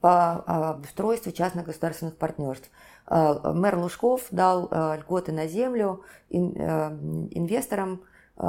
по 0.00 0.70
обустройству 0.70 1.32
частно-государственных 1.32 2.16
партнерств. 2.16 2.70
Э, 3.06 3.34
мэр 3.52 3.76
Лужков 3.76 4.22
дал 4.30 4.66
э, 4.70 4.96
льготы 4.96 5.32
на 5.32 5.46
землю 5.46 6.02
инвесторам 6.30 8.02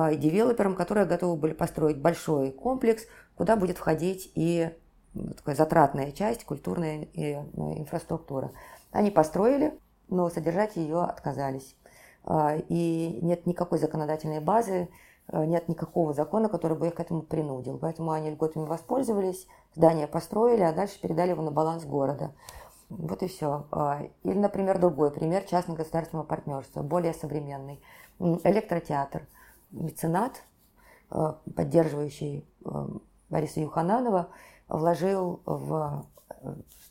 и 0.09 0.15
девелоперам, 0.15 0.75
которые 0.75 1.05
готовы 1.05 1.35
были 1.35 1.51
построить 1.51 1.97
большой 1.97 2.51
комплекс, 2.51 3.03
куда 3.35 3.57
будет 3.57 3.77
входить 3.77 4.31
и 4.35 4.69
такая 5.35 5.55
затратная 5.55 6.13
часть, 6.13 6.45
культурная 6.45 7.09
инфраструктура. 7.13 8.51
Они 8.91 9.11
построили, 9.11 9.79
но 10.09 10.29
содержать 10.29 10.75
ее 10.75 11.01
отказались. 11.01 11.75
И 12.69 13.19
нет 13.21 13.45
никакой 13.45 13.79
законодательной 13.79 14.41
базы, 14.41 14.89
нет 15.31 15.69
никакого 15.69 16.13
закона, 16.13 16.49
который 16.49 16.77
бы 16.77 16.87
их 16.87 16.95
к 16.95 16.99
этому 16.99 17.23
принудил. 17.23 17.77
Поэтому 17.77 18.11
они 18.11 18.29
льготами 18.29 18.65
воспользовались, 18.65 19.47
здание 19.75 20.07
построили, 20.07 20.61
а 20.61 20.73
дальше 20.73 20.99
передали 21.01 21.29
его 21.31 21.41
на 21.41 21.51
баланс 21.51 21.85
города. 21.85 22.31
Вот 22.91 23.23
и 23.23 23.27
все. 23.27 23.67
А, 23.71 24.01
или, 24.23 24.37
например, 24.37 24.77
другой 24.77 25.11
пример 25.11 25.43
частно-государственного 25.43 26.25
партнерства, 26.25 26.83
более 26.83 27.13
современный. 27.13 27.81
Электротеатр. 28.19 29.27
Меценат, 29.71 30.43
а, 31.09 31.39
поддерживающий 31.55 32.45
а, 32.65 32.89
Бориса 33.29 33.61
Юхананова, 33.61 34.27
вложил 34.67 35.41
в 35.45 36.05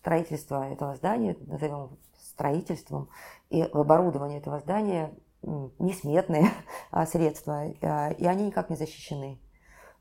строительство 0.01 0.69
этого 0.69 0.97
здания, 0.97 1.37
назовем 1.47 1.99
строительством, 2.19 3.09
и 3.51 3.63
в 3.63 3.79
оборудование 3.79 4.39
этого 4.39 4.61
здания 4.61 5.13
несметные 5.79 6.51
средства, 7.07 7.67
и 7.67 8.27
они 8.27 8.47
никак 8.47 8.71
не 8.71 8.77
защищены. 8.77 9.39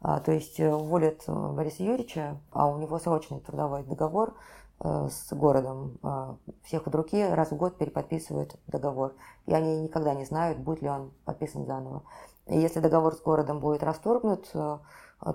То 0.02 0.32
есть 0.32 0.60
уволят 0.60 1.24
Бориса 1.28 1.84
Юрьевича, 1.84 2.39
а 2.52 2.68
у 2.68 2.78
него 2.78 3.00
срочный 3.00 3.41
трудовой 3.41 3.84
договор– 3.84 4.36
Э, 4.82 5.10
с 5.12 5.34
городом. 5.34 5.97
Э, 6.04 6.36
всех 6.64 6.88
от 6.88 6.95
руки 6.95 7.22
раз 7.22 7.52
в 7.52 7.58
год 7.58 7.78
переподписывают 7.78 8.56
договор. 8.68 9.14
И 9.45 9.54
они 9.54 9.82
никогда 9.82 10.14
не 10.14 10.24
знают, 10.24 10.60
будет 10.60 10.82
ли 10.82 10.89
он 10.89 11.12
подписан 11.26 11.66
заново. 11.66 12.04
И 12.47 12.58
если 12.58 12.80
договор 12.80 13.14
с 13.14 13.22
городом 13.22 13.60
будет 13.60 13.84
расторгнут, 13.84 14.50
э, 14.54 14.78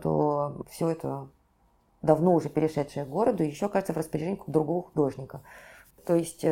то 0.02 0.56
все 0.70 0.88
это 0.88 1.28
давно 2.05 2.34
уже 2.34 2.48
перешедшее 2.48 3.05
городу 3.05 3.42
еще, 3.42 3.68
кажется, 3.68 3.92
в 3.92 3.96
распоряжении 3.96 4.40
другого 4.46 4.84
художника. 4.84 5.40
То 6.07 6.14
есть 6.14 6.44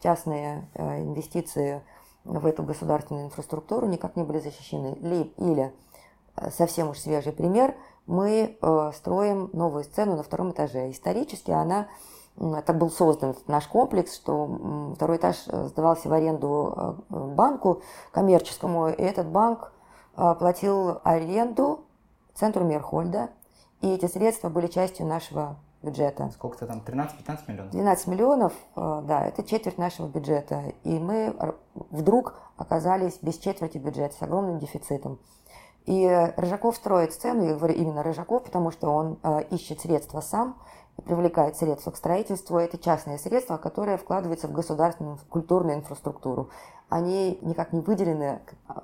частные 0.00 0.68
инвестиции 0.74 1.82
в 2.24 2.46
эту 2.46 2.62
государственную 2.62 3.26
инфраструктуру 3.26 3.86
никак 3.88 4.16
не 4.16 4.22
были 4.22 4.38
защищены. 4.38 4.96
Или, 5.36 5.72
совсем 6.50 6.90
уж 6.90 6.98
свежий 6.98 7.32
пример, 7.32 7.74
мы 8.06 8.56
строим 8.94 9.50
новую 9.52 9.84
сцену 9.84 10.16
на 10.16 10.22
втором 10.22 10.52
этаже. 10.52 10.90
Исторически 10.90 11.50
она 11.50 11.88
так 12.36 12.78
был 12.78 12.90
создан 12.90 13.36
наш 13.46 13.66
комплекс, 13.66 14.14
что 14.14 14.92
второй 14.94 15.18
этаж 15.18 15.36
э, 15.46 15.66
сдавался 15.66 16.08
в 16.08 16.12
аренду 16.12 16.74
э, 17.10 17.14
банку 17.14 17.82
коммерческому, 18.12 18.88
и 18.88 18.92
этот 18.92 19.28
банк 19.28 19.72
э, 20.16 20.34
платил 20.38 21.00
аренду 21.04 21.84
центру 22.34 22.64
Мерхольда, 22.64 23.30
и 23.80 23.88
эти 23.88 24.06
средства 24.06 24.48
были 24.48 24.66
частью 24.66 25.06
нашего 25.06 25.56
бюджета. 25.82 26.30
Сколько-то 26.34 26.66
там, 26.66 26.82
13-15 26.86 27.38
миллионов? 27.48 27.70
12 27.72 28.06
миллионов, 28.06 28.52
да, 28.76 29.26
это 29.26 29.42
четверть 29.42 29.78
нашего 29.78 30.08
бюджета. 30.08 30.74
И 30.84 30.98
мы 30.98 31.34
вдруг 31.90 32.34
оказались 32.56 33.18
без 33.22 33.38
четверти 33.38 33.78
бюджета, 33.78 34.14
с 34.14 34.22
огромным 34.22 34.58
дефицитом. 34.58 35.18
И 35.86 36.06
Рыжаков 36.36 36.76
строит 36.76 37.14
сцену, 37.14 37.44
я 37.44 37.54
говорю 37.54 37.74
именно 37.74 38.02
Рыжаков, 38.02 38.44
потому 38.44 38.70
что 38.70 38.90
он 38.90 39.18
ищет 39.50 39.80
средства 39.80 40.20
сам, 40.20 40.58
привлекает 41.06 41.56
средства 41.56 41.90
к 41.92 41.96
строительству, 41.96 42.58
это 42.58 42.76
частные 42.76 43.18
средства, 43.18 43.56
которые 43.56 43.96
вкладываются 43.96 44.46
в 44.46 44.52
государственную 44.52 45.18
культурную 45.30 45.78
инфраструктуру. 45.78 46.50
Они 46.90 47.38
никак 47.40 47.72
не 47.72 47.80
выделены, 47.80 48.40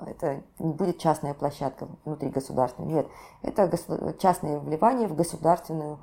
это 0.06 0.42
не 0.58 0.72
будет 0.72 0.98
частная 0.98 1.34
площадка 1.34 1.88
внутри 2.04 2.30
государства, 2.30 2.84
нет, 2.84 3.08
это 3.42 3.68
частные 4.18 4.60
вливания 4.60 5.08
в 5.08 5.16
государственную 5.16 5.98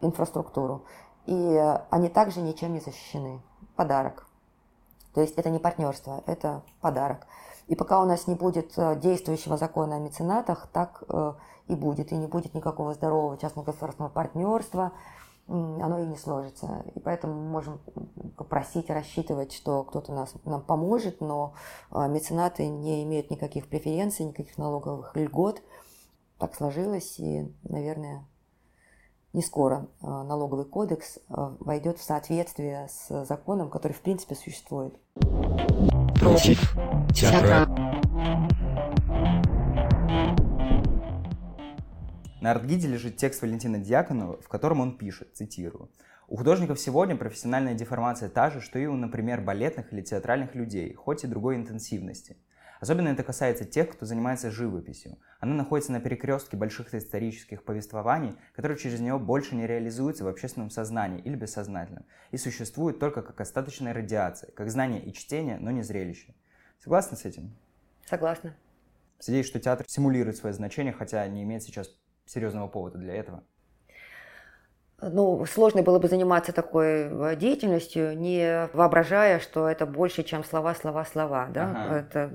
инфраструктуру. 0.00 0.84
И 1.24 1.76
они 1.90 2.08
также 2.08 2.40
ничем 2.40 2.74
не 2.74 2.80
защищены. 2.80 3.40
Подарок. 3.74 4.26
То 5.14 5.22
есть 5.22 5.34
это 5.36 5.50
не 5.50 5.58
партнерство, 5.58 6.22
это 6.26 6.62
подарок. 6.80 7.26
И 7.68 7.74
пока 7.74 8.00
у 8.00 8.04
нас 8.04 8.26
не 8.26 8.34
будет 8.34 8.72
э, 8.76 8.94
действующего 8.96 9.56
закона 9.56 9.96
о 9.96 9.98
меценатах, 9.98 10.68
так 10.72 11.02
э, 11.08 11.32
и 11.68 11.74
будет. 11.74 12.12
И 12.12 12.16
не 12.16 12.26
будет 12.26 12.54
никакого 12.54 12.94
здорового 12.94 13.36
частно-государственного 13.38 14.12
партнерства, 14.12 14.92
оно 15.48 16.00
и 16.00 16.06
не 16.06 16.16
сложится. 16.16 16.84
И 16.94 17.00
поэтому 17.00 17.34
мы 17.34 17.48
можем 17.48 17.80
попросить, 18.36 18.90
рассчитывать, 18.90 19.52
что 19.52 19.84
кто-то 19.84 20.12
нас, 20.12 20.34
нам 20.44 20.62
поможет, 20.62 21.20
но 21.20 21.54
а, 21.90 22.08
меценаты 22.08 22.66
не 22.68 23.04
имеют 23.04 23.30
никаких 23.30 23.68
преференций, 23.68 24.26
никаких 24.26 24.58
налоговых 24.58 25.14
льгот. 25.14 25.62
Так 26.38 26.54
сложилось, 26.54 27.18
и, 27.18 27.50
наверное, 27.62 28.26
не 29.32 29.42
скоро 29.42 29.86
а, 30.00 30.24
налоговый 30.24 30.64
кодекс 30.64 31.18
а, 31.28 31.56
войдет 31.60 31.98
в 31.98 32.02
соответствие 32.02 32.88
с 32.90 33.24
законом, 33.24 33.70
который 33.70 33.92
в 33.92 34.00
принципе 34.00 34.34
существует. 34.34 34.94
Против 36.18 36.76
театра. 37.14 38.02
На 42.46 42.52
артгиде 42.52 42.86
лежит 42.86 43.16
текст 43.16 43.42
Валентина 43.42 43.80
Дьяконова, 43.80 44.40
в 44.40 44.46
котором 44.46 44.78
он 44.80 44.96
пишет, 44.96 45.34
цитирую, 45.34 45.90
«У 46.28 46.36
художников 46.36 46.78
сегодня 46.78 47.16
профессиональная 47.16 47.74
деформация 47.74 48.28
та 48.28 48.50
же, 48.50 48.60
что 48.60 48.78
и 48.78 48.86
у, 48.86 48.94
например, 48.94 49.40
балетных 49.40 49.92
или 49.92 50.00
театральных 50.00 50.54
людей, 50.54 50.94
хоть 50.94 51.24
и 51.24 51.26
другой 51.26 51.56
интенсивности. 51.56 52.36
Особенно 52.80 53.08
это 53.08 53.24
касается 53.24 53.64
тех, 53.64 53.88
кто 53.90 54.06
занимается 54.06 54.52
живописью. 54.52 55.18
Она 55.40 55.56
находится 55.56 55.90
на 55.90 55.98
перекрестке 55.98 56.56
больших 56.56 56.94
исторических 56.94 57.64
повествований, 57.64 58.36
которые 58.54 58.78
через 58.78 59.00
нее 59.00 59.18
больше 59.18 59.56
не 59.56 59.66
реализуются 59.66 60.22
в 60.22 60.28
общественном 60.28 60.70
сознании 60.70 61.20
или 61.22 61.34
бессознательном, 61.34 62.04
и 62.30 62.36
существуют 62.36 63.00
только 63.00 63.22
как 63.22 63.40
остаточная 63.40 63.92
радиация, 63.92 64.52
как 64.52 64.70
знание 64.70 65.04
и 65.04 65.12
чтение, 65.12 65.58
но 65.58 65.72
не 65.72 65.82
зрелище. 65.82 66.32
Согласны 66.78 67.16
с 67.16 67.24
этим? 67.24 67.56
Согласна. 68.04 68.54
Надеюсь, 69.26 69.46
что 69.46 69.58
театр 69.58 69.84
симулирует 69.88 70.36
свое 70.36 70.54
значение, 70.54 70.92
хотя 70.92 71.26
не 71.26 71.42
имеет 71.42 71.64
сейчас 71.64 71.88
серьезного 72.26 72.68
повода 72.68 72.98
для 72.98 73.14
этого? 73.14 73.42
ну, 75.02 75.44
сложно 75.44 75.82
было 75.82 75.98
бы 75.98 76.08
заниматься 76.08 76.52
такой 76.52 77.08
э, 77.08 77.36
деятельностью, 77.36 78.16
не 78.16 78.68
воображая, 78.72 79.40
что 79.40 79.68
это 79.68 79.84
больше, 79.84 80.22
чем 80.22 80.42
слова, 80.42 80.74
слова, 80.74 81.04
слова. 81.04 81.48
Да? 81.52 81.70
Ага. 81.70 81.96
Это 81.98 82.32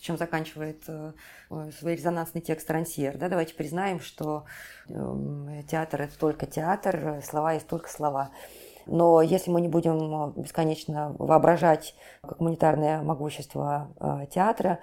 чем 0.00 0.16
заканчивает 0.16 0.82
э, 0.86 1.12
свой 1.78 1.96
резонансный 1.96 2.40
текст 2.40 2.70
Рансьер. 2.70 3.18
Да? 3.18 3.28
Давайте 3.28 3.54
признаем, 3.54 4.00
что 4.00 4.44
э, 4.88 5.62
театр– 5.68 6.02
это 6.02 6.16
только 6.18 6.46
театр, 6.46 7.20
слова 7.24 7.54
есть 7.54 7.66
только 7.66 7.88
слова. 7.88 8.30
Но 8.88 9.20
если 9.20 9.50
мы 9.50 9.60
не 9.60 9.68
будем 9.68 10.30
э, 10.36 10.40
бесконечно 10.40 11.14
воображать 11.18 11.94
гуманитарное 12.22 13.02
могущество 13.02 13.88
э, 14.00 14.26
театра, 14.32 14.78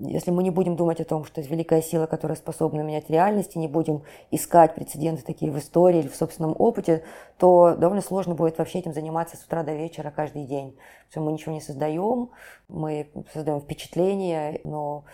если 0.00 0.30
мы 0.32 0.42
не 0.42 0.50
будем 0.50 0.76
думать 0.76 1.00
о 1.00 1.04
том, 1.04 1.24
что 1.24 1.40
это 1.40 1.48
великая 1.48 1.80
сила, 1.80 2.06
которая 2.06 2.36
способна 2.36 2.82
менять 2.82 3.08
реальность, 3.08 3.54
и 3.54 3.58
не 3.60 3.68
будем 3.68 4.02
искать 4.30 4.74
прецеденты 4.74 5.22
такие 5.22 5.52
в 5.52 5.58
истории 5.58 6.00
или 6.00 6.08
в 6.08 6.16
собственном 6.16 6.56
опыте, 6.58 7.04
то 7.38 7.76
довольно 7.76 8.02
сложно 8.02 8.34
будет 8.34 8.58
вообще 8.58 8.80
этим 8.80 8.92
заниматься 8.92 9.36
с 9.36 9.44
утра 9.44 9.62
до 9.62 9.72
вечера 9.72 10.10
каждый 10.10 10.44
день. 10.44 10.76
Все, 11.08 11.20
мы 11.20 11.32
ничего 11.32 11.52
не 11.52 11.60
создаем, 11.60 12.30
мы 12.68 13.08
создаем 13.32 13.60
впечатление, 13.60 14.60
но 14.64 15.04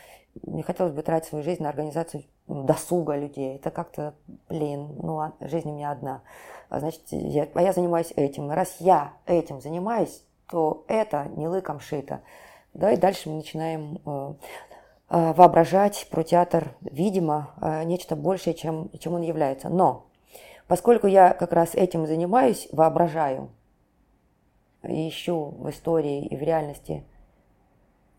не 0.43 0.63
хотелось 0.63 0.93
бы 0.93 1.03
тратить 1.03 1.29
свою 1.29 1.45
жизнь 1.45 1.63
на 1.63 1.69
организацию 1.69 2.25
досуга 2.47 3.17
людей. 3.17 3.57
Это 3.57 3.71
как-то, 3.71 4.15
блин, 4.49 4.95
ну, 5.03 5.19
а 5.21 5.33
жизнь 5.41 5.71
у 5.71 5.75
меня 5.75 5.91
одна. 5.91 6.23
А 6.69 6.81
значит, 6.81 7.03
я, 7.11 7.49
а 7.55 7.63
я 7.63 7.73
занимаюсь 7.73 8.13
этим. 8.17 8.51
Раз 8.51 8.77
я 8.79 9.15
этим 9.27 9.61
занимаюсь, 9.61 10.25
то 10.49 10.85
это 10.89 11.27
не 11.37 11.49
лыком 11.49 11.81
шито. 11.81 12.21
Да, 12.75 12.93
и 12.93 12.97
дальше 12.97 13.29
мы 13.29 13.37
начинаем 13.37 13.99
э, 14.07 14.35
э, 15.11 15.33
воображать 15.33 16.07
про 16.11 16.23
театр, 16.23 16.77
видимо, 16.81 17.51
э, 17.61 17.83
нечто 17.85 18.15
большее, 18.15 18.55
чем, 18.55 18.91
чем 19.01 19.15
он 19.15 19.23
является. 19.23 19.69
Но 19.69 20.07
поскольку 20.69 21.09
я 21.09 21.35
как 21.35 21.53
раз 21.53 21.75
этим 21.75 22.07
занимаюсь, 22.07 22.69
воображаю, 22.71 23.51
ищу 24.83 25.55
в 25.59 25.69
истории 25.71 26.25
и 26.27 26.37
в 26.37 26.43
реальности 26.43 27.05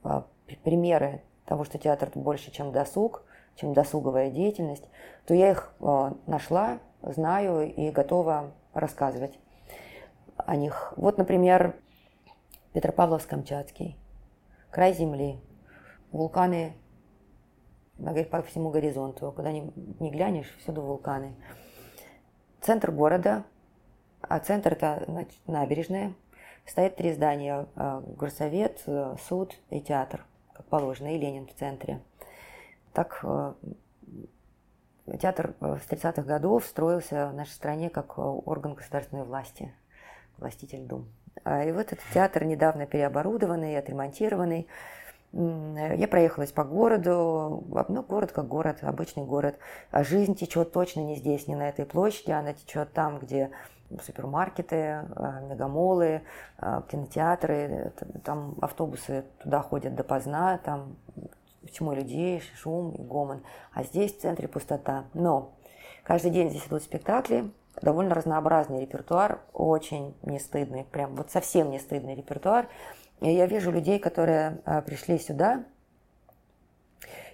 э, 0.03 0.21
примеры 0.63 1.21
того, 1.51 1.65
что 1.65 1.77
театр 1.77 2.09
больше, 2.15 2.49
чем 2.49 2.71
досуг, 2.71 3.23
чем 3.55 3.73
досуговая 3.73 4.29
деятельность, 4.29 4.87
то 5.25 5.33
я 5.33 5.51
их 5.51 5.73
э, 5.81 6.11
нашла, 6.25 6.79
знаю 7.01 7.69
и 7.75 7.91
готова 7.91 8.53
рассказывать 8.73 9.37
о 10.37 10.55
них. 10.55 10.93
Вот, 10.95 11.17
например, 11.17 11.75
Петропавловск-Камчатский, 12.73 13.97
край 14.69 14.93
земли, 14.93 15.41
вулканы 16.13 16.73
по 18.31 18.41
всему 18.43 18.69
горизонту. 18.69 19.33
Куда 19.33 19.51
ни, 19.51 19.73
ни 19.99 20.09
глянешь, 20.09 20.55
всюду 20.61 20.81
вулканы. 20.81 21.35
Центр 22.61 22.91
города, 22.91 23.43
а 24.21 24.39
центр 24.39 24.71
это 24.71 25.27
набережная. 25.47 26.13
Стоят 26.65 26.95
три 26.95 27.11
здания. 27.11 27.67
Э, 27.75 28.01
горсовет, 28.15 28.83
э, 28.85 29.17
суд 29.27 29.53
и 29.69 29.81
театр, 29.81 30.25
как 30.53 30.65
положено, 30.65 31.15
и 31.15 31.17
Ленин 31.17 31.47
в 31.47 31.53
центре. 31.53 32.01
Так 32.93 33.19
э, 33.23 33.53
театр 35.19 35.53
э, 35.61 35.77
с 35.83 35.91
30-х 35.91 36.23
годов 36.23 36.65
строился 36.65 37.29
в 37.29 37.33
нашей 37.33 37.51
стране 37.51 37.89
как 37.89 38.17
э, 38.17 38.21
орган 38.21 38.73
государственной 38.73 39.23
власти, 39.23 39.73
властитель 40.37 40.85
дум. 40.85 41.07
А, 41.43 41.63
и 41.63 41.71
вот 41.71 41.93
этот 41.93 41.99
театр 42.13 42.43
недавно 42.43 42.85
переоборудованный, 42.85 43.77
отремонтированный. 43.77 44.67
Я 45.33 46.09
проехалась 46.09 46.51
по 46.51 46.65
городу, 46.65 47.63
ну, 47.87 48.03
город 48.03 48.33
как 48.33 48.49
город, 48.49 48.79
обычный 48.81 49.23
город. 49.23 49.57
А 49.89 50.03
жизнь 50.03 50.35
течет 50.35 50.73
точно 50.73 50.99
не 50.99 51.15
здесь, 51.15 51.47
не 51.47 51.55
на 51.55 51.69
этой 51.69 51.85
площади, 51.85 52.31
она 52.31 52.51
течет 52.51 52.91
там, 52.91 53.17
где 53.17 53.49
супермаркеты, 54.03 55.05
мегамолы, 55.49 56.21
кинотеатры, 56.89 57.93
там 58.23 58.55
автобусы 58.61 59.25
туда 59.41 59.61
ходят 59.61 59.95
допоздна, 59.95 60.57
там 60.59 60.95
тьмой 61.71 61.95
людей, 61.95 62.41
шум 62.55 62.91
и 62.91 63.01
гомон. 63.01 63.43
А 63.73 63.83
здесь 63.83 64.13
в 64.15 64.19
центре 64.19 64.47
пустота. 64.47 65.05
Но 65.13 65.53
каждый 66.03 66.31
день 66.31 66.49
здесь 66.49 66.67
идут 66.67 66.83
спектакли, 66.83 67.51
довольно 67.81 68.15
разнообразный 68.15 68.81
репертуар, 68.81 69.41
очень 69.53 70.15
не 70.23 70.39
стыдный, 70.39 70.83
прям 70.83 71.15
вот 71.15 71.31
совсем 71.31 71.69
не 71.69 71.79
стыдный 71.79 72.15
репертуар. 72.15 72.67
И 73.21 73.31
я 73.31 73.45
вижу 73.45 73.71
людей, 73.71 73.99
которые 73.99 74.61
а, 74.65 74.81
пришли 74.81 75.19
сюда, 75.19 75.63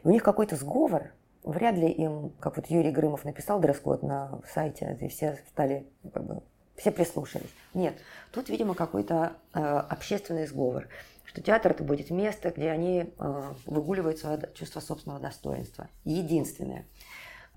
и 0.03 0.08
у 0.08 0.12
них 0.12 0.24
какой-то 0.24 0.55
сговор, 0.55 1.12
вряд 1.47 1.75
ли 1.75 1.89
им, 1.89 2.31
как 2.39 2.57
вот 2.57 2.67
Юрий 2.67 2.91
Грымов 2.91 3.25
написал 3.25 3.59
дресс-код 3.59 4.03
на 4.03 4.39
сайте, 4.53 4.97
и 5.01 5.07
все 5.07 5.39
стали, 5.49 5.87
как 6.13 6.23
бы, 6.25 6.43
все 6.75 6.91
прислушались. 6.91 7.53
Нет, 7.73 7.97
тут, 8.31 8.49
видимо, 8.49 8.75
какой-то 8.75 9.33
э, 9.53 9.59
общественный 9.59 10.47
сговор 10.47 10.87
что 11.27 11.41
театр 11.41 11.71
это 11.71 11.83
будет 11.83 12.09
место, 12.09 12.49
где 12.49 12.71
они 12.71 13.13
э, 13.19 13.53
выгуливают 13.65 14.17
свое 14.17 14.49
чувство 14.55 14.79
собственного 14.79 15.19
достоинства. 15.21 15.87
Единственное. 16.03 16.87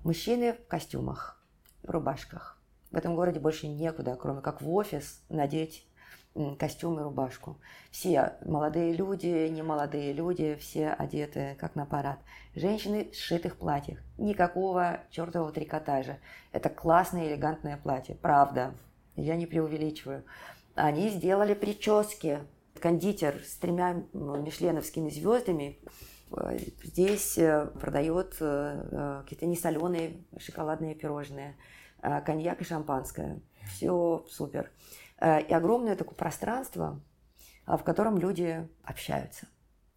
Мужчины 0.03 0.53
в 0.53 0.67
костюмах, 0.67 1.41
в 1.81 1.89
рубашках. 1.89 2.61
В 2.91 2.97
этом 2.97 3.15
городе 3.15 3.39
больше 3.39 3.67
некуда, 3.67 4.15
кроме 4.19 4.41
как 4.41 4.61
в 4.61 4.69
офис, 4.71 5.23
надеть 5.29 5.87
костюм 6.57 6.99
и 6.99 7.03
рубашку. 7.03 7.57
Все 7.91 8.33
молодые 8.45 8.93
люди, 8.93 9.47
немолодые 9.49 10.13
люди, 10.13 10.55
все 10.55 10.89
одеты 10.89 11.55
как 11.59 11.75
на 11.75 11.85
парад. 11.85 12.19
Женщины 12.55 13.09
в 13.11 13.15
сшитых 13.15 13.57
платьях. 13.57 13.99
Никакого 14.17 15.01
чертового 15.09 15.51
трикотажа. 15.51 16.19
Это 16.51 16.69
классное 16.69 17.27
элегантное 17.27 17.77
платье. 17.77 18.15
Правда. 18.15 18.73
Я 19.15 19.35
не 19.35 19.45
преувеличиваю. 19.45 20.23
Они 20.75 21.09
сделали 21.09 21.53
прически 21.53 22.39
кондитер 22.79 23.41
с 23.45 23.55
тремя 23.57 24.03
мишленовскими 24.13 25.09
звездами 25.09 25.79
э, 26.31 26.57
здесь 26.83 27.37
э, 27.37 27.67
продает 27.79 28.35
э, 28.39 29.21
какие-то 29.23 29.45
несоленые 29.45 30.23
шоколадные 30.39 30.95
пирожные, 30.95 31.55
коньяк 32.25 32.61
и 32.61 32.65
шампанское. 32.65 33.41
Все 33.67 34.25
супер. 34.29 34.71
И 35.21 35.53
огромное 35.53 35.95
такое 35.95 36.15
пространство, 36.15 36.99
в 37.67 37.83
котором 37.83 38.17
люди 38.17 38.67
общаются, 38.83 39.47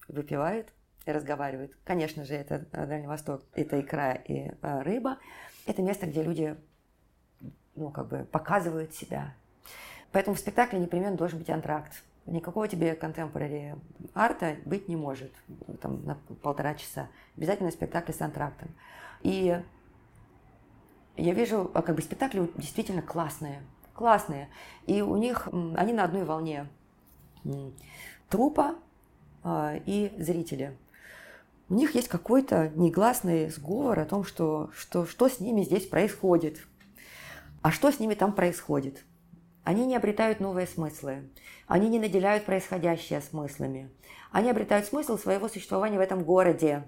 выпивают 0.07 0.73
и 1.07 1.13
разговаривают. 1.13 1.73
Конечно 1.85 2.25
же, 2.25 2.35
это 2.35 2.67
Дальний 2.73 3.07
Восток, 3.07 3.43
это 3.55 3.81
икра 3.81 4.13
и 4.13 4.53
рыба. 4.61 5.19
Это 5.67 5.81
место, 5.81 6.07
где 6.07 6.23
люди 6.23 6.57
ну, 7.75 7.91
как 7.91 8.09
бы 8.09 8.25
показывают 8.25 8.95
себя. 8.95 9.35
Поэтому 10.13 10.37
в 10.37 10.39
спектакле 10.39 10.79
непременно 10.79 11.17
должен 11.17 11.39
быть 11.39 11.51
антракт. 11.51 12.05
Никакого 12.27 12.69
тебе 12.69 12.95
контемпорари 12.95 13.75
арта 14.15 14.57
быть 14.65 14.89
не 14.89 14.97
может 14.97 15.33
там, 15.81 16.05
на 16.05 16.15
полтора 16.43 16.75
часа. 16.75 17.09
Обязательно 17.37 17.71
спектакль 17.71 18.13
с 18.13 18.21
антрактом. 18.21 18.75
И 19.23 19.61
я 21.17 21.35
вижу, 21.35 21.71
а 21.75 21.83
как 21.83 21.97
бы 21.97 22.03
спектакли 22.03 22.49
действительно 22.57 23.03
классные. 23.03 23.63
Классные. 23.95 24.51
И 24.87 25.03
у 25.03 25.17
них, 25.17 25.49
они 25.77 25.93
на 25.93 26.05
одной 26.05 26.25
волне. 26.25 26.67
Трупа 28.29 28.77
а, 29.43 29.77
и 29.87 30.13
зрители. 30.19 30.77
У 31.69 31.75
них 31.75 31.95
есть 31.95 32.09
какой-то 32.09 32.71
негласный 32.75 33.49
сговор 33.49 33.99
о 33.99 34.05
том, 34.05 34.25
что, 34.25 34.71
что, 34.75 35.07
что 35.07 35.29
с 35.29 35.41
ними 35.41 35.63
здесь 35.63 35.87
происходит. 35.87 36.59
А 37.63 37.71
что 37.71 37.91
с 37.91 38.01
ними 38.01 38.15
там 38.15 38.33
происходит? 38.33 39.05
Они 39.63 39.87
не 39.87 39.97
обретают 39.97 40.41
новые 40.41 40.67
смыслы. 40.67 41.31
Они 41.67 41.89
не 41.89 41.99
наделяют 41.99 42.45
происходящее 42.45 43.23
смыслами. 43.23 43.91
Они 44.31 44.51
обретают 44.51 44.87
смысл 44.87 45.17
своего 45.17 45.49
существования 45.49 45.97
в 45.97 46.03
этом 46.03 46.23
городе. 46.23 46.87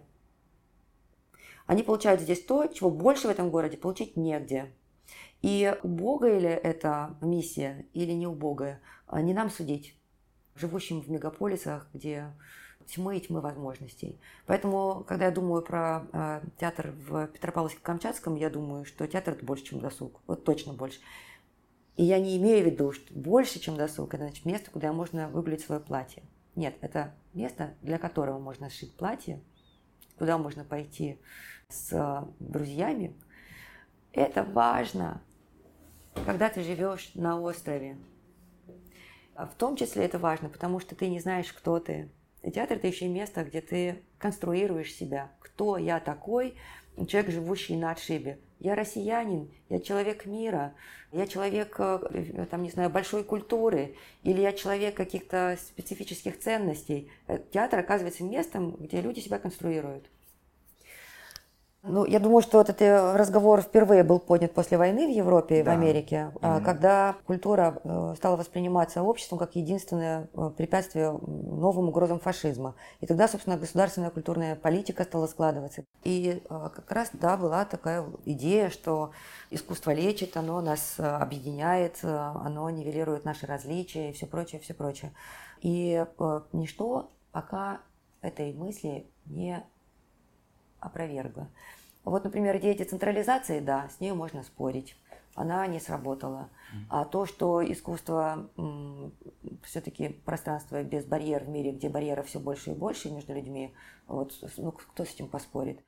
Они 1.66 1.82
получают 1.82 2.20
здесь 2.20 2.44
то, 2.44 2.66
чего 2.66 2.90
больше 2.90 3.28
в 3.28 3.30
этом 3.30 3.50
городе 3.50 3.78
получить 3.78 4.16
негде. 4.16 4.72
И 5.46 5.72
убогая 5.84 6.40
ли 6.40 6.48
это 6.48 7.16
миссия 7.20 7.86
или 7.92 8.10
не 8.10 8.26
убогая, 8.26 8.80
а 9.06 9.22
не 9.22 9.32
нам 9.32 9.48
судить, 9.48 9.96
живущим 10.56 11.00
в 11.00 11.08
мегаполисах, 11.08 11.88
где 11.94 12.32
тьмы 12.86 13.16
и 13.16 13.20
тьмы 13.20 13.40
возможностей. 13.40 14.20
Поэтому, 14.46 15.04
когда 15.06 15.26
я 15.26 15.30
думаю 15.30 15.62
про 15.62 16.04
э, 16.12 16.40
театр 16.58 16.92
в 17.08 17.28
Петропавловске-Камчатском, 17.28 18.36
я 18.36 18.50
думаю, 18.50 18.84
что 18.86 19.06
театр 19.06 19.34
это 19.34 19.46
больше, 19.46 19.66
чем 19.66 19.78
досуг. 19.78 20.20
Вот 20.26 20.42
точно 20.42 20.72
больше. 20.72 20.98
И 21.94 22.02
я 22.02 22.18
не 22.18 22.36
имею 22.38 22.64
в 22.64 22.66
виду, 22.66 22.90
что 22.90 23.14
больше, 23.14 23.60
чем 23.60 23.76
досуг, 23.76 24.14
это 24.14 24.24
значит 24.24 24.46
место, 24.46 24.72
куда 24.72 24.92
можно 24.92 25.28
выгулить 25.28 25.60
свое 25.60 25.80
платье. 25.80 26.24
Нет, 26.56 26.76
это 26.80 27.14
место, 27.34 27.74
для 27.82 27.98
которого 27.98 28.40
можно 28.40 28.68
сшить 28.68 28.96
платье, 28.96 29.40
куда 30.18 30.38
можно 30.38 30.64
пойти 30.64 31.20
с 31.68 31.92
э, 31.92 32.24
друзьями. 32.40 33.14
Это 34.10 34.42
важно, 34.42 35.22
когда 36.24 36.48
ты 36.48 36.62
живешь 36.62 37.10
на 37.14 37.40
острове. 37.40 37.96
В 39.34 39.54
том 39.58 39.76
числе 39.76 40.04
это 40.04 40.18
важно, 40.18 40.48
потому 40.48 40.80
что 40.80 40.94
ты 40.94 41.08
не 41.08 41.20
знаешь, 41.20 41.52
кто 41.52 41.78
ты. 41.78 42.08
Театр– 42.42 42.76
это 42.78 42.86
еще 42.86 43.06
и 43.06 43.08
место, 43.08 43.44
где 43.44 43.60
ты 43.60 44.02
конструируешь 44.18 44.94
себя. 44.94 45.32
Кто 45.40 45.76
я 45.76 46.00
такой, 46.00 46.54
человек, 47.06 47.30
живущий 47.30 47.76
на 47.76 47.90
отшибе. 47.90 48.38
Я 48.58 48.74
россиянин, 48.74 49.50
я 49.68 49.80
человек 49.80 50.24
мира, 50.24 50.74
я 51.12 51.26
человек, 51.26 51.76
э, 51.78 52.46
там, 52.50 52.62
не 52.62 52.70
знаю, 52.70 52.88
большой 52.88 53.22
культуры, 53.22 53.96
или 54.22 54.40
я 54.40 54.52
человек 54.52 54.96
каких-то 54.96 55.58
специфических 55.60 56.38
ценностей. 56.38 57.10
Э, 57.26 57.38
театр 57.52 57.80
оказывается 57.80 58.24
местом, 58.24 58.76
где 58.76 59.02
люди 59.02 59.20
себя 59.20 59.38
конструируют. 59.38 60.08
Ну, 61.88 62.04
я 62.04 62.18
думаю, 62.18 62.42
что 62.42 62.58
вот 62.58 62.68
этот 62.68 63.16
разговор 63.16 63.60
впервые 63.62 64.02
был 64.02 64.18
поднят 64.18 64.52
после 64.52 64.76
войны 64.76 65.06
в 65.06 65.10
Европе 65.10 65.60
и 65.60 65.62
да. 65.62 65.70
в 65.70 65.74
Америке, 65.74 66.32
mm-hmm. 66.34 66.64
когда 66.64 67.16
культура 67.26 67.80
э, 67.82 68.14
стала 68.16 68.36
восприниматься 68.36 69.02
обществом 69.02 69.38
как 69.38 69.54
единственное 69.54 70.28
э, 70.34 70.50
препятствие 70.56 71.12
новым 71.12 71.88
угрозам 71.88 72.18
фашизма. 72.18 72.74
И 73.00 73.06
тогда, 73.06 73.28
собственно, 73.28 73.56
государственная 73.56 74.10
культурная 74.10 74.56
политика 74.56 75.04
стала 75.04 75.26
складываться. 75.26 75.84
И 76.02 76.42
э, 76.42 76.68
как 76.74 76.90
раз, 76.90 77.10
да, 77.12 77.36
была 77.36 77.64
такая 77.64 78.04
идея, 78.24 78.70
что 78.70 79.12
искусство 79.50 79.92
лечит, 79.92 80.36
оно 80.36 80.60
нас 80.60 80.96
объединяет, 80.98 81.98
оно 82.02 82.68
нивелирует 82.70 83.24
наши 83.24 83.46
различия 83.46 84.10
и 84.10 84.12
все 84.12 84.26
прочее, 84.26 84.60
все 84.60 84.74
прочее. 84.74 85.12
И 85.60 86.04
ничто 86.52 87.10
пока 87.32 87.80
этой 88.22 88.52
мысли 88.52 89.06
не 89.26 89.64
опровергло. 90.80 91.48
Вот, 92.06 92.22
например, 92.22 92.56
идея 92.58 92.78
децентрализации, 92.78 93.58
да, 93.58 93.88
с 93.88 93.98
ней 93.98 94.12
можно 94.12 94.44
спорить. 94.44 94.96
Она 95.34 95.66
не 95.66 95.80
сработала. 95.80 96.48
А 96.88 97.04
то, 97.04 97.26
что 97.26 97.60
искусство 97.60 98.48
все-таки 99.64 100.10
пространство 100.24 100.84
без 100.84 101.04
барьеров 101.04 101.48
в 101.48 101.50
мире, 101.50 101.72
где 101.72 101.88
барьеров 101.88 102.28
все 102.28 102.38
больше 102.38 102.70
и 102.70 102.74
больше 102.74 103.10
между 103.10 103.34
людьми, 103.34 103.74
вот, 104.06 104.32
ну, 104.56 104.70
кто 104.70 105.04
с 105.04 105.14
этим 105.14 105.26
поспорит? 105.26 105.80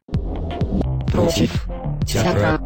Против 1.13 1.69
театра. 2.05 2.59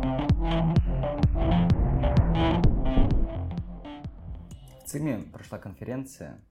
В 4.80 4.86
ЦИМе 4.86 5.24
прошла 5.30 5.58
конференция 5.58 6.42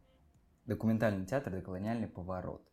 «Документальный 0.68 1.26
театр. 1.26 1.52
Деколониальный 1.52 2.08
поворот» 2.08 2.71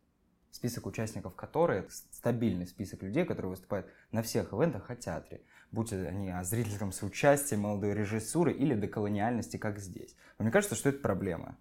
список 0.51 0.85
участников 0.85 1.35
которой 1.35 1.85
стабильный 2.11 2.67
список 2.67 3.03
людей, 3.03 3.25
которые 3.25 3.51
выступают 3.51 3.87
на 4.11 4.21
всех 4.23 4.53
ивентах 4.53 4.89
о 4.89 4.95
театре, 4.95 5.41
будь 5.71 5.93
они 5.93 6.31
о 6.31 6.43
зрительском 6.43 6.91
соучастии, 6.91 7.55
молодой 7.55 7.93
режиссуры 7.93 8.51
или 8.51 8.75
деколониальности, 8.75 9.57
как 9.57 9.79
здесь. 9.79 10.15
Но 10.37 10.43
мне 10.43 10.51
кажется, 10.51 10.75
что 10.75 10.89
это 10.89 10.99
проблема. 10.99 11.55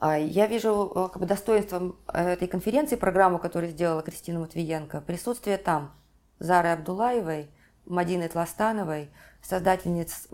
А, 0.00 0.18
я 0.18 0.46
вижу 0.46 0.92
э, 0.94 1.08
как 1.08 1.20
бы, 1.20 1.26
достоинством 1.26 1.96
э, 2.12 2.32
этой 2.32 2.48
конференции, 2.48 2.96
программу, 2.96 3.38
которую 3.38 3.70
сделала 3.70 4.02
Кристина 4.02 4.40
Матвиенко, 4.40 5.00
присутствие 5.00 5.56
там 5.56 5.94
Зары 6.38 6.68
Абдулаевой, 6.68 7.48
Мадины 7.86 8.28
Тластановой, 8.28 9.10
создательниц 9.42 10.28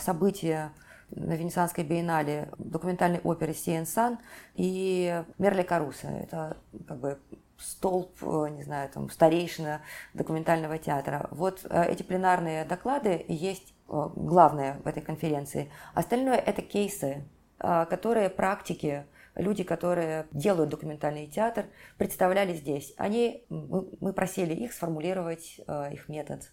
события 0.00 0.72
на 1.14 1.34
Венецианской 1.34 1.84
биеннале 1.84 2.50
документальной 2.58 3.20
оперы 3.20 3.54
«Сиен 3.54 3.86
Сан» 3.86 4.18
и 4.54 5.22
Мерли 5.38 5.62
Каруса. 5.62 6.08
Это 6.08 6.56
как 6.86 6.98
бы 6.98 7.18
столб, 7.62 8.10
э, 8.22 8.48
не 8.50 8.62
знаю, 8.62 8.90
там, 8.90 9.08
старейшина 9.10 9.82
документального 10.14 10.78
театра. 10.78 11.28
Вот 11.30 11.64
э, 11.68 11.84
эти 11.90 12.02
пленарные 12.02 12.64
доклады 12.64 13.24
есть 13.28 13.74
э, 13.88 14.08
главное 14.16 14.80
в 14.84 14.86
этой 14.86 15.02
конференции. 15.02 15.70
Остальное– 15.94 16.36
это 16.36 16.62
кейсы, 16.62 17.24
которые 17.58 18.28
практики, 18.28 19.06
люди, 19.36 19.62
которые 19.62 20.26
делают 20.32 20.68
документальный 20.70 21.28
театр, 21.28 21.66
представляли 21.96 22.54
здесь. 22.54 22.92
Они, 22.96 23.46
мы 23.48 24.12
просили 24.12 24.52
их 24.52 24.72
сформулировать 24.72 25.60
их 25.92 26.08
метод, 26.08 26.50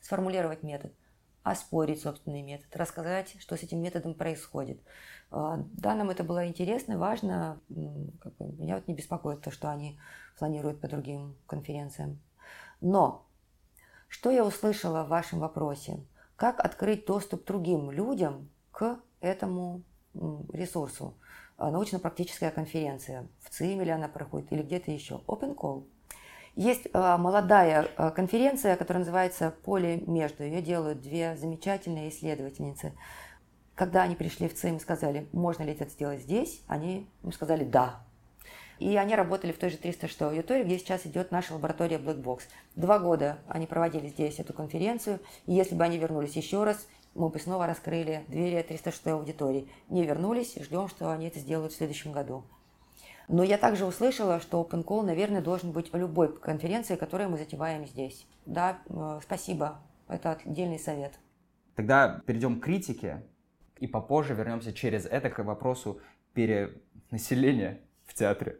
сформулировать 0.00 0.64
метод 0.64 0.92
оспорить 1.42 2.02
собственный 2.02 2.42
метод, 2.42 2.74
рассказать, 2.76 3.34
что 3.38 3.56
с 3.56 3.62
этим 3.62 3.80
методом 3.80 4.14
происходит. 4.14 4.80
А, 5.30 5.64
да, 5.72 5.94
нам 5.94 6.10
это 6.10 6.24
было 6.24 6.46
интересно, 6.46 6.98
важно. 6.98 7.60
Как 8.20 8.36
бы, 8.36 8.52
меня 8.52 8.76
вот 8.76 8.86
не 8.88 8.94
беспокоит 8.94 9.40
то, 9.40 9.50
что 9.50 9.70
они 9.70 9.98
планируют 10.38 10.80
по 10.80 10.88
другим 10.88 11.36
конференциям. 11.46 12.20
Но 12.80 13.26
что 14.08 14.30
я 14.30 14.44
услышала 14.44 15.04
в 15.04 15.08
вашем 15.08 15.40
вопросе? 15.40 16.04
Как 16.36 16.60
открыть 16.60 17.06
доступ 17.06 17.46
другим 17.46 17.90
людям 17.90 18.50
к 18.70 18.98
этому 19.20 19.82
ресурсу? 20.52 21.14
А, 21.56 21.70
научно-практическая 21.70 22.50
конференция. 22.50 23.28
В 23.40 23.50
ЦИМ 23.50 23.82
или 23.82 23.90
она 23.90 24.08
проходит, 24.08 24.52
или 24.52 24.62
где-то 24.62 24.90
еще. 24.90 25.22
Open 25.26 25.54
Call. 25.54 25.86
Есть 26.54 26.86
э, 26.92 27.16
молодая 27.16 27.88
э, 27.96 28.10
конференция, 28.10 28.76
которая 28.76 29.00
называется 29.00 29.54
«Поле 29.64 30.02
между». 30.06 30.44
Ее 30.44 30.60
делают 30.60 31.00
две 31.00 31.34
замечательные 31.36 32.10
исследовательницы. 32.10 32.92
Когда 33.74 34.02
они 34.02 34.16
пришли 34.16 34.48
в 34.48 34.54
ЦИМ 34.54 34.76
и 34.76 34.80
сказали, 34.80 35.26
можно 35.32 35.62
ли 35.62 35.72
это 35.72 35.86
сделать 35.86 36.20
здесь, 36.20 36.62
они 36.68 37.08
им 37.22 37.32
сказали 37.32 37.64
«да». 37.64 38.02
И 38.78 38.96
они 38.96 39.14
работали 39.14 39.52
в 39.52 39.58
той 39.58 39.70
же 39.70 39.78
306 39.78 40.20
аудитории, 40.22 40.64
где 40.64 40.78
сейчас 40.78 41.06
идет 41.06 41.30
наша 41.30 41.54
лаборатория 41.54 41.96
Black 41.96 42.20
Box. 42.20 42.40
Два 42.74 42.98
года 42.98 43.38
они 43.46 43.66
проводили 43.66 44.08
здесь 44.08 44.38
эту 44.38 44.52
конференцию, 44.52 45.20
и 45.46 45.54
если 45.54 45.74
бы 45.74 45.84
они 45.84 45.96
вернулись 45.98 46.36
еще 46.36 46.64
раз, 46.64 46.86
мы 47.14 47.28
бы 47.28 47.38
снова 47.38 47.66
раскрыли 47.66 48.24
двери 48.28 48.60
306 48.60 49.06
аудитории. 49.06 49.68
Не 49.88 50.04
вернулись, 50.04 50.56
ждем, 50.60 50.88
что 50.88 51.10
они 51.10 51.28
это 51.28 51.38
сделают 51.38 51.72
в 51.72 51.76
следующем 51.76 52.12
году. 52.12 52.44
Но 53.28 53.42
я 53.42 53.58
также 53.58 53.84
услышала, 53.84 54.40
что 54.40 54.62
Open 54.62 54.84
Call, 54.84 55.02
наверное, 55.02 55.40
должен 55.40 55.72
быть 55.72 55.92
любой 55.92 56.36
конференции, 56.38 56.96
которую 56.96 57.30
мы 57.30 57.38
затеваем 57.38 57.86
здесь. 57.86 58.26
Да, 58.46 58.78
э, 58.88 59.20
спасибо. 59.22 59.80
Это 60.08 60.32
отдельный 60.32 60.78
совет. 60.78 61.18
Тогда 61.74 62.20
перейдем 62.26 62.60
к 62.60 62.64
критике 62.64 63.22
и 63.78 63.86
попозже 63.86 64.34
вернемся 64.34 64.72
через 64.72 65.06
это 65.06 65.30
к 65.30 65.42
вопросу 65.42 66.00
перенаселения 66.34 67.80
в 68.04 68.14
театре. 68.14 68.58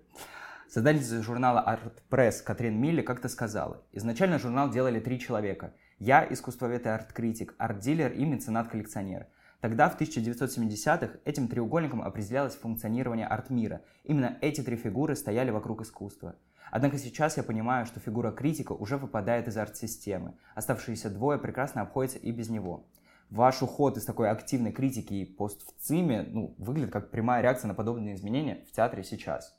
Создательница 0.68 1.22
журнала 1.22 1.62
Art 1.66 2.00
Press 2.10 2.42
Катрин 2.42 2.80
Милли 2.80 3.02
как-то 3.02 3.28
сказала, 3.28 3.82
изначально 3.92 4.38
журнал 4.38 4.70
делали 4.70 5.00
три 5.00 5.20
человека. 5.20 5.74
Я, 5.98 6.26
искусствовед 6.28 6.86
и 6.86 6.88
арт-критик, 6.88 7.54
арт-дилер 7.58 8.12
и 8.12 8.24
меценат-коллекционер– 8.24 9.26
Тогда, 9.62 9.88
в 9.88 9.96
1970-х, 9.96 11.20
этим 11.24 11.46
треугольником 11.46 12.02
определялось 12.02 12.56
функционирование 12.56 13.28
арт-мира. 13.28 13.82
Именно 14.02 14.36
эти 14.40 14.60
три 14.60 14.74
фигуры 14.74 15.14
стояли 15.14 15.52
вокруг 15.52 15.82
искусства. 15.82 16.34
Однако 16.72 16.98
сейчас 16.98 17.36
я 17.36 17.44
понимаю, 17.44 17.86
что 17.86 18.00
фигура 18.00 18.32
критика 18.32 18.72
уже 18.72 18.96
выпадает 18.96 19.46
из 19.46 19.56
арт-системы. 19.56 20.34
Оставшиеся 20.56 21.10
двое 21.10 21.38
прекрасно 21.38 21.82
обходятся 21.82 22.18
и 22.18 22.32
без 22.32 22.48
него. 22.48 22.88
Ваш 23.30 23.62
уход 23.62 23.96
из 23.96 24.04
такой 24.04 24.30
активной 24.30 24.72
критики 24.72 25.14
и 25.14 25.24
пост 25.24 25.62
в 25.64 25.80
ЦИМе 25.80 26.24
ну, 26.28 26.56
выглядит 26.58 26.90
как 26.90 27.12
прямая 27.12 27.40
реакция 27.40 27.68
на 27.68 27.74
подобные 27.74 28.16
изменения 28.16 28.64
в 28.68 28.72
театре 28.72 29.04
сейчас. 29.04 29.56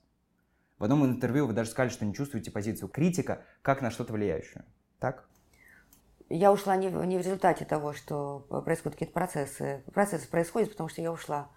В 0.79 0.83
одном 0.83 1.05
интервью 1.05 1.47
вы 1.47 1.53
даже 1.53 1.69
сказали, 1.69 1.93
что 1.93 2.03
не 2.03 2.13
чувствуете 2.13 2.51
позицию 2.51 2.89
критика 2.89 3.43
как 3.61 3.81
на 3.81 3.89
что-то 3.89 4.11
влияющую. 4.11 4.65
Так? 4.99 5.29
Я 6.29 6.51
ушла 6.51 6.75
не 6.75 6.89
в, 6.89 7.03
не 7.05 7.17
в 7.17 7.21
результате 7.21 7.65
того, 7.65 7.93
что 7.93 8.45
происходят 8.65 8.95
какие-то 8.95 9.13
процессы. 9.13 9.83
Процессы 9.93 10.27
происходят, 10.27 10.71
потому 10.71 10.89
что 10.89 11.01
я 11.01 11.11
ушла, 11.11 11.49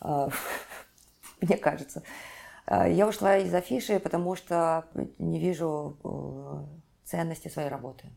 а, 0.00 0.28
мне 1.40 1.56
кажется. 1.56 2.02
А, 2.66 2.88
я 2.88 3.06
ушла 3.06 3.38
из 3.38 3.52
афиши, 3.54 4.00
потому 4.00 4.36
что 4.36 4.86
не 5.18 5.38
вижу 5.38 5.96
э, 6.04 6.64
ценности 7.04 7.48
своей 7.48 7.68
работы. 7.68 8.10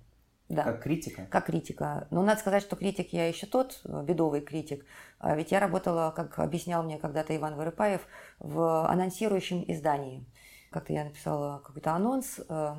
Да. 0.49 0.63
Как 0.63 0.81
критика? 0.81 1.27
Как 1.29 1.45
критика. 1.45 2.07
Но 2.09 2.23
надо 2.23 2.39
сказать, 2.39 2.63
что 2.63 2.75
критик 2.75 3.13
я 3.13 3.27
еще 3.27 3.45
тот, 3.45 3.81
бедовый 3.83 4.41
критик. 4.41 4.83
А 5.19 5.35
ведь 5.35 5.51
я 5.51 5.59
работала, 5.59 6.11
как 6.15 6.39
объяснял 6.39 6.81
мне 6.81 6.97
когда-то 6.97 7.35
Иван 7.35 7.55
Вырыпаев, 7.55 8.01
в 8.39 8.89
анонсирующем 8.89 9.63
издании. 9.67 10.25
Как-то 10.69 10.93
я 10.93 11.03
написала 11.03 11.61
какой-то 11.65 11.93
анонс, 11.93 12.39
э, 12.47 12.75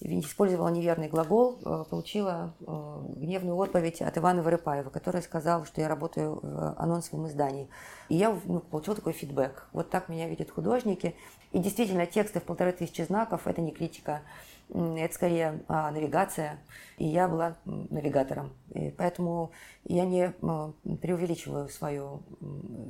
использовала 0.00 0.68
неверный 0.68 1.08
глагол, 1.08 1.58
э, 1.64 1.84
получила 1.90 2.54
э, 2.60 3.04
гневную 3.16 3.56
отповедь 3.56 4.02
от 4.02 4.16
Ивана 4.16 4.42
Вырыпаева, 4.42 4.90
который 4.90 5.20
сказал, 5.20 5.64
что 5.64 5.80
я 5.80 5.88
работаю 5.88 6.38
в 6.40 6.74
анонсовом 6.78 7.26
издании. 7.26 7.68
И 8.08 8.14
я 8.14 8.38
ну, 8.44 8.60
получила 8.60 8.94
такой 8.94 9.14
фидбэк. 9.14 9.66
Вот 9.72 9.90
так 9.90 10.08
меня 10.08 10.28
видят 10.28 10.52
художники. 10.52 11.16
И 11.50 11.58
действительно, 11.58 12.06
тексты 12.06 12.38
в 12.38 12.44
полторы 12.44 12.70
тысячи 12.70 13.02
знаков– 13.02 13.42
это 13.48 13.60
не 13.60 13.72
критика, 13.72 14.22
это 14.68 15.14
скорее 15.14 15.62
а, 15.68 15.90
навигация. 15.90 16.60
И 16.98 17.06
я 17.06 17.28
была 17.28 17.56
навигатором. 17.64 18.52
И 18.74 18.90
поэтому 18.90 19.50
я 19.84 20.04
не 20.04 20.30
преувеличиваю 20.98 21.68
свое 21.68 22.20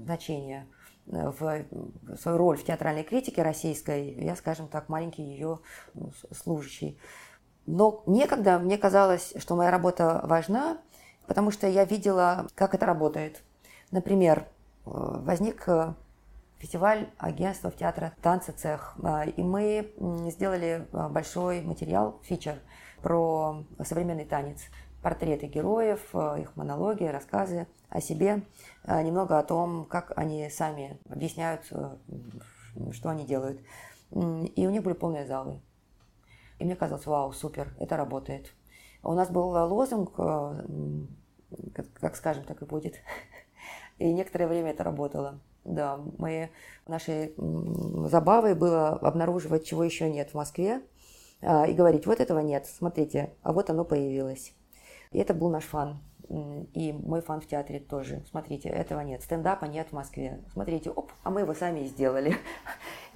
значение– 0.05 0.67
в 1.07 1.65
свою 2.19 2.39
роль 2.39 2.57
в 2.57 2.65
театральной 2.65 3.05
критике 3.05 3.43
российской, 3.43 4.15
я, 4.15 4.37
скажем 4.37 4.69
так, 4.69 4.89
маленький 4.89 5.23
ее 5.23 5.61
ну, 5.95 6.13
служащий. 6.33 6.99
Но 7.67 8.03
некогда 8.07 8.59
мне 8.59 8.79
казалось, 8.79 9.35
что 9.39 9.57
моя 9.57 9.71
работа 9.71 10.21
важна, 10.25 10.79
потому 11.27 11.51
что 11.51 11.67
я 11.67 11.85
видела, 11.85 12.47
как 12.55 12.75
это 12.75 12.87
работает. 12.87 13.43
Например, 13.91 14.41
э, 14.41 14.91
возник 14.91 15.69
э, 15.69 15.95
фестиваль 16.59 17.09
агентства 17.19 17.71
театра 17.71 18.13
танца 18.23 18.53
цех. 18.53 18.97
А, 19.03 19.25
и 19.25 19.43
мы 19.43 19.93
сделали 20.31 20.87
большой 20.93 21.63
материал, 21.63 22.21
фичер, 22.23 22.59
про 23.03 23.65
современный 23.85 24.25
танец. 24.25 24.63
Портреты 25.05 25.49
героев, 25.49 26.01
а, 26.15 26.39
их 26.39 26.57
монологи, 26.57 27.05
рассказы 27.05 27.67
о 27.91 28.01
себе, 28.01 28.41
немного 28.87 29.39
о 29.39 29.43
том, 29.43 29.85
как 29.85 30.15
они 30.17 30.49
сами 30.49 30.99
объясняют, 31.11 31.71
что 32.93 33.11
они 33.11 33.27
делают. 33.27 33.61
И 34.11 34.67
у 34.67 34.71
них 34.71 34.83
были 34.83 34.95
полные 34.95 35.27
залы. 35.27 35.61
И 36.59 36.65
мне 36.65 36.75
казалось, 36.75 37.05
вау, 37.05 37.33
супер, 37.33 37.75
это 37.79 37.99
работает. 37.99 38.51
У 39.03 39.13
нас 39.13 39.29
был 39.29 39.49
лозунг, 39.51 40.15
как 42.01 42.17
скажем, 42.17 42.45
так 42.45 42.63
и 42.63 42.65
будет. 42.65 42.95
И 43.99 44.11
некоторое 44.11 44.47
время 44.47 44.71
это 44.71 44.85
работало. 44.85 45.39
Да, 45.65 46.01
мы, 46.17 46.51
нашей 46.87 47.35
забавой 48.09 48.55
было 48.55 48.89
обнаруживать, 48.89 49.67
чего 49.67 49.85
еще 49.85 50.11
нет 50.11 50.31
в 50.31 50.35
Москве, 50.35 50.81
и 51.43 51.73
говорить, 51.75 52.07
вот 52.07 52.21
этого 52.21 52.39
нет, 52.39 52.67
смотрите, 52.67 53.35
а 53.43 53.53
вот 53.53 53.69
оно 53.69 53.85
появилось. 53.85 54.55
И 55.15 55.19
это 55.19 55.33
был 55.33 55.49
наш 55.49 55.65
фан. 55.65 56.01
И 56.29 56.93
мой 56.93 57.23
фан 57.23 57.41
в 57.41 57.47
театре 57.47 57.79
тоже. 57.79 58.23
Смотрите, 58.29 58.69
этого 58.69 59.01
нет. 59.01 59.23
Стендапа 59.23 59.67
нет 59.67 59.89
в 59.89 59.93
Москве. 59.93 60.41
Смотрите, 60.53 60.91
оп, 60.91 61.13
а 61.23 61.31
мы 61.31 61.41
его 61.41 61.55
сами 61.55 61.85
сделали. 61.85 62.37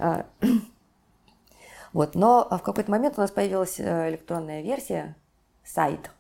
А, 0.00 0.26
вот, 1.92 2.14
но 2.14 2.46
в 2.48 2.62
какой-то 2.62 2.88
момент 2.88 3.18
у 3.18 3.20
нас 3.20 3.32
появилась 3.32 3.80
э, 3.80 4.10
электронная 4.10 4.62
версия, 4.62 5.16
сайт. 5.64 6.12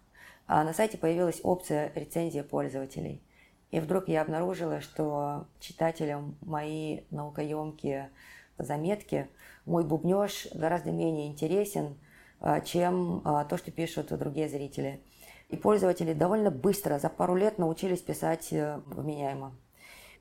А 0.48 0.64
на 0.64 0.72
сайте 0.72 0.98
появилась 0.98 1.38
опция 1.44 1.92
рецензия 1.94 2.42
пользователей. 2.42 3.22
И 3.70 3.78
вдруг 3.78 4.08
я 4.08 4.22
обнаружила, 4.22 4.80
что 4.80 5.46
читателям 5.60 6.36
мои 6.40 7.02
наукоемкие 7.12 8.10
заметки, 8.58 9.28
мой 9.64 9.84
бубнеж 9.84 10.48
гораздо 10.52 10.90
менее 10.90 11.28
интересен, 11.28 11.96
а, 12.40 12.60
чем 12.60 13.22
а, 13.24 13.44
то, 13.44 13.56
что 13.56 13.70
пишут 13.70 14.08
другие 14.18 14.48
зрители. 14.48 15.00
И 15.48 15.56
пользователи 15.56 16.12
довольно 16.12 16.50
быстро, 16.50 16.98
за 16.98 17.08
пару 17.08 17.34
лет 17.34 17.58
научились 17.58 18.02
писать 18.02 18.52
э, 18.52 18.80
вменяемо. 18.84 19.54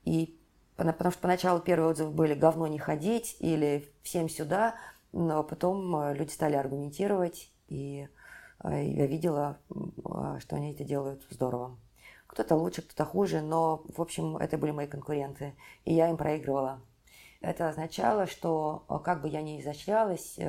И 0.05 0.39
потому 0.77 1.11
что 1.11 1.21
поначалу 1.21 1.59
первые 1.59 1.89
отзывы 1.89 2.11
были 2.11 2.33
«говно 2.33 2.67
не 2.67 2.79
ходить» 2.79 3.35
или 3.39 3.85
«всем 4.03 4.29
сюда», 4.29 4.75
но 5.11 5.43
потом 5.43 5.95
э, 5.97 6.13
люди 6.13 6.31
стали 6.31 6.55
аргументировать, 6.55 7.51
и 7.67 8.07
э, 8.63 8.85
я 8.85 9.05
видела, 9.05 9.57
что 10.39 10.55
они 10.55 10.71
это 10.71 10.85
делают 10.85 11.25
здорово. 11.29 11.77
Кто-то 12.27 12.55
лучше, 12.55 12.81
кто-то 12.81 13.03
хуже, 13.03 13.41
но, 13.41 13.83
в 13.95 14.01
общем, 14.01 14.37
это 14.37 14.57
были 14.57 14.71
мои 14.71 14.87
конкуренты, 14.87 15.55
и 15.83 15.93
я 15.93 16.09
им 16.09 16.15
проигрывала. 16.15 16.79
Это 17.41 17.67
означало, 17.67 18.27
что 18.27 18.85
как 19.03 19.21
бы 19.21 19.29
я 19.29 19.41
ни 19.41 19.61
изощрялась, 19.61 20.39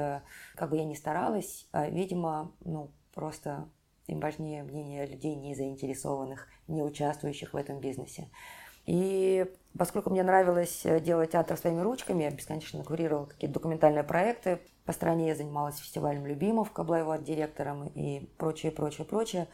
как 0.54 0.70
бы 0.70 0.76
я 0.76 0.84
ни 0.84 0.94
старалась, 0.94 1.68
видимо, 1.72 2.50
ну, 2.64 2.90
просто 3.14 3.68
им 4.08 4.20
важнее 4.20 4.64
мнение 4.64 5.06
людей, 5.06 5.36
не 5.36 5.54
заинтересованных, 5.54 6.48
не 6.66 6.82
участвующих 6.82 7.52
в 7.52 7.56
этом 7.56 7.78
бизнесе. 7.78 8.28
И 8.86 9.46
поскольку 9.76 10.08
мне 10.08 10.22
нравилось 10.22 10.84
делать 11.02 11.32
театр 11.32 11.58
своими 11.58 11.82
ручками, 11.82 12.24
я 12.24 12.30
бесконечно 12.30 12.82
курировала 12.82 13.26
какие-то 13.26 13.54
документальные 13.54 14.02
проекты. 14.02 14.60
По 14.86 14.92
стране 14.92 15.28
я 15.28 15.34
занималась 15.34 15.76
фестивалем 15.76 16.26
любимов, 16.26 16.72
была 16.74 16.98
его 16.98 17.14
директором 17.16 17.88
и 17.88 18.30
прочее, 18.38 18.72
прочее, 18.72 19.06
прочее, 19.06 19.46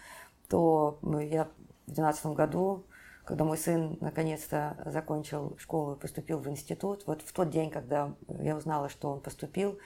то 0.48 1.00
я 1.02 1.44
в 1.86 1.92
2012 1.92 2.26
году, 2.26 2.84
когда 3.24 3.44
мой 3.44 3.58
сын 3.58 3.98
наконец-то 4.00 4.76
закончил 4.86 5.56
школу 5.58 5.94
и 5.94 5.98
поступил 5.98 6.38
в 6.38 6.48
институт, 6.48 7.04
вот 7.06 7.22
в 7.22 7.32
тот 7.32 7.50
день, 7.50 7.70
когда 7.70 8.14
я 8.28 8.56
узнала, 8.56 8.88
что 8.88 9.10
он 9.10 9.20
поступил, 9.20 9.78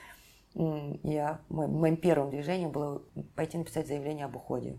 я, 1.03 1.41
моим 1.49 1.97
первым 1.97 2.31
движением 2.31 2.71
было 2.71 3.03
пойти 3.37 3.59
написать 3.59 3.87
заявление 3.87 4.25
об 4.25 4.37
уходе. 4.37 4.79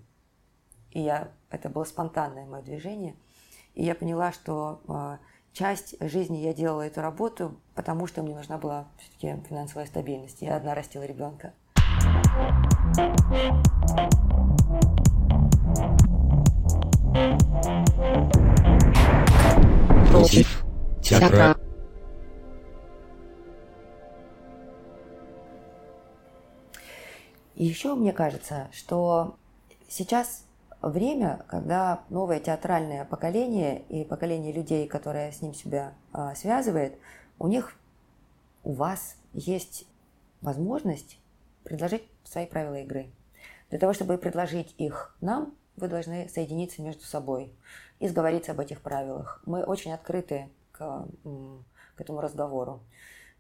И 0.92 1.02
я, 1.02 1.32
это 1.50 1.70
было 1.70 1.84
спонтанное 1.84 2.46
мое 2.46 2.62
движение. 2.62 3.16
И 3.76 3.84
я 3.84 3.96
поняла, 3.96 4.32
что 4.32 4.82
э, 4.88 5.18
часть 5.54 5.96
жизни 6.02 6.38
я 6.38 6.54
делала 6.54 6.82
эту 6.82 7.02
работу, 7.02 7.60
потому 7.76 8.08
что 8.08 8.24
мне 8.24 8.36
нужна 8.36 8.58
была 8.58 8.88
все-таки 8.98 9.48
финансовая 9.48 9.86
стабильность. 9.86 10.42
Я 10.42 10.58
одна 10.58 10.76
растила 10.76 11.04
ребенка. 11.04 11.54
Против 20.12 20.66
театра. 21.02 21.59
И 27.60 27.66
еще 27.66 27.94
мне 27.94 28.14
кажется, 28.14 28.70
что 28.72 29.36
сейчас 29.90 30.46
время, 30.82 31.44
когда 31.50 32.04
новое 32.10 32.40
театральное 32.40 33.04
поколение 33.04 33.82
и 33.90 34.06
поколение 34.06 34.54
людей, 34.54 34.88
которое 34.88 35.34
с 35.34 35.42
ним 35.42 35.54
себя 35.54 35.94
а, 36.14 36.36
связывает, 36.36 36.98
у 37.38 37.50
них, 37.50 37.76
у 38.64 38.72
вас 38.72 39.18
есть 39.34 39.86
возможность 40.40 41.20
предложить 41.66 42.04
свои 42.24 42.46
правила 42.46 42.76
игры. 42.76 43.12
Для 43.70 43.78
того, 43.78 43.92
чтобы 43.92 44.18
предложить 44.18 44.74
их 44.78 45.18
нам, 45.20 45.54
вы 45.76 45.90
должны 45.90 46.30
соединиться 46.30 46.82
между 46.82 47.04
собой 47.04 47.54
и 48.00 48.08
сговориться 48.08 48.54
об 48.54 48.62
этих 48.62 48.80
правилах. 48.80 49.44
Мы 49.46 49.64
очень 49.64 49.92
открыты 49.92 50.50
к, 50.72 51.06
к 51.96 52.02
этому 52.02 52.22
разговору. 52.22 52.80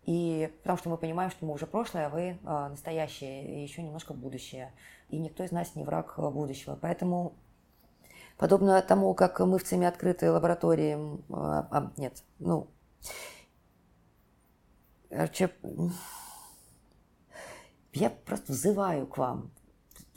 И 0.03 0.51
потому 0.61 0.77
что 0.77 0.89
мы 0.89 0.97
понимаем, 0.97 1.29
что 1.29 1.45
мы 1.45 1.53
уже 1.53 1.67
прошлое, 1.67 2.07
а 2.07 2.09
вы 2.09 2.39
а, 2.43 2.69
настоящее 2.69 3.45
и 3.45 3.61
еще 3.61 3.83
немножко 3.83 4.13
будущее. 4.13 4.73
И 5.09 5.17
никто 5.17 5.43
из 5.43 5.51
нас 5.51 5.75
не 5.75 5.83
враг 5.83 6.15
будущего. 6.17 6.77
Поэтому 6.81 7.33
подобно 8.37 8.81
тому, 8.81 9.13
как 9.13 9.39
мы 9.39 9.59
в 9.59 9.63
ЦИМе 9.63 9.87
открыты 9.87 10.31
лаборатории, 10.31 10.97
а, 11.29 11.67
а, 11.71 11.91
нет, 11.97 12.23
ну, 12.39 12.67
короче, 15.09 15.51
я 17.93 18.09
просто 18.09 18.53
взываю 18.53 19.05
к 19.07 19.17
вам 19.17 19.51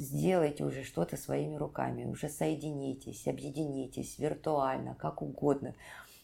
сделайте 0.02 0.64
уже 0.64 0.84
что-то 0.84 1.16
своими 1.16 1.56
руками, 1.56 2.04
уже 2.04 2.28
соединитесь, 2.28 3.26
объединитесь 3.26 4.18
виртуально, 4.18 4.94
как 4.94 5.22
угодно, 5.22 5.74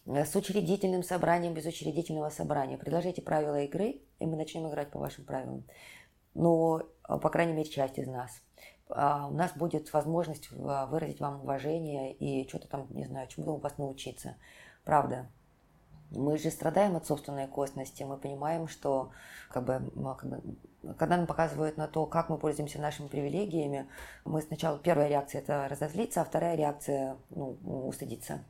с 0.08 0.34
учредительным 0.34 1.02
собранием, 1.02 1.54
без 1.54 1.66
учредительного 1.66 2.30
собрания. 2.30 2.78
Предложите 2.78 3.20
правила 3.20 3.60
игры, 3.62 4.00
и 4.18 4.26
мы 4.26 4.36
начнем 4.36 4.68
играть 4.68 4.90
по 4.90 4.98
вашим 4.98 5.24
правилам. 5.24 5.64
Но, 6.34 6.80
э, 6.80 7.18
по 7.18 7.28
крайней 7.28 7.52
мере, 7.52 7.68
часть 7.68 7.98
из 7.98 8.06
нас. 8.06 8.30
А 8.88 9.26
у 9.28 9.34
нас 9.34 9.52
будет 9.54 9.92
возможность 9.92 10.48
э, 10.50 10.86
выразить 10.86 11.20
вам 11.20 11.42
уважение 11.42 12.14
и 12.14 12.48
что-то 12.48 12.68
там, 12.68 12.86
не 12.90 13.04
знаю, 13.04 13.28
чему 13.28 13.54
у 13.54 13.58
вас 13.58 13.76
научиться. 13.76 14.36
Правда. 14.84 15.28
Мы 16.10 16.38
же 16.38 16.50
страдаем 16.50 16.96
от 16.96 17.06
собственной 17.06 17.46
косности, 17.46 18.02
мы 18.02 18.16
понимаем, 18.16 18.66
что 18.66 19.10
бы, 19.54 19.92
как 20.16 20.30
бы, 20.30 20.56
когда 20.96 21.18
нам 21.18 21.26
показывают 21.26 21.76
на 21.76 21.86
то, 21.86 22.06
как 22.06 22.30
мы 22.30 22.38
пользуемся 22.38 22.80
нашими 22.80 23.08
привилегиями, 23.08 23.86
мы 24.24 24.40
сначала, 24.40 24.78
первая 24.78 25.08
реакция– 25.08 25.40
это 25.42 25.68
разозлиться, 25.68 26.22
а 26.22 26.24
вторая 26.24 26.56
реакция 26.56 27.18
ну,– 27.28 27.58
устыдиться. 27.86 28.42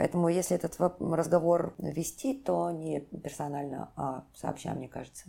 Поэтому 0.00 0.30
если 0.30 0.56
этот 0.56 0.78
разговор 0.98 1.74
вести, 1.76 2.32
то 2.32 2.70
не 2.70 3.00
персонально, 3.00 3.92
а 3.96 4.24
сообща, 4.34 4.72
мне 4.72 4.88
кажется. 4.88 5.26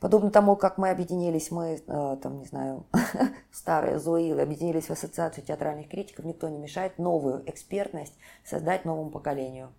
Подобно 0.00 0.30
тому, 0.30 0.54
как 0.54 0.76
мы 0.76 0.90
объединились, 0.90 1.50
мы, 1.50 1.76
э, 1.86 2.16
там, 2.22 2.38
не 2.38 2.44
знаю, 2.44 2.84
старые 3.50 3.98
Зоилы, 3.98 4.42
объединились 4.42 4.84
в 4.84 4.90
Ассоциацию 4.90 5.46
театральных 5.46 5.88
критиков, 5.88 6.26
никто 6.26 6.46
не 6.50 6.58
мешает 6.58 6.98
новую 6.98 7.42
экспертность 7.48 8.12
создать 8.44 8.84
новому 8.84 9.08
поколению 9.08 9.72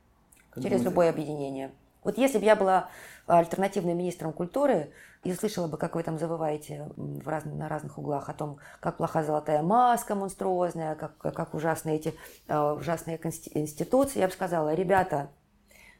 –через 0.62 0.82
любое 0.82 1.10
объединение. 1.10 1.70
Вот 2.08 2.16
если 2.16 2.38
бы 2.38 2.46
я 2.46 2.56
была 2.56 2.88
альтернативным 3.26 3.98
министром 3.98 4.32
культуры 4.32 4.94
и 5.24 5.34
слышала 5.34 5.66
бы, 5.66 5.76
как 5.76 5.94
вы 5.94 6.02
там 6.02 6.18
завываете 6.18 6.88
в 6.96 7.28
раз, 7.28 7.44
на 7.44 7.68
разных 7.68 7.98
углах 7.98 8.30
о 8.30 8.32
том, 8.32 8.60
как 8.80 8.96
плоха 8.96 9.22
золотая 9.22 9.62
маска 9.62 10.14
монструозная, 10.14 10.94
как, 10.94 11.18
как 11.18 11.52
ужасные 11.52 11.96
эти 11.96 12.14
э, 12.48 12.58
ужасные 12.58 13.20
институции, 13.22 14.20
я 14.20 14.28
бы 14.28 14.32
сказала, 14.32 14.72
ребята, 14.72 15.28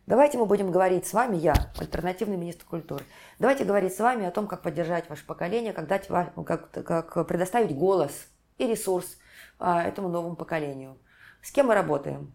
давайте 0.06 0.38
мы 0.38 0.46
будем 0.46 0.70
говорить 0.70 1.06
с 1.06 1.12
вами, 1.12 1.36
я, 1.36 1.52
альтернативный 1.78 2.38
министр 2.38 2.64
культуры, 2.64 3.04
давайте 3.38 3.64
говорить 3.64 3.94
с 3.94 3.98
вами 3.98 4.24
о 4.24 4.30
том, 4.30 4.46
как 4.46 4.62
поддержать 4.62 5.10
ваше 5.10 5.26
поколение, 5.26 5.74
как, 5.74 5.88
дать, 5.88 6.08
как, 6.08 6.70
как 6.70 7.26
предоставить 7.26 7.76
голос 7.76 8.28
и 8.56 8.66
ресурс 8.66 9.18
э, 9.60 9.70
этому 9.70 10.08
новому 10.08 10.36
поколению. 10.36 10.96
С 11.42 11.52
кем 11.52 11.66
мы 11.66 11.74
работаем? 11.74 12.32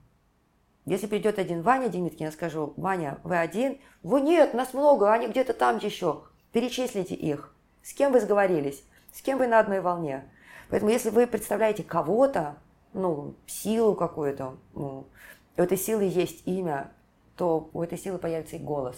Если 0.85 1.07
придет 1.07 1.39
один 1.39 1.61
Ваня 1.61 1.87
Демиткин, 1.87 2.25
я 2.25 2.31
скажу, 2.31 2.73
Ваня, 2.75 3.19
вы 3.23 3.37
один? 3.37 3.79
Вы 4.01 4.21
нет, 4.21 4.53
нас 4.53 4.73
много, 4.73 5.13
они 5.13 5.27
где-то 5.27 5.53
там 5.53 5.77
еще. 5.77 6.23
Перечислите 6.51 7.15
их. 7.15 7.55
С 7.81 7.93
кем 7.93 8.11
вы 8.11 8.19
сговорились? 8.19 8.83
С 9.13 9.21
кем 9.21 9.37
вы 9.37 9.47
на 9.47 9.59
одной 9.59 9.79
волне? 9.79 10.25
Поэтому 10.69 10.91
если 10.91 11.09
вы 11.09 11.25
представляете 11.27 11.83
кого-то, 11.83 12.57
ну, 12.93 13.35
силу 13.47 13.95
какую-то, 13.95 14.57
ну, 14.73 15.07
у 15.55 15.61
этой 15.61 15.77
силы 15.77 16.03
есть 16.03 16.45
имя, 16.47 16.91
то 17.37 17.69
у 17.73 17.81
этой 17.81 17.97
силы 17.97 18.17
появится 18.17 18.57
и 18.57 18.59
голос. 18.59 18.97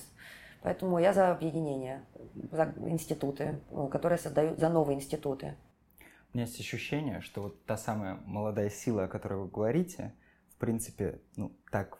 Поэтому 0.62 0.98
я 0.98 1.14
за 1.14 1.32
объединение, 1.32 2.04
за 2.52 2.74
институты, 2.88 3.60
которые 3.92 4.18
создают, 4.18 4.58
за 4.58 4.70
новые 4.70 4.98
институты. 4.98 5.56
У 6.34 6.38
меня 6.38 6.48
есть 6.48 6.60
ощущение, 6.60 7.22
что 7.22 7.44
вот 7.44 7.64
та 7.66 7.78
самая 7.78 8.20
молодая 8.26 8.70
сила, 8.70 9.04
о 9.04 9.08
которой 9.08 9.42
вы 9.42 9.48
говорите, 9.48 10.14
в 10.56 10.58
принципе, 10.58 11.22
ну, 11.36 11.52
так, 11.70 12.00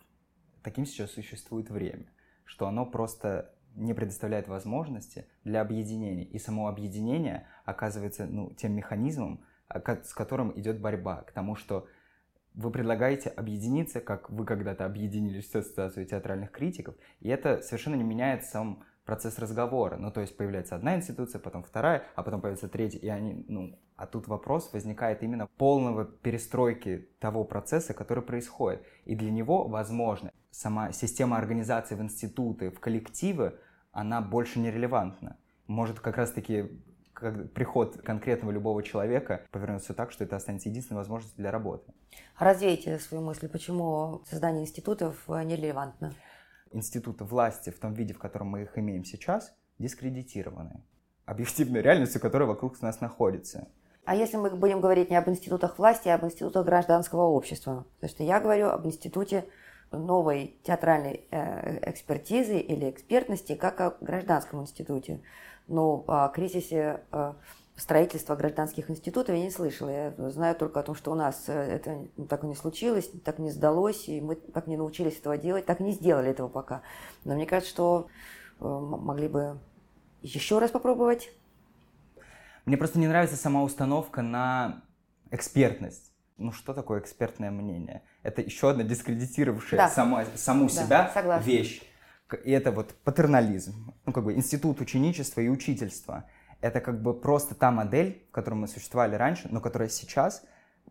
таким 0.64 0.86
сейчас 0.86 1.12
существует 1.12 1.70
время, 1.70 2.06
что 2.46 2.68
оно 2.68 2.86
просто 2.86 3.54
не 3.76 3.94
предоставляет 3.94 4.48
возможности 4.48 5.26
для 5.44 5.62
объединения. 5.62 6.24
И 6.24 6.40
само 6.40 6.68
объединение 6.68 7.48
оказывается 7.66 8.26
ну, 8.26 8.54
тем 8.56 8.74
механизмом, 8.74 9.44
а, 9.68 9.80
с 10.04 10.14
которым 10.14 10.58
идет 10.58 10.80
борьба, 10.80 11.24
к 11.24 11.32
тому, 11.34 11.56
что 11.56 11.88
вы 12.54 12.72
предлагаете 12.72 13.30
объединиться, 13.30 14.00
как 14.00 14.30
вы 14.30 14.46
когда-то 14.46 14.86
объединились 14.86 15.50
в 15.50 15.56
Ассоциацию 15.56 16.06
театральных 16.06 16.52
критиков, 16.52 16.96
и 17.20 17.28
это 17.28 17.62
совершенно 17.62 17.96
не 17.96 18.04
меняет 18.04 18.46
сам 18.46 18.86
процесс 19.06 19.40
разговора. 19.40 19.98
Ну, 19.98 20.12
то 20.12 20.22
есть 20.22 20.36
появляется 20.36 20.76
одна 20.76 20.96
институция, 20.96 21.40
потом 21.40 21.64
вторая, 21.64 22.04
а 22.16 22.24
потом 22.24 22.42
появится 22.42 22.68
третья, 22.68 23.00
и 23.00 23.08
они, 23.08 23.46
ну, 23.48 23.80
а 23.96 24.08
тут 24.08 24.28
вопрос 24.28 24.74
возникает 24.74 25.24
именно 25.24 25.48
полного 25.58 26.06
перестройки 26.06 27.08
того 27.20 27.44
процесса, 27.44 27.94
который 27.94 28.24
происходит. 28.24 28.84
И 29.06 29.16
для 29.16 29.32
него, 29.32 29.68
возможно, 29.68 30.32
сама 30.52 30.92
система 30.92 31.38
организации 31.38 31.96
в 31.96 32.02
институты, 32.02 32.72
в 32.72 32.80
коллективы, 32.80 33.60
она 33.92 34.22
больше 34.22 34.60
не 34.60 34.72
релевантна. 34.72 35.38
Может, 35.68 36.00
как 36.00 36.18
раз-таки 36.18 36.70
как 37.14 37.54
приход 37.54 38.02
конкретного 38.02 38.52
любого 38.52 38.84
человека 38.84 39.46
повернется 39.52 39.94
так, 39.94 40.12
что 40.12 40.26
это 40.26 40.36
останется 40.36 40.68
единственной 40.68 40.98
возможностью 40.98 41.38
для 41.42 41.50
работы. 41.50 41.94
Развейте 42.38 43.00
свою 43.00 43.24
мысль, 43.24 43.48
почему 43.48 44.22
создание 44.30 44.64
институтов 44.64 45.24
э, 45.30 45.44
нерелевантно? 45.44 46.14
Институты 46.76 47.24
власти 47.24 47.70
в 47.70 47.80
том 47.80 47.94
виде, 47.94 48.14
в 48.14 48.20
котором 48.20 48.48
мы 48.48 48.64
их 48.64 48.78
имеем 48.78 49.06
сейчас, 49.06 49.56
дискредитированы. 49.80 50.84
Объективной 51.26 51.82
реальностью, 51.82 52.20
которая 52.20 52.50
вокруг 52.50 52.82
нас 52.82 53.00
находится. 53.00 53.68
А 54.04 54.14
если 54.14 54.38
мы 54.38 54.50
будем 54.50 54.82
говорить 54.82 55.10
не 55.10 55.16
об 55.16 55.30
институтах 55.30 55.80
власти, 55.80 56.10
а 56.10 56.16
об 56.16 56.26
институтах 56.26 56.66
гражданского 56.66 57.24
общества? 57.24 57.86
Потому 57.96 58.10
что 58.10 58.24
я 58.24 58.40
говорю 58.42 58.68
об 58.68 58.86
институте 58.86 59.46
новой 59.92 60.58
театральной 60.64 61.26
э, 61.32 61.90
экспертизы 61.90 62.60
или 62.60 62.90
экспертности, 62.90 63.56
как 63.56 63.80
о 63.80 63.96
гражданском 64.02 64.62
институте. 64.62 65.22
Но 65.68 66.04
о 66.08 66.28
кризисе 66.28 67.02
э, 67.12 67.34
строительства 67.76 68.36
гражданских 68.36 68.90
институтов 68.90 69.36
я 69.36 69.44
не 69.44 69.52
слышала. 69.52 69.90
Я 69.90 70.30
знаю 70.30 70.56
только 70.56 70.80
о 70.80 70.84
том, 70.84 70.96
что 70.96 71.12
у 71.12 71.16
нас 71.16 71.46
э, 71.48 71.54
это 71.54 72.08
так 72.30 72.44
и 72.44 72.48
не 72.48 72.56
случилось, 72.56 73.10
так 73.24 73.40
не 73.40 73.52
сдалось, 73.52 74.08
и 74.08 74.22
мы 74.22 74.36
так 74.36 74.68
не 74.68 74.78
научились 74.78 75.20
этого 75.20 75.38
делать, 75.38 75.66
так 75.66 75.80
не 75.80 75.92
сделали 75.92 76.30
этого 76.30 76.48
пока. 76.48 76.82
Но 77.24 77.36
мне 77.36 77.46
кажется, 77.46 77.72
что 77.72 78.08
могли 78.60 79.28
бы 79.28 79.60
еще 80.22 80.60
раз 80.60 80.72
попробовать. 80.72 81.30
Мне 82.66 82.78
просто 82.78 82.98
не 83.00 83.08
нравится 83.08 83.36
сама 83.36 83.62
установка 83.64 84.22
на 84.22 84.84
экспертность. 85.32 86.12
Ну 86.38 86.52
что 86.52 86.74
такое 86.74 87.00
экспертное 87.00 87.52
мнение? 87.52 88.02
Это 88.24 88.42
еще 88.42 88.70
одна 88.70 88.84
дискредитировавшая 88.84 89.78
да. 89.78 89.90
сама, 89.90 90.26
саму 90.36 90.68
да, 90.68 90.70
себя 90.70 91.12
согласна. 91.14 91.46
вещь. 91.46 91.82
И 92.44 92.52
это 92.52 92.72
вот 92.72 92.94
патернализм. 93.04 93.94
Ну 94.06 94.12
как 94.12 94.24
бы 94.24 94.34
институт 94.34 94.82
ученичества 94.82 95.42
и 95.42 95.48
учительства. 95.48 96.26
Это 96.62 96.82
как 96.82 97.02
бы 97.02 97.14
просто 97.14 97.56
та 97.56 97.72
модель, 97.72 98.26
в 98.30 98.32
которой 98.32 98.56
мы 98.56 98.68
существовали 98.68 99.16
раньше, 99.16 99.48
но 99.52 99.62
которая 99.62 99.90
сейчас 99.90 100.44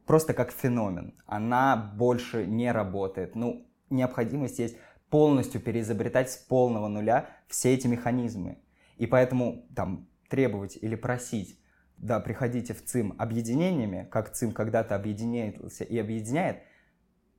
просто 0.07 0.35
как 0.35 0.53
феномен. 0.53 1.15
Она 1.27 1.77
больше 1.77 2.47
не 2.47 2.71
работает. 2.71 3.35
Ну, 3.35 3.67
необходимость 3.91 4.59
есть 4.59 4.77
полностью 5.11 5.61
переизобретать 5.61 6.31
с 6.31 6.37
полного 6.37 6.89
нуля 6.89 7.29
все 7.49 7.75
эти 7.75 7.87
механизмы. 7.87 8.59
И 8.97 9.07
поэтому 9.07 9.67
там 9.75 10.09
требовать 10.29 10.79
или 10.81 10.95
просить 10.95 11.59
да, 11.99 12.21
приходите 12.21 12.75
в 12.75 12.85
ЦИМ 12.85 13.15
объединениями, 13.19 14.09
как 14.11 14.33
ЦИМ 14.33 14.53
когда-то 14.53 14.95
объединился 14.95 15.85
и 15.85 15.99
объединяет, 15.99 16.59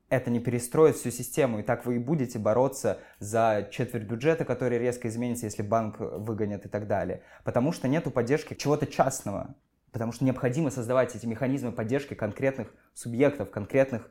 это 0.10 0.30
не 0.30 0.40
перестроит 0.40 0.96
всю 0.96 1.10
систему, 1.12 1.60
и 1.60 1.64
так 1.64 1.86
вы 1.86 1.96
и 1.96 2.00
будете 2.00 2.38
бороться 2.38 3.00
за 3.20 3.68
четверть 3.72 4.04
бюджета, 4.04 4.46
который 4.46 4.78
резко 4.78 5.08
изменится, 5.08 5.46
если 5.46 5.64
банк 5.64 6.00
выгонят 6.00 6.66
и 6.66 6.70
так 6.70 6.88
далее. 6.88 7.24
Потому 7.44 7.72
что 7.72 7.88
нету 7.88 8.12
поддержки 8.12 8.54
чего-то 8.54 8.86
частного, 8.86 9.56
потому 9.92 10.12
что 10.12 10.26
необходимо 10.26 10.70
создавать 10.70 11.16
эти 11.16 11.26
механизмы 11.26 11.72
поддержки 11.72 12.14
конкретных 12.14 12.74
субъектов, 12.94 13.50
конкретных, 13.50 14.10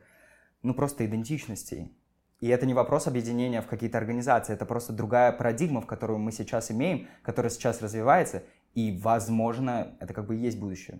ну, 0.63 0.73
просто 0.73 1.05
идентичностей. 1.05 1.95
И 2.41 2.49
это 2.49 2.65
не 2.65 2.73
вопрос 2.73 3.07
объединения 3.07 3.61
в 3.61 3.67
какие-то 3.67 3.97
организации, 3.97 4.53
это 4.53 4.65
просто 4.65 4.91
другая 4.91 5.31
парадигма, 5.31 5.81
в 5.81 5.85
которую 5.85 6.19
мы 6.19 6.33
сейчас 6.33 6.69
имеем, 6.71 7.07
которая 7.23 7.49
сейчас 7.49 7.81
развивается, 7.81 8.43
и, 8.73 8.99
возможно, 9.01 9.95
это 10.01 10.13
как 10.13 10.27
бы 10.27 10.35
и 10.35 10.39
есть 10.39 10.59
будущее. 10.59 10.99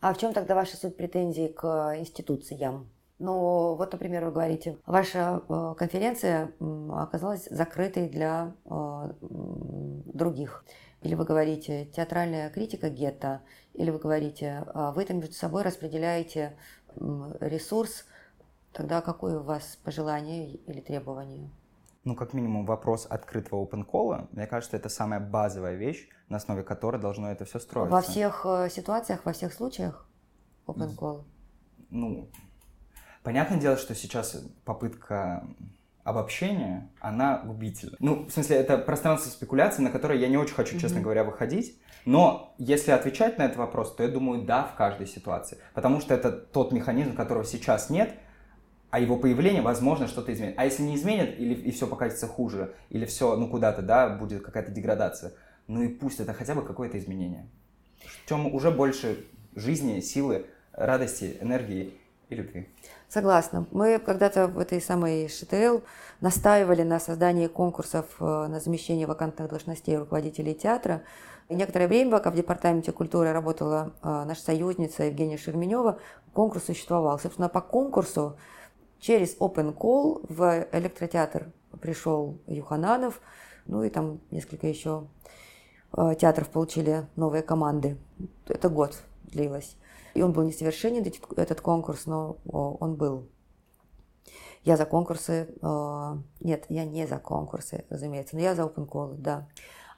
А 0.00 0.14
в 0.14 0.18
чем 0.18 0.32
тогда 0.32 0.54
ваши 0.54 0.76
претензии 0.90 1.48
к 1.48 1.66
институциям? 1.98 2.88
Ну, 3.18 3.74
вот, 3.74 3.92
например, 3.92 4.24
вы 4.24 4.30
говорите, 4.30 4.78
ваша 4.86 5.42
э, 5.48 5.74
конференция 5.76 6.52
оказалась 6.90 7.48
закрытой 7.50 8.08
для 8.08 8.54
э, 8.64 9.10
других. 9.20 10.64
Или 11.02 11.14
вы 11.14 11.24
говорите 11.24 11.86
театральная 11.86 12.50
критика 12.50 12.90
гетто, 12.90 13.42
или 13.74 13.90
вы 13.90 13.98
говорите, 13.98 14.64
а 14.74 14.92
вы 14.92 15.04
там 15.04 15.18
между 15.18 15.34
собой 15.34 15.62
распределяете 15.62 16.56
ресурс, 17.40 18.04
тогда 18.72 19.00
какое 19.00 19.40
у 19.40 19.42
вас 19.42 19.78
пожелание 19.84 20.54
или 20.54 20.80
требование? 20.80 21.50
ну, 22.08 22.14
как 22.14 22.32
минимум, 22.32 22.64
вопрос 22.64 23.06
открытого 23.10 23.64
open 23.64 23.84
call, 23.84 24.28
мне 24.32 24.46
кажется, 24.46 24.76
это 24.76 24.88
самая 24.88 25.20
базовая 25.20 25.74
вещь, 25.74 26.08
на 26.30 26.38
основе 26.38 26.62
которой 26.62 26.98
должно 26.98 27.30
это 27.30 27.44
все 27.44 27.58
строиться. 27.58 27.94
Во 27.94 28.00
всех 28.00 28.46
э, 28.46 28.70
ситуациях, 28.70 29.26
во 29.26 29.32
всех 29.32 29.52
случаях 29.52 30.08
open 30.66 30.96
call? 30.96 31.24
Ну, 31.90 32.30
понятное 33.28 33.60
дело, 33.60 33.76
что 33.76 33.94
сейчас 33.94 34.42
попытка 34.64 35.46
обобщения, 36.02 36.88
она 36.98 37.42
губительна. 37.44 37.94
Ну, 37.98 38.24
в 38.24 38.30
смысле, 38.30 38.56
это 38.56 38.78
пространство 38.78 39.28
спекуляций, 39.28 39.84
на 39.84 39.90
которое 39.90 40.18
я 40.18 40.28
не 40.28 40.38
очень 40.38 40.54
хочу, 40.54 40.78
честно 40.78 40.96
mm-hmm. 40.96 41.02
говоря, 41.02 41.24
выходить. 41.24 41.78
Но 42.06 42.54
если 42.56 42.90
отвечать 42.90 43.36
на 43.36 43.42
этот 43.42 43.58
вопрос, 43.58 43.94
то 43.94 44.02
я 44.02 44.08
думаю, 44.08 44.44
да, 44.46 44.64
в 44.64 44.76
каждой 44.76 45.06
ситуации. 45.06 45.58
Потому 45.74 46.00
что 46.00 46.14
это 46.14 46.32
тот 46.32 46.72
механизм, 46.72 47.14
которого 47.14 47.44
сейчас 47.44 47.90
нет, 47.90 48.14
а 48.88 48.98
его 48.98 49.18
появление, 49.18 49.60
возможно, 49.60 50.06
что-то 50.06 50.32
изменит. 50.32 50.54
А 50.56 50.64
если 50.64 50.82
не 50.82 50.96
изменит, 50.96 51.38
или 51.38 51.52
и 51.52 51.70
все 51.70 51.86
покатится 51.86 52.26
хуже, 52.26 52.72
или 52.88 53.04
все, 53.04 53.36
ну, 53.36 53.46
куда-то, 53.46 53.82
да, 53.82 54.08
будет 54.08 54.42
какая-то 54.42 54.70
деградация, 54.70 55.34
ну 55.66 55.82
и 55.82 55.88
пусть 55.88 56.18
это 56.18 56.32
хотя 56.32 56.54
бы 56.54 56.62
какое-то 56.62 56.98
изменение. 56.98 57.46
В 58.24 58.26
чем 58.26 58.46
уже 58.46 58.70
больше 58.70 59.26
жизни, 59.54 60.00
силы, 60.00 60.46
радости, 60.72 61.36
энергии 61.42 61.92
и 62.28 62.34
любви. 62.34 62.68
Согласна. 63.08 63.66
Мы 63.70 63.98
когда-то 63.98 64.48
в 64.48 64.58
этой 64.58 64.80
самой 64.80 65.28
ШТЛ 65.28 65.78
настаивали 66.20 66.82
на 66.82 67.00
создании 67.00 67.46
конкурсов 67.46 68.04
э, 68.20 68.24
на 68.24 68.60
замещение 68.60 69.06
вакантных 69.06 69.48
должностей 69.48 69.96
руководителей 69.96 70.54
театра. 70.54 71.02
И 71.48 71.54
некоторое 71.54 71.88
время, 71.88 72.10
пока 72.10 72.30
в 72.30 72.34
Департаменте 72.34 72.92
культуры 72.92 73.32
работала 73.32 73.94
э, 74.02 74.24
наша 74.26 74.42
союзница 74.42 75.04
Евгения 75.04 75.38
Шерменева, 75.38 75.98
конкурс 76.34 76.64
существовал. 76.64 77.18
Собственно, 77.18 77.48
по 77.48 77.60
конкурсу 77.60 78.36
Через 79.00 79.36
Open 79.38 79.74
Call 79.74 80.24
в 80.28 80.66
электротеатр 80.72 81.52
пришел 81.80 82.38
Юхананов, 82.46 83.20
ну 83.66 83.84
и 83.84 83.90
там 83.90 84.20
несколько 84.32 84.66
еще 84.66 85.06
э, 85.96 86.14
театров 86.18 86.48
получили 86.48 87.06
новые 87.14 87.42
команды. 87.42 87.96
Это 88.48 88.68
год 88.68 89.00
длилось. 89.22 89.76
И 90.18 90.22
он 90.22 90.32
был 90.32 90.42
несовершенен, 90.42 91.04
этот 91.36 91.60
конкурс, 91.60 92.06
но 92.06 92.38
он 92.44 92.96
был. 92.96 93.28
Я 94.64 94.76
за 94.76 94.84
конкурсы... 94.84 95.54
Э, 95.62 96.16
нет, 96.40 96.66
я 96.68 96.84
не 96.84 97.06
за 97.06 97.18
конкурсы, 97.18 97.84
разумеется, 97.88 98.34
но 98.34 98.42
я 98.42 98.56
за 98.56 98.62
open 98.62 98.88
call, 98.88 99.14
да. 99.14 99.48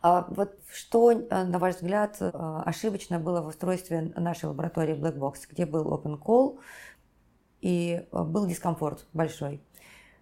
А 0.03 0.27
вот 0.29 0.59
что, 0.71 1.11
э, 1.11 1.45
на 1.45 1.59
ваш 1.59 1.77
взгляд, 1.77 2.19
ошибочно 2.21 3.19
было 3.19 3.41
в 3.41 3.47
устройстве 3.47 4.13
нашей 4.15 4.51
лаборатории 4.51 4.95
Black 4.95 5.17
Box, 5.17 5.47
где 5.51 5.65
был 5.65 5.91
open 5.91 6.21
call, 6.21 6.59
и 7.63 8.07
э, 8.13 8.23
был 8.23 8.45
дискомфорт 8.45 9.07
большой. 9.15 9.63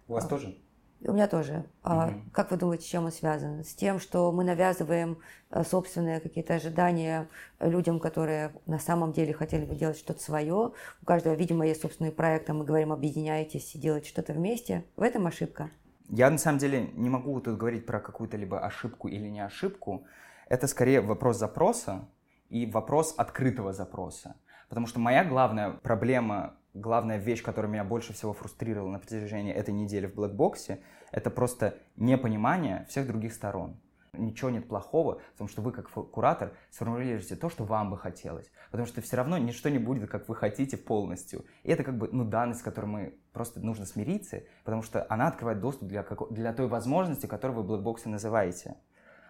У 0.07 0.13
вас 0.13 0.25
тоже? 0.27 0.55
У 1.01 1.13
меня 1.13 1.27
тоже. 1.27 1.65
А 1.81 2.13
как 2.33 2.51
вы 2.51 2.57
думаете, 2.57 2.83
с 2.83 2.87
чем 2.87 3.05
он 3.05 3.11
связан? 3.11 3.63
С 3.63 3.73
тем, 3.73 3.99
что 3.99 4.31
мы 4.33 4.43
навязываем 4.43 5.19
э, 5.49 5.63
собственные 5.63 6.19
какие-то 6.19 6.55
ожидания 6.55 7.29
людям, 7.61 7.99
которые 7.99 8.51
на 8.65 8.79
самом 8.79 9.13
деле 9.13 9.33
хотели 9.33 9.65
бы 9.65 9.75
делать 9.75 9.97
что-то 9.97 10.21
свое. 10.21 10.73
У 11.01 11.05
каждого, 11.05 11.35
видимо, 11.35 11.65
есть 11.65 11.81
собственный 11.81 12.11
проект, 12.11 12.49
а 12.49 12.53
мы 12.53 12.65
говорим, 12.65 12.91
объединяйтесь 12.91 13.73
и 13.75 13.79
делайте 13.79 14.09
что-то 14.09 14.33
вместе. 14.33 14.83
В 14.97 15.01
этом 15.01 15.25
ошибка. 15.25 15.69
Я 16.09 16.29
на 16.29 16.37
самом 16.37 16.57
деле 16.57 16.89
не 16.95 17.09
могу 17.09 17.39
тут 17.39 17.57
говорить 17.57 17.85
про 17.85 18.01
какую-то 18.01 18.35
либо 18.35 18.59
ошибку 18.59 19.07
или 19.07 19.29
не 19.29 19.39
ошибку. 19.39 20.05
Это 20.49 20.67
скорее 20.67 20.99
вопрос 20.99 21.37
запроса 21.37 22.09
и 22.49 22.65
вопрос 22.65 23.13
открытого 23.15 23.71
запроса. 23.71 24.35
Потому 24.67 24.85
что 24.85 24.99
моя 24.99 25.23
главная 25.23 25.71
проблема 25.71 26.55
главная 26.73 27.17
вещь, 27.17 27.43
которая 27.43 27.71
меня 27.71 27.83
больше 27.83 28.13
всего 28.13 28.33
фрустрировала 28.33 28.91
на 28.91 28.99
протяжении 28.99 29.53
этой 29.53 29.73
недели 29.73 30.07
в 30.07 30.15
блэкбоксе, 30.15 30.79
это 31.11 31.29
просто 31.29 31.77
непонимание 31.95 32.85
всех 32.89 33.07
других 33.07 33.33
сторон. 33.33 33.79
Ничего 34.13 34.49
нет 34.49 34.67
плохого 34.67 35.21
в 35.35 35.37
том, 35.37 35.47
что 35.47 35.61
вы, 35.61 35.71
как 35.71 35.89
куратор, 35.89 36.53
сформулируете 36.71 37.35
то, 37.35 37.49
что 37.49 37.63
вам 37.63 37.91
бы 37.91 37.97
хотелось. 37.97 38.51
Потому 38.71 38.87
что 38.87 39.01
все 39.01 39.17
равно 39.17 39.37
ничто 39.37 39.69
не 39.69 39.77
будет, 39.77 40.09
как 40.09 40.27
вы 40.27 40.35
хотите 40.35 40.77
полностью. 40.77 41.45
И 41.63 41.71
это 41.71 41.83
как 41.83 41.97
бы 41.97 42.09
ну, 42.11 42.25
данность, 42.25 42.61
с 42.61 42.63
которой 42.63 42.87
мы 42.87 43.19
просто 43.33 43.59
нужно 43.59 43.85
смириться, 43.85 44.43
потому 44.63 44.81
что 44.81 45.05
она 45.09 45.27
открывает 45.27 45.59
доступ 45.59 45.87
для, 45.87 46.03
как... 46.03 46.31
для 46.31 46.53
той 46.53 46.67
возможности, 46.67 47.27
которую 47.27 47.57
вы 47.57 47.63
в 47.63 47.67
блэкбоксе 47.67 48.09
называете. 48.09 48.77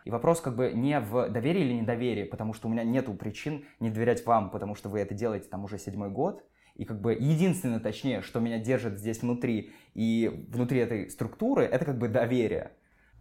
И 0.05 0.11
вопрос 0.11 0.41
как 0.41 0.55
бы 0.55 0.71
не 0.71 0.99
в 0.99 1.29
доверии 1.29 1.61
или 1.61 1.73
недоверии, 1.73 2.23
потому 2.23 2.53
что 2.53 2.67
у 2.67 2.71
меня 2.71 2.83
нету 2.83 3.13
причин 3.13 3.65
не 3.79 3.89
доверять 3.89 4.25
вам, 4.25 4.49
потому 4.49 4.75
что 4.75 4.89
вы 4.89 4.99
это 5.01 5.13
делаете 5.13 5.49
там 5.49 5.65
уже 5.65 5.77
седьмой 5.77 6.09
год. 6.09 6.43
И 6.79 6.85
как 6.85 7.01
бы 7.01 7.11
единственное, 7.11 7.81
точнее, 7.81 8.21
что 8.21 8.39
меня 8.39 8.57
держит 8.57 8.99
здесь 8.99 9.21
внутри 9.21 9.73
и 9.95 10.45
внутри 10.47 10.79
этой 10.79 11.09
структуры, 11.09 11.65
это 11.65 11.83
как 11.83 11.97
бы 11.97 12.07
доверие. 12.07 12.71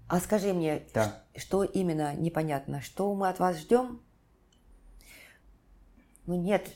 А 0.07 0.21
скажи 0.21 0.55
мне, 0.55 0.85
да. 0.95 1.25
что 1.37 1.65
именно 1.65 2.15
непонятно? 2.15 2.81
Что 2.81 3.13
мы 3.17 3.29
от 3.29 3.41
вас 3.41 3.59
ждем? 3.59 4.01
Ну 6.27 6.41
нет 6.41 6.69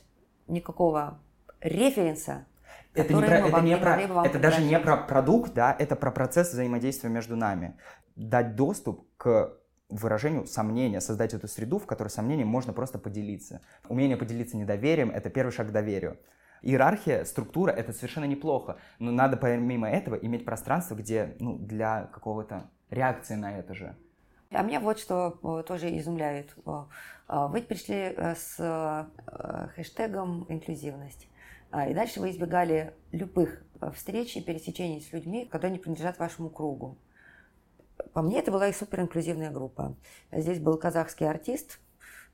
никакого 0.49 1.21
референса, 1.61 2.47
это, 2.95 3.15
не 3.15 3.23
про, 3.23 3.37
это, 3.37 3.61
не 3.61 3.77
про, 3.77 4.27
это 4.27 4.39
даже 4.41 4.61
не 4.61 4.77
про 4.81 4.97
продукт, 4.97 5.55
да, 5.55 5.77
это 5.79 5.95
про 5.95 6.11
процесс 6.11 6.53
взаимодействия 6.53 7.11
между 7.11 7.37
нами. 7.37 7.77
Дать 8.17 8.57
доступ 8.57 9.07
к 9.17 9.57
выражению 9.89 10.47
сомнения, 10.47 11.01
создать 11.01 11.33
эту 11.33 11.47
среду, 11.47 11.79
в 11.79 11.87
которой 11.87 12.09
сомнением 12.09 12.49
можно 12.49 12.73
просто 12.73 12.99
поделиться. 12.99 13.61
Умение 13.89 14.17
поделиться 14.17 14.57
недоверием– 14.57 15.11
это 15.15 15.31
первый 15.31 15.53
шаг 15.53 15.69
к 15.69 15.71
доверию. 15.71 16.19
Иерархия, 16.63 17.25
структура– 17.25 17.71
это 17.73 17.93
совершенно 17.93 18.25
неплохо, 18.25 18.79
но 19.01 19.11
надо 19.11 19.37
помимо 19.37 19.91
этого 19.91 20.15
иметь 20.15 20.45
пространство, 20.45 20.95
где 20.95 21.37
ну, 21.41 21.59
для 21.59 22.05
какого-то 22.13 22.71
реакции 22.91 23.35
на 23.35 23.59
это 23.59 23.75
же. 23.75 23.97
А 24.51 24.63
меня 24.63 24.81
вот 24.81 24.99
что 24.99 25.39
э, 25.43 25.65
тоже 25.67 25.97
изумляет. 25.99 26.55
Э, 26.67 26.85
э, 27.29 27.47
вы 27.49 27.63
пришли 27.63 28.17
с 28.37 29.09
хэштегом 29.75 30.47
«инклюзивность». 30.49 31.29
А, 31.71 31.89
и 31.89 31.95
дальше 31.95 32.21
вы 32.21 32.31
избегали 32.31 32.95
любых 33.13 33.65
встреч 33.95 34.37
и 34.37 34.43
пересечений 34.43 35.01
с 35.01 35.11
людьми, 35.13 35.47
которые 35.47 35.73
не 35.73 35.79
принадлежат 35.79 36.19
вашему 36.19 36.51
кругу. 36.51 36.99
По 38.13 38.21
мне, 38.21 38.39
это 38.41 38.53
была 38.53 38.69
и 38.69 38.73
суперинклюзивная 38.75 39.51
группа. 39.51 39.97
Здесь 40.31 40.61
был 40.61 40.77
казахский 40.77 41.27
артист, 41.27 41.81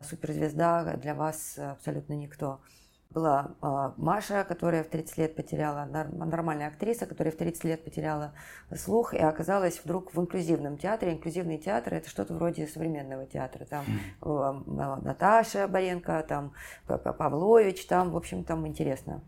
суперзвезда, 0.01 0.97
для 0.97 1.15
вас 1.15 1.57
абсолютно 1.57 2.15
никто– 2.15 2.61
была 3.11 3.55
э, 3.63 3.91
Маша, 3.97 4.45
которая 4.45 4.85
в 4.85 4.89
30 4.89 5.19
лет 5.19 5.37
потеряла, 5.37 5.87
нормальная 5.87 6.69
актриса, 6.69 7.07
которая 7.07 7.33
в 7.33 7.37
30 7.37 7.65
лет 7.65 7.85
потеряла 7.85 8.33
слух 8.75 9.15
и 9.15 9.19
оказалась 9.19 9.81
вдруг 9.83 10.15
в 10.15 10.21
инклюзивном 10.21 10.77
театре. 10.77 11.13
Инклюзивный 11.13 11.59
театр– 11.59 11.95
это 11.95 12.09
что-то 12.11 12.35
вроде 12.35 12.67
современного 12.67 13.27
театра. 13.27 13.65
Там 13.65 13.85
э, 14.23 15.01
Наташа 15.03 15.69
Баренко, 15.69 16.25
там 16.29 16.53
Павлович, 16.87 17.87
там, 17.87 18.11
в 18.11 18.17
общем, 18.17 18.45
там 18.45 18.67
интересно. 18.67 19.23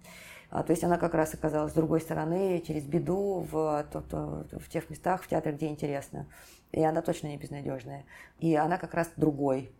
А, 0.50 0.62
то 0.64 0.72
есть 0.72 0.82
она 0.82 0.98
как 0.98 1.14
раз 1.14 1.32
оказалась 1.32 1.72
с 1.72 1.74
другой 1.74 2.00
стороны, 2.00 2.62
через 2.66 2.84
беду, 2.84 3.46
в, 3.50 3.86
в, 3.92 4.58
в 4.58 4.68
тех 4.68 4.90
местах 4.90 5.22
в 5.22 5.28
театре, 5.28 5.54
где 5.54 5.68
интересно. 5.68 6.26
И 6.72 6.82
она 6.82 7.02
точно 7.02 7.28
не 7.28 7.36
безнадежная. 7.36 8.04
И 8.38 8.54
она 8.56 8.76
как 8.76 8.94
раз 8.94 9.10
другой 9.16 9.70
а, 9.70 9.79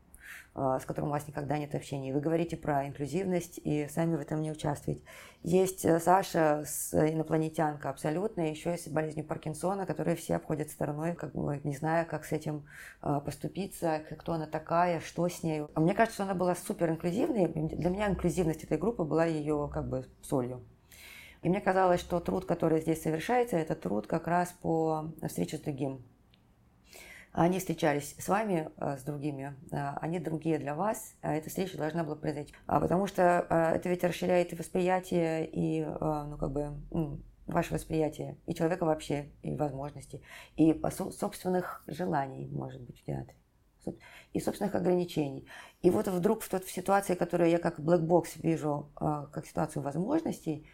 с 0.55 0.84
которым 0.84 1.11
у 1.11 1.12
вас 1.12 1.28
никогда 1.28 1.59
нет 1.59 1.74
общения. 1.74 2.12
Вы 2.12 2.20
говорите 2.20 2.57
про 2.57 2.86
инклюзивность 2.86 3.61
и 3.62 3.86
сами 3.88 4.16
в 4.16 4.20
этом 4.20 4.42
не 4.42 4.51
участвуете. 4.51 5.03
Есть 5.42 5.84
э, 5.84 6.01
Саша, 6.01 6.64
с 6.66 6.92
инопланетянка 6.92 7.88
абсолютно, 7.88 8.51
еще 8.51 8.72
есть 8.72 8.90
болезнью 8.92 9.24
Паркинсона, 9.24 9.86
которую 9.86 10.16
все 10.16 10.36
обходят 10.36 10.68
стороной, 10.70 11.14
как 11.14 11.32
бы 11.32 11.61
не 11.64 11.76
зная, 11.76 12.05
как 12.05 12.24
с 12.24 12.32
этим 12.32 12.66
а, 13.01 13.20
поступиться, 13.20 14.03
кто 14.18 14.32
она 14.32 14.46
такая, 14.46 15.01
что 15.01 15.28
с 15.28 15.42
ней. 15.42 15.62
А 15.74 15.80
мне 15.80 15.94
кажется, 15.94 16.16
что 16.16 16.24
она 16.24 16.34
была 16.34 16.55
супер 16.55 16.90
инклюзивной. 16.90 17.46
Для 17.46 17.90
меня 17.90 18.09
инклюзивность 18.09 18.64
этой 18.64 18.76
группы 18.76 19.05
была 19.05 19.24
ее 19.24 19.70
как 19.72 19.88
бы 19.88 20.07
солью. 20.20 20.62
И 21.42 21.48
мне 21.48 21.61
казалось, 21.61 22.01
что 22.01 22.20
труд, 22.20 22.44
который 22.44 22.80
здесь 22.80 23.03
совершается, 23.03 23.57
это 23.57 23.74
труд 23.74 24.07
как 24.07 24.26
раз 24.26 24.53
по 24.61 25.12
встрече 25.22 25.57
с 25.57 25.61
другим 25.61 26.03
они 27.33 27.61
встречались 27.61 28.16
с 28.18 28.28
вами, 28.28 28.70
э, 28.76 28.97
с 28.99 29.03
другими, 29.03 29.55
э, 29.70 29.76
они 30.01 30.18
другие 30.18 30.59
для 30.59 30.74
вас, 30.74 31.14
а 31.22 31.35
эта 31.35 31.49
встреча 31.49 31.78
должна 31.78 32.03
была 32.03 32.16
произойти. 32.16 32.53
А 32.66 32.81
потому 32.81 33.07
что 33.07 33.47
э, 33.49 33.76
это 33.76 33.89
ведь 33.89 34.03
расширяет 34.03 34.53
и 34.53 34.57
восприятие, 34.57 35.47
и, 35.47 35.85
ну, 35.85 36.37
как 36.39 36.51
бы, 36.51 36.76
ваше 37.47 37.74
восприятие, 37.74 38.37
и 38.47 38.55
человека 38.55 38.85
вообще, 38.85 39.31
и 39.43 39.55
возможностей, 39.55 40.22
и 40.57 40.81
собственных 41.11 41.83
желаний, 41.87 42.49
может 42.49 42.83
быть, 42.83 43.01
в 43.01 43.05
театре 43.05 43.37
и 44.35 44.41
собственных 44.41 44.74
ограничений. 44.74 45.49
И 45.81 45.89
вот 45.89 46.07
вдруг 46.07 46.43
в, 46.43 46.49
тот, 46.51 46.64
в 46.64 46.70
ситуации, 46.70 47.14
которую 47.14 47.49
я 47.49 47.59
как 47.59 47.81
black 47.81 48.07
box 48.07 48.26
вижу, 48.35 48.91
как 48.95 49.47
ситуацию 49.47 49.83
возможностей, 49.83 50.66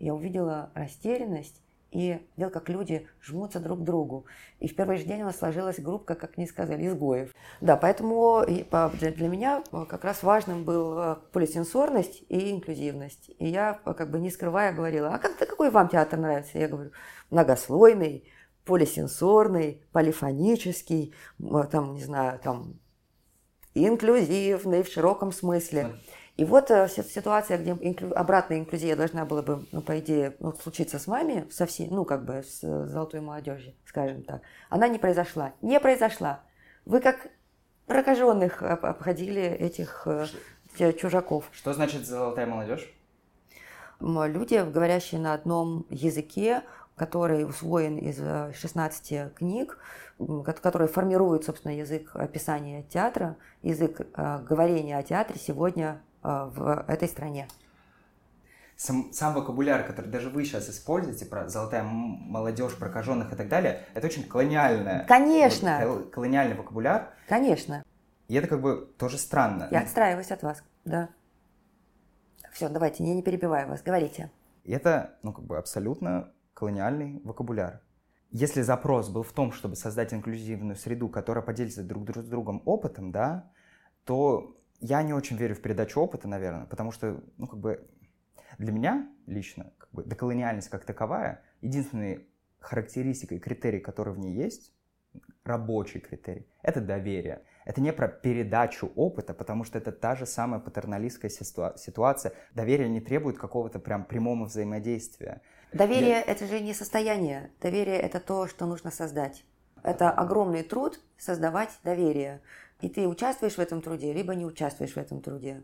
я 0.00 0.12
увидела 0.12 0.72
растерянность 0.74 1.62
и 1.90 2.20
видел, 2.36 2.50
как 2.50 2.68
люди 2.68 3.08
жмутся 3.22 3.60
друг 3.60 3.80
к 3.80 3.84
другу. 3.84 4.26
И 4.60 4.68
в 4.68 4.76
первый 4.76 4.98
же 4.98 5.04
день 5.04 5.22
у 5.22 5.26
нас 5.26 5.38
сложилась 5.38 5.78
группа, 5.78 6.14
как 6.14 6.36
мне 6.36 6.46
сказали, 6.46 6.86
изгоев. 6.86 7.32
Да, 7.60 7.76
поэтому 7.76 8.44
для 8.46 9.28
меня 9.28 9.62
э, 9.72 9.86
как 9.88 10.04
раз 10.04 10.22
важным 10.22 10.64
был 10.64 10.98
э, 10.98 11.16
полисенсорность 11.32 12.24
и 12.28 12.52
инклюзивность. 12.52 13.30
И 13.38 13.48
я, 13.48 13.80
э, 13.84 13.94
как 13.94 14.10
бы 14.10 14.18
не 14.18 14.30
скрывая, 14.30 14.72
говорила, 14.72 15.14
а 15.14 15.18
как, 15.18 15.38
какой 15.38 15.70
вам 15.70 15.88
театр 15.88 16.18
нравится? 16.18 16.58
Я 16.58 16.68
говорю, 16.68 16.90
многослойный, 17.30 18.28
полисенсорный, 18.64 19.82
полифонический, 19.92 21.14
там, 21.70 21.94
не 21.94 22.04
знаю, 22.04 22.38
там, 22.38 22.78
инклюзивный 23.74 24.82
в 24.82 24.88
широком 24.88 25.32
смысле. 25.32 25.96
И 26.38 26.44
вот 26.44 26.70
э, 26.70 26.86
ситуация, 26.88 27.58
где 27.58 27.72
инклю... 27.72 28.16
обратная 28.16 28.60
инклюзия 28.60 28.94
должна 28.94 29.24
была 29.24 29.42
бы, 29.42 29.66
ну, 29.72 29.80
по 29.82 29.98
идее, 29.98 30.36
ну, 30.38 30.52
случиться 30.52 31.00
с 31.00 31.08
вами, 31.08 31.48
со 31.50 31.66
всей, 31.66 31.88
ну, 31.90 32.04
как 32.04 32.24
бы 32.24 32.44
с 32.44 32.60
золотой 32.60 33.20
молодежью, 33.20 33.74
скажем 33.84 34.22
так, 34.22 34.42
она 34.70 34.86
не 34.86 34.98
произошла. 34.98 35.52
Не 35.62 35.80
произошла. 35.80 36.42
Вы 36.84 37.00
как 37.00 37.26
прокаженных 37.86 38.62
обходили 38.62 39.42
этих 39.42 40.06
э, 40.06 40.92
чужаков. 40.92 41.46
Что 41.50 41.72
значит 41.72 42.06
золотая 42.06 42.46
молодежь? 42.46 42.88
Люди, 43.98 44.64
говорящие 44.70 45.20
на 45.20 45.34
одном 45.34 45.86
языке, 45.90 46.62
который 46.94 47.44
усвоен 47.44 47.98
из 47.98 48.16
16 48.56 49.12
э, 49.12 49.30
книг, 49.34 49.76
который 50.44 50.86
формирует, 50.86 51.46
собственно, 51.46 51.76
язык 51.76 52.12
описания 52.14 52.84
театра, 52.84 53.36
язык 53.62 54.02
говорения 54.16 54.98
о 54.98 55.02
театре 55.02 55.40
сегодня 55.40 56.00
Э, 56.00 56.07
в 56.22 56.84
этой 56.88 57.08
стране. 57.08 57.48
Сам, 58.76 59.12
сам 59.12 59.34
вокабуляр, 59.34 59.84
который 59.84 60.08
даже 60.08 60.30
вы 60.30 60.44
сейчас 60.44 60.70
используете, 60.70 61.26
про 61.26 61.48
золотая 61.48 61.82
молодежь, 61.82 62.76
прокаженных 62.76 63.32
и 63.32 63.36
так 63.36 63.48
далее, 63.48 63.84
это 63.94 64.06
очень 64.06 64.22
колониальное. 64.22 65.04
Конечно. 65.06 65.80
Вот, 65.84 66.10
колониальный 66.10 66.56
вокабуляр. 66.56 67.12
Конечно. 67.28 67.82
И 68.28 68.34
это 68.34 68.46
как 68.46 68.60
бы 68.60 68.92
тоже 68.98 69.18
странно. 69.18 69.68
Я 69.70 69.80
отстраиваюсь 69.80 70.30
от 70.30 70.42
вас, 70.42 70.62
да. 70.84 71.08
Все, 72.52 72.68
давайте, 72.68 73.04
я 73.04 73.14
не 73.14 73.22
перебиваю 73.22 73.68
вас, 73.68 73.82
говорите. 73.82 74.30
И 74.64 74.72
это, 74.72 75.18
ну, 75.22 75.32
как 75.32 75.44
бы 75.44 75.58
абсолютно 75.58 76.32
колониальный 76.54 77.20
вокабуляр. 77.24 77.80
Если 78.30 78.62
запрос 78.62 79.08
был 79.08 79.22
в 79.22 79.32
том, 79.32 79.52
чтобы 79.52 79.74
создать 79.74 80.12
инклюзивную 80.12 80.76
среду, 80.76 81.08
которая 81.08 81.42
поделится 81.42 81.82
друг 81.82 82.10
с 82.10 82.28
другом 82.28 82.62
опытом, 82.66 83.10
да, 83.10 83.50
то 84.04 84.57
я 84.80 85.02
не 85.02 85.12
очень 85.12 85.36
верю 85.36 85.54
в 85.54 85.60
передачу 85.60 86.00
опыта, 86.00 86.28
наверное, 86.28 86.66
потому 86.66 86.92
что, 86.92 87.22
ну, 87.36 87.46
как 87.46 87.58
бы, 87.58 87.86
для 88.58 88.72
меня 88.72 89.08
лично, 89.26 89.72
как 89.78 89.90
бы, 89.92 90.04
деколониальность 90.04 90.68
как 90.68 90.84
таковая, 90.84 91.42
единственной 91.60 92.28
характеристикой, 92.60 93.38
критерий, 93.38 93.80
который 93.80 94.12
в 94.12 94.18
ней 94.18 94.34
есть, 94.34 94.72
рабочий 95.44 96.00
критерий, 96.00 96.46
это 96.62 96.80
доверие. 96.80 97.42
Это 97.64 97.82
не 97.82 97.92
про 97.92 98.08
передачу 98.08 98.90
опыта, 98.96 99.34
потому 99.34 99.62
что 99.64 99.76
это 99.76 99.92
та 99.92 100.14
же 100.16 100.24
самая 100.24 100.58
патерналистская 100.58 101.30
ситуация. 101.30 102.32
Доверие 102.54 102.88
не 102.88 103.00
требует 103.00 103.38
какого-то 103.38 103.78
прям 103.78 104.04
прямого 104.04 104.46
взаимодействия. 104.46 105.42
Доверие 105.74 106.08
Я... 106.08 106.22
это 106.22 106.46
же 106.46 106.60
не 106.60 106.72
состояние. 106.72 107.50
Доверие 107.60 107.98
это 107.98 108.20
то, 108.20 108.46
что 108.46 108.64
нужно 108.64 108.90
создать. 108.90 109.44
Это 109.82 110.10
огромный 110.10 110.62
труд 110.62 110.98
создавать 111.18 111.70
доверие. 111.84 112.40
И 112.80 112.88
ты 112.88 113.08
участвуешь 113.08 113.54
в 113.54 113.58
этом 113.58 113.82
труде, 113.82 114.12
либо 114.12 114.34
не 114.34 114.44
участвуешь 114.44 114.92
в 114.92 114.96
этом 114.98 115.20
труде. 115.20 115.62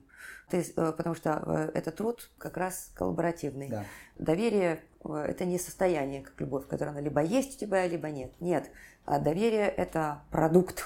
Ты, 0.51 0.62
э, 0.62 0.93
потому 0.93 1.15
что 1.15 1.43
э, 1.47 1.70
этот 1.74 1.97
труд 1.97 2.28
как 2.39 2.57
раз 2.57 2.91
коллаборативный. 2.95 3.69
Да. 3.69 3.85
Доверие 4.19 4.82
э,– 5.05 5.27
это 5.28 5.45
не 5.45 5.59
состояние, 5.59 6.23
как 6.23 6.41
любовь, 6.41 6.66
которое 6.66 6.91
она 6.91 7.01
либо 7.01 7.23
есть 7.23 7.57
у 7.57 7.59
тебя, 7.61 7.86
либо 7.86 8.11
нет. 8.11 8.32
Нет. 8.41 8.69
А 9.05 9.20
доверие– 9.20 9.69
это 9.77 10.23
продукт, 10.31 10.85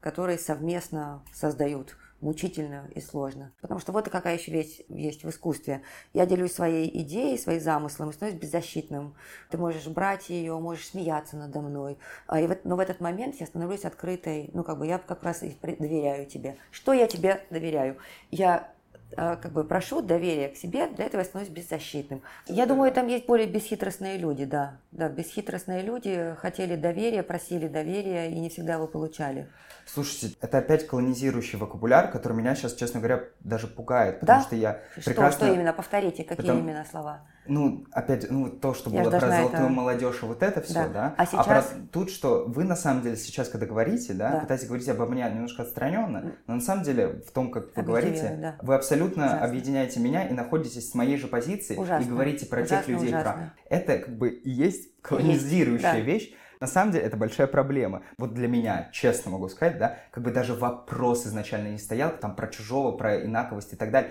который 0.00 0.38
совместно 0.38 1.22
создают 1.34 1.96
мучительно 2.20 2.88
и 2.94 3.00
сложно. 3.00 3.52
Потому 3.60 3.80
что 3.80 3.92
вот 3.92 4.08
какая 4.08 4.36
еще 4.36 4.50
вещь 4.50 4.80
есть 4.88 5.24
в 5.24 5.30
искусстве. 5.30 5.82
Я 6.12 6.26
делюсь 6.26 6.52
своей 6.52 6.90
идеей, 7.02 7.38
своим 7.38 7.60
замыслом 7.60 8.10
и 8.10 8.12
становлюсь 8.12 8.40
беззащитным. 8.40 9.14
Ты 9.50 9.58
можешь 9.58 9.86
брать 9.86 10.30
ее, 10.30 10.58
можешь 10.58 10.88
смеяться 10.88 11.36
надо 11.36 11.60
мной. 11.60 11.98
А, 12.26 12.40
и 12.40 12.46
в, 12.46 12.56
но 12.64 12.76
в 12.76 12.80
этот 12.80 13.00
момент 13.00 13.36
я 13.40 13.46
становлюсь 13.46 13.84
открытой. 13.84 14.50
Ну, 14.52 14.64
как 14.64 14.78
бы 14.78 14.86
я 14.86 14.98
как 14.98 15.22
раз 15.22 15.42
и 15.42 15.56
доверяю 15.62 16.26
тебе. 16.26 16.56
Что 16.70 16.92
я 16.92 17.06
тебе 17.06 17.44
доверяю? 17.50 17.98
Я 18.30 18.72
как 19.14 19.52
бы 19.52 19.64
прошу 19.64 20.02
доверия 20.02 20.48
к 20.48 20.56
себе, 20.56 20.86
для 20.88 21.06
этого 21.06 21.20
я 21.20 21.24
становлюсь 21.24 21.52
беззащитным. 21.52 22.22
Я 22.46 22.66
думаю, 22.66 22.92
там 22.92 23.06
есть 23.06 23.26
более 23.26 23.46
бесхитростные 23.46 24.18
люди, 24.18 24.44
да. 24.44 24.78
Да, 24.92 25.08
бесхитростные 25.08 25.82
люди 25.82 26.36
хотели 26.38 26.76
доверия, 26.76 27.22
просили 27.22 27.68
доверия 27.68 28.30
и 28.30 28.38
не 28.38 28.48
всегда 28.48 28.74
его 28.74 28.86
получали. 28.86 29.48
Слушайте, 29.86 30.36
это 30.42 30.58
опять 30.58 30.86
колонизирующий 30.86 31.58
вокабуляр, 31.58 32.10
который 32.10 32.34
меня 32.34 32.54
сейчас, 32.54 32.74
честно 32.74 33.00
говоря, 33.00 33.24
даже 33.40 33.66
пугает, 33.68 34.20
потому 34.20 34.40
да? 34.40 34.46
что 34.46 34.54
я 34.54 34.80
что, 34.92 35.04
прекрасно... 35.04 35.46
Что 35.46 35.54
именно? 35.54 35.72
Повторите, 35.72 36.24
какие 36.24 36.48
Потому... 36.48 36.60
именно 36.60 36.84
слова? 36.90 37.22
Ну, 37.48 37.84
опять, 37.92 38.30
ну, 38.30 38.48
то, 38.48 38.74
что 38.74 38.90
я 38.90 39.02
было 39.02 39.10
про 39.10 39.28
золотую 39.28 39.64
это... 39.64 39.68
молодежь 39.68 40.22
и 40.22 40.26
вот 40.26 40.42
это 40.42 40.60
все, 40.60 40.74
да. 40.74 40.88
да? 40.88 41.14
А, 41.16 41.26
сейчас... 41.26 41.40
а 41.40 41.44
про 41.44 41.64
тут, 41.92 42.10
что 42.10 42.44
вы 42.46 42.64
на 42.64 42.76
самом 42.76 43.02
деле 43.02 43.16
сейчас, 43.16 43.48
когда 43.48 43.66
говорите, 43.66 44.12
да, 44.12 44.32
да. 44.32 44.40
пытаетесь 44.40 44.66
говорить 44.66 44.88
обо 44.88 45.06
мне 45.06 45.28
немножко 45.28 45.62
отстраненно, 45.62 46.32
но 46.46 46.54
на 46.54 46.60
самом 46.60 46.84
деле 46.84 47.22
в 47.26 47.30
том, 47.32 47.50
как 47.50 47.74
вы 47.76 47.82
говорите, 47.82 48.36
да. 48.40 48.56
вы 48.62 48.74
абсолютно 48.74 49.26
ужасно. 49.26 49.46
объединяете 49.46 50.00
меня 50.00 50.28
и 50.28 50.32
находитесь 50.32 50.90
с 50.90 50.94
моей 50.94 51.16
же 51.16 51.26
позиции 51.26 51.76
ужасно. 51.76 52.04
и 52.04 52.08
говорите 52.08 52.46
про 52.46 52.62
ужасно, 52.62 52.78
тех 52.78 52.88
людей. 52.88 53.08
Ужасно. 53.08 53.32
Про... 53.32 53.52
Это 53.76 53.98
как 53.98 54.16
бы 54.16 54.28
и 54.28 54.50
есть 54.50 55.00
колонизирующая 55.02 55.94
есть, 55.94 56.06
да. 56.06 56.12
вещь. 56.12 56.34
На 56.60 56.66
самом 56.66 56.92
деле 56.92 57.04
это 57.04 57.16
большая 57.16 57.46
проблема. 57.46 58.02
Вот 58.18 58.34
для 58.34 58.48
меня, 58.48 58.88
честно 58.92 59.30
могу 59.30 59.48
сказать, 59.48 59.78
да, 59.78 59.98
как 60.10 60.24
бы 60.24 60.32
даже 60.32 60.54
вопрос 60.54 61.26
изначально 61.26 61.68
не 61.68 61.78
стоял, 61.78 62.10
там 62.10 62.34
про 62.34 62.48
чужого, 62.48 62.96
про 62.96 63.24
инаковость 63.24 63.72
и 63.72 63.76
так 63.76 63.90
далее. 63.90 64.10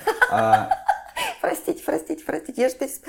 А, 1.37 1.41
простите, 1.41 1.83
простите, 1.83 2.23
простите, 2.25 2.61
я 2.61 2.69
же 2.69 2.75
здесь... 2.75 3.01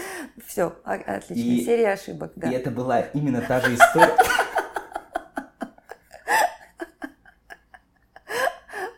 Все, 0.46 0.74
отлично, 0.84 1.34
и, 1.34 1.64
серия 1.64 1.92
ошибок, 1.92 2.32
да. 2.36 2.50
И 2.50 2.54
это 2.54 2.70
была 2.70 3.00
именно 3.00 3.40
та 3.40 3.60
же 3.60 3.74
история. 3.74 4.16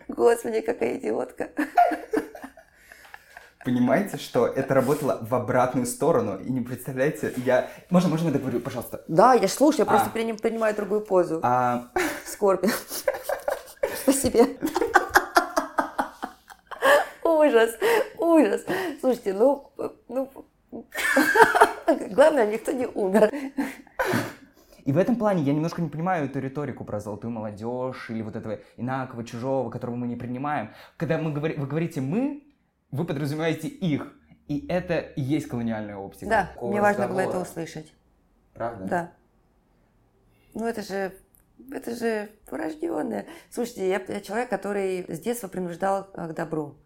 Господи, 0.08 0.60
какая 0.60 0.98
идиотка. 0.98 1.48
Понимаете, 3.64 4.16
что 4.16 4.46
это 4.46 4.74
работало 4.74 5.18
в 5.20 5.34
обратную 5.34 5.86
сторону. 5.86 6.38
И 6.38 6.50
не 6.50 6.60
представляете, 6.62 7.32
я... 7.36 7.68
Можно, 7.90 8.08
можно 8.08 8.28
я 8.28 8.32
договорю, 8.32 8.60
пожалуйста? 8.60 9.04
Да, 9.06 9.34
я 9.34 9.48
слушаю, 9.48 9.80
я 9.80 9.86
просто 9.86 10.08
а. 10.08 10.10
принимаю 10.10 10.74
другую 10.74 11.02
позу. 11.02 11.40
А... 11.42 11.88
Скорби. 12.26 12.68
Спасибо. 14.02 14.46
Ужас, 17.50 17.76
ужас. 18.18 18.64
Слушайте, 19.00 19.34
ну, 19.34 19.72
ну, 20.08 20.30
главное, 22.10 22.46
никто 22.46 22.70
не 22.70 22.86
умер. 22.86 23.32
И 24.84 24.92
в 24.92 24.98
этом 24.98 25.16
плане 25.16 25.42
я 25.42 25.52
немножко 25.52 25.82
не 25.82 25.88
понимаю 25.88 26.26
эту 26.26 26.38
риторику 26.38 26.84
про 26.84 27.00
золотую 27.00 27.32
молодежь 27.32 28.08
или 28.08 28.22
вот 28.22 28.36
этого 28.36 28.60
инакового, 28.76 29.26
чужого, 29.26 29.70
которого 29.70 29.96
мы 29.96 30.06
не 30.06 30.16
принимаем. 30.16 30.70
Когда 30.96 31.18
мы 31.18 31.32
говори, 31.32 31.54
вы 31.56 31.66
говорите 31.66 32.00
«мы», 32.00 32.44
вы 32.90 33.04
подразумеваете 33.04 33.68
их. 33.68 34.12
И 34.48 34.66
это 34.68 34.98
и 34.98 35.20
есть 35.20 35.48
колониальная 35.48 35.96
оптика. 35.96 36.28
Да, 36.28 36.52
мне 36.62 36.80
важно 36.80 37.08
было 37.08 37.20
это 37.20 37.40
услышать. 37.40 37.92
Правда? 38.54 38.84
Да. 38.84 39.12
Ну 40.54 40.66
это 40.66 40.82
же, 40.82 41.12
это 41.70 41.94
же 41.94 42.30
порожденное. 42.48 43.26
Слушайте, 43.50 43.88
я, 43.88 44.02
я 44.08 44.20
человек, 44.20 44.48
который 44.48 45.04
с 45.08 45.20
детства 45.20 45.48
принуждал 45.48 46.04
к 46.04 46.32
добру. 46.32 46.76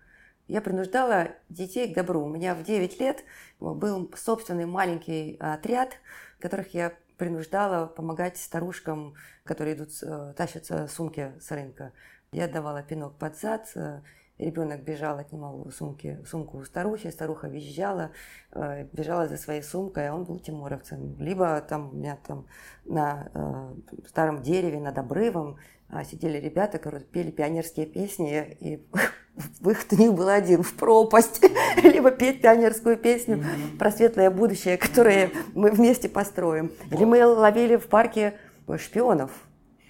Я 0.47 0.61
принуждала 0.61 1.29
детей 1.49 1.93
к 1.93 1.97
добру. 1.97 2.25
У 2.25 2.29
меня 2.29 2.55
в 2.55 2.63
9 2.63 3.01
лет 3.01 3.25
был 3.61 4.13
собственный 4.17 4.67
маленький 4.67 5.37
отряд, 5.41 5.95
которых 6.39 6.75
я 6.75 6.93
принуждала 7.17 7.87
помогать 7.87 8.37
старушкам, 8.37 9.15
которые 9.45 9.77
идут, 9.77 9.91
э, 10.03 10.35
тащатся 10.37 10.89
сумки 10.89 11.33
с 11.41 11.51
рынка. 11.51 11.93
Я 12.33 12.49
давала 12.49 12.83
пинок 12.83 13.17
под 13.17 13.39
зад, 13.39 13.71
э, 13.77 14.01
Ребенок 14.39 14.83
бежал, 14.83 15.19
отнимал 15.19 15.71
сумки, 15.71 16.19
сумку 16.27 16.59
у 16.59 16.65
старухи, 16.65 17.09
старуха 17.11 17.47
визжала, 17.47 18.11
э, 18.51 18.85
бежала 18.93 19.29
за 19.29 19.37
своей 19.37 19.63
сумкой, 19.63 20.09
а 20.09 20.15
он 20.15 20.25
был 20.25 20.41
тимуровцем. 20.41 21.17
Либо 21.21 21.61
там 21.61 21.91
у 21.91 21.93
меня 21.93 22.19
там 22.27 22.49
на 22.85 23.31
э, 23.33 23.75
старом 24.09 24.43
дереве 24.43 24.81
над 24.81 24.99
обрывом 24.99 25.59
э, 25.89 26.03
сидели 26.03 26.39
ребята, 26.39 26.79
которые 26.79 27.05
пели 27.05 27.31
пионерские 27.31 27.87
песни, 27.87 28.57
и 28.59 28.85
выход 29.61 29.93
у 29.93 29.97
них 29.97 30.15
был 30.15 30.29
один– 30.29 30.63
в 30.65 30.75
пропасть, 30.75 31.41
либо 31.83 32.11
петь 32.11 32.43
пионерскую 32.43 32.97
песню 32.97 33.39
mm-hmm. 33.39 33.79
про 33.79 33.91
светлое 33.91 34.31
будущее, 34.31 34.77
которое 34.77 35.31
мы 35.55 35.71
вместе 35.71 36.09
построим. 36.09 36.73
Или 36.91 37.05
мы 37.05 37.25
ловили 37.27 37.77
в 37.77 37.87
парке 37.87 38.35
шпионов 38.77 39.31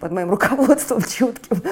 под 0.01 0.13
моим 0.13 0.31
руководством 0.31 1.03
чутким. 1.09 1.63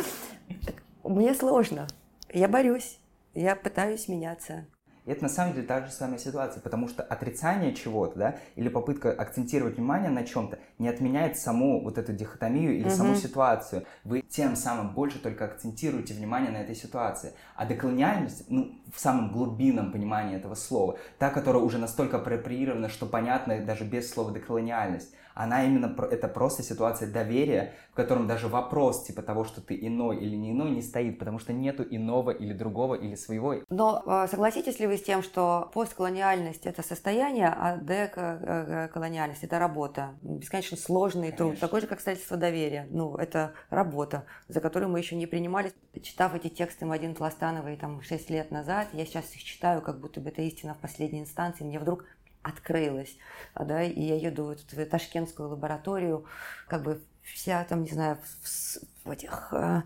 Мне 1.04 1.34
сложно. 1.34 1.88
Я 2.32 2.48
борюсь, 2.48 2.98
я 3.34 3.56
пытаюсь 3.56 4.08
меняться. 4.08 4.66
И 5.04 5.10
это 5.10 5.24
на 5.24 5.28
самом 5.28 5.54
деле 5.54 5.66
та 5.66 5.84
же 5.84 5.90
самая 5.90 6.18
ситуация, 6.18 6.60
потому 6.60 6.88
что 6.88 7.02
отрицание 7.02 7.74
чего-то, 7.74 8.18
да, 8.18 8.36
или 8.54 8.68
попытка 8.68 9.10
акцентировать 9.10 9.76
внимание 9.76 10.10
на 10.10 10.24
чем-то 10.24 10.58
не 10.78 10.88
отменяет 10.88 11.38
саму 11.38 11.82
вот 11.82 11.98
эту 11.98 12.12
дихотомию 12.12 12.76
или 12.76 12.88
угу. 12.88 12.94
саму 12.94 13.14
ситуацию. 13.16 13.84
Вы 14.04 14.20
тем 14.20 14.54
самым 14.54 14.94
больше 14.94 15.18
только 15.18 15.46
акцентируете 15.46 16.14
внимание 16.14 16.50
на 16.50 16.58
этой 16.58 16.74
ситуации. 16.74 17.32
А 17.56 17.66
деколониальность, 17.66 18.44
ну, 18.48 18.78
в 18.94 19.00
самом 19.00 19.32
глубинном 19.32 19.92
понимании 19.92 20.36
этого 20.36 20.54
слова, 20.54 20.98
та, 21.18 21.30
которая 21.30 21.62
уже 21.62 21.78
настолько 21.78 22.18
апроприирована, 22.18 22.88
что 22.88 23.06
понятно 23.06 23.60
даже 23.64 23.84
без 23.84 24.10
слова 24.10 24.32
деколониальность, 24.32 25.12
она 25.34 25.64
именно, 25.64 25.94
это 26.10 26.28
просто 26.28 26.62
ситуация 26.62 27.10
доверия, 27.10 27.74
в 27.92 27.94
котором 27.94 28.26
даже 28.26 28.48
вопрос 28.48 29.04
типа 29.04 29.22
того, 29.22 29.44
что 29.44 29.60
ты 29.60 29.78
иной 29.80 30.18
или 30.18 30.36
не 30.36 30.52
иной, 30.52 30.70
не 30.70 30.82
стоит, 30.82 31.18
потому 31.18 31.38
что 31.38 31.52
нету 31.52 31.84
иного 31.88 32.30
или 32.30 32.52
другого 32.52 32.94
или 32.94 33.14
своего. 33.14 33.56
Но 33.70 34.02
а, 34.06 34.26
согласитесь 34.28 34.78
ли 34.80 34.86
вы 34.86 34.96
с 34.96 35.02
тем, 35.02 35.22
что 35.22 35.70
постколониальность– 35.74 36.66
это 36.66 36.82
состояние, 36.82 37.48
а 37.48 37.76
деколониальность– 37.78 39.42
это 39.44 39.58
работа? 39.58 40.14
Бесконечно 40.22 40.76
сложный 40.76 41.30
Конечно. 41.30 41.46
труд, 41.46 41.60
такой 41.60 41.80
же, 41.80 41.86
как 41.86 42.00
строительство 42.00 42.36
доверия. 42.36 42.86
Ну, 42.90 43.16
это 43.16 43.52
работа, 43.70 44.24
за 44.48 44.60
которую 44.60 44.90
мы 44.90 44.98
еще 44.98 45.16
не 45.16 45.26
принимались. 45.26 45.72
Читав 46.02 46.34
эти 46.34 46.48
тексты 46.48 46.86
Мадин 46.86 47.14
Пластановой 47.14 47.76
там 47.76 48.02
6 48.02 48.30
лет 48.30 48.50
назад, 48.50 48.88
я 48.92 49.04
сейчас 49.06 49.34
их 49.34 49.42
читаю, 49.42 49.82
как 49.82 50.00
будто 50.00 50.20
бы 50.20 50.30
это 50.30 50.42
истина 50.42 50.74
в 50.74 50.78
последней 50.78 51.20
инстанции, 51.20 51.64
мне 51.64 51.78
вдруг 51.78 52.04
открылась, 52.42 53.16
да, 53.54 53.82
и 53.82 54.00
я 54.00 54.16
еду 54.16 54.54
в 54.54 54.84
ташкентскую 54.86 55.48
лабораторию, 55.48 56.26
как 56.68 56.82
бы 56.82 57.00
вся 57.22 57.64
там, 57.64 57.82
не 57.82 57.90
знаю, 57.90 58.18
в, 58.42 59.06
в 59.06 59.10
этих 59.10 59.52
э, 59.52 59.82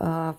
э, 0.00 0.34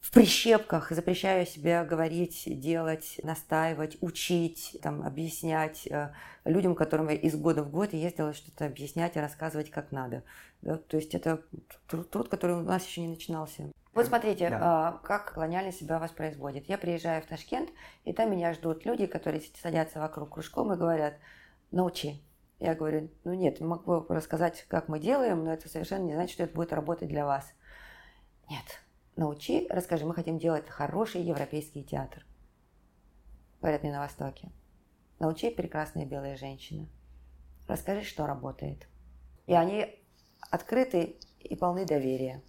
в 0.00 0.10
прищепках, 0.10 0.90
запрещаю 0.90 1.46
себе 1.46 1.84
говорить, 1.84 2.42
делать, 2.46 3.20
настаивать, 3.22 3.96
учить, 4.00 4.76
там, 4.82 5.02
объяснять 5.02 5.86
э, 5.86 6.12
людям, 6.44 6.74
которым 6.74 7.08
я 7.08 7.14
из 7.14 7.36
года 7.36 7.62
в 7.62 7.70
год 7.70 7.92
ездила 7.92 8.32
что-то 8.32 8.66
объяснять 8.66 9.16
и 9.16 9.20
рассказывать 9.20 9.70
как 9.70 9.92
надо. 9.92 10.24
Да? 10.60 10.76
То 10.76 10.96
есть 10.96 11.14
это 11.14 11.42
труд, 11.88 12.28
который 12.28 12.56
у 12.56 12.62
нас 12.62 12.86
еще 12.86 13.00
не 13.00 13.08
начинался. 13.08 13.70
Вот 13.94 14.06
смотрите, 14.06 14.48
да. 14.48 14.58
А, 14.62 14.92
как 15.04 15.34
колониальность 15.34 15.78
себя 15.78 15.98
воспроизводит. 15.98 16.68
Я 16.68 16.78
приезжаю 16.78 17.22
в 17.22 17.26
Ташкент, 17.26 17.70
и 18.04 18.12
там 18.12 18.30
меня 18.30 18.54
ждут 18.54 18.86
люди, 18.86 19.06
которые 19.06 19.42
садятся 19.60 20.00
вокруг 20.00 20.30
кружком 20.30 20.72
и 20.72 20.76
говорят, 20.76 21.14
научи. 21.70 22.22
Я 22.58 22.74
говорю, 22.74 23.10
ну 23.24 23.34
нет, 23.34 23.60
могу 23.60 24.06
рассказать, 24.08 24.64
как 24.68 24.88
мы 24.88 24.98
делаем, 24.98 25.44
но 25.44 25.52
это 25.52 25.68
совершенно 25.68 26.04
не 26.04 26.14
значит, 26.14 26.34
что 26.34 26.44
это 26.44 26.54
будет 26.54 26.72
работать 26.72 27.08
для 27.08 27.26
вас. 27.26 27.52
Нет, 28.48 28.64
научи, 29.16 29.66
расскажи, 29.68 30.06
мы 30.06 30.14
хотим 30.14 30.38
делать 30.38 30.68
хороший 30.68 31.22
европейский 31.22 31.82
театр. 31.82 32.24
Говорят 33.60 33.82
мне 33.82 33.92
на 33.92 34.00
Востоке. 34.00 34.52
Научи 35.18 35.50
прекрасные 35.50 36.06
белые 36.06 36.36
женщины. 36.36 36.88
Расскажи, 37.68 38.04
что 38.04 38.26
работает. 38.26 38.86
И 39.46 39.54
они 39.54 39.86
открыты 40.50 41.16
и 41.40 41.56
полны 41.56 41.84
доверия. 41.84 42.42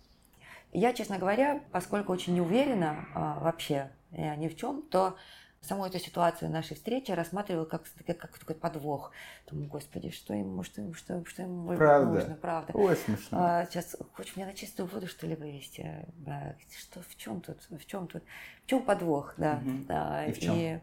Я, 0.74 0.94
честно 0.94 1.20
говоря, 1.20 1.62
поскольку 1.72 2.12
очень 2.12 2.34
не 2.34 2.42
уверена 2.42 3.06
а, 3.14 3.40
вообще 3.40 3.92
э, 4.12 4.36
ни 4.36 4.48
в 4.48 4.56
чем, 4.56 4.82
то 4.82 5.16
саму 5.64 5.86
эту 5.86 6.00
ситуацию 6.00 6.52
нашей 6.52 6.76
встречи 6.76 7.12
рассматривала 7.12 7.66
как, 7.66 7.84
как, 8.06 8.18
как 8.18 8.38
такой 8.38 8.56
подвох. 8.56 9.12
Думаю, 9.50 9.70
господи, 9.70 10.10
что 10.10 10.34
ему, 10.34 10.64
что, 10.64 10.94
что, 10.94 11.24
что 11.26 11.44
ему 11.44 11.76
правда. 11.76 12.12
нужно, 12.12 12.36
правда. 12.36 12.74
Ой, 12.74 12.96
смешно. 12.98 13.38
А, 13.40 13.66
сейчас 13.66 13.96
хочешь 14.14 14.36
меня 14.36 14.48
на 14.48 14.54
чистую 14.54 14.88
воду, 14.88 15.08
что 15.08 15.26
ли, 15.28 15.36
вывести? 15.36 16.06
Да. 16.18 16.56
Что, 16.78 17.02
в 17.02 17.16
чем 17.16 17.42
тут, 17.42 17.60
в 17.70 17.86
чем 17.86 18.08
тут, 18.08 18.24
в 18.64 18.68
чем 18.68 18.84
подвох, 18.84 19.36
да. 19.38 19.62
Угу. 19.64 19.86
да. 19.88 20.26
И 20.26 20.34
в 20.34 20.40
чем? 20.40 20.56
И, 20.56 20.80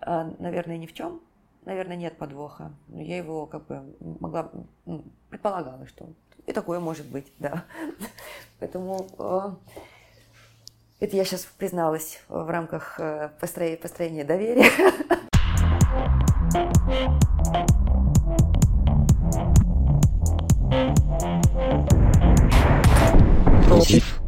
а, 0.00 0.32
наверное, 0.38 0.76
ни 0.76 0.86
в 0.86 0.92
чем. 0.92 1.20
Наверное, 1.64 1.96
нет 1.96 2.18
подвоха. 2.18 2.72
Я 2.88 3.16
его 3.16 3.46
как 3.46 3.66
бы 3.66 3.96
могла, 4.20 4.52
предполагала, 5.30 5.86
что 5.86 6.12
и 6.46 6.52
такое 6.52 6.80
может 6.80 7.06
быть, 7.06 7.32
да. 7.38 7.64
Поэтому, 8.60 9.08
э, 9.18 9.50
Это 11.00 11.16
я 11.16 11.24
сейчас 11.24 11.46
призналась 11.58 12.20
в 12.28 12.48
рамках 12.48 12.98
э, 12.98 13.30
построения, 13.40 14.24
доверия. 14.24 14.70
Против 23.66 24.20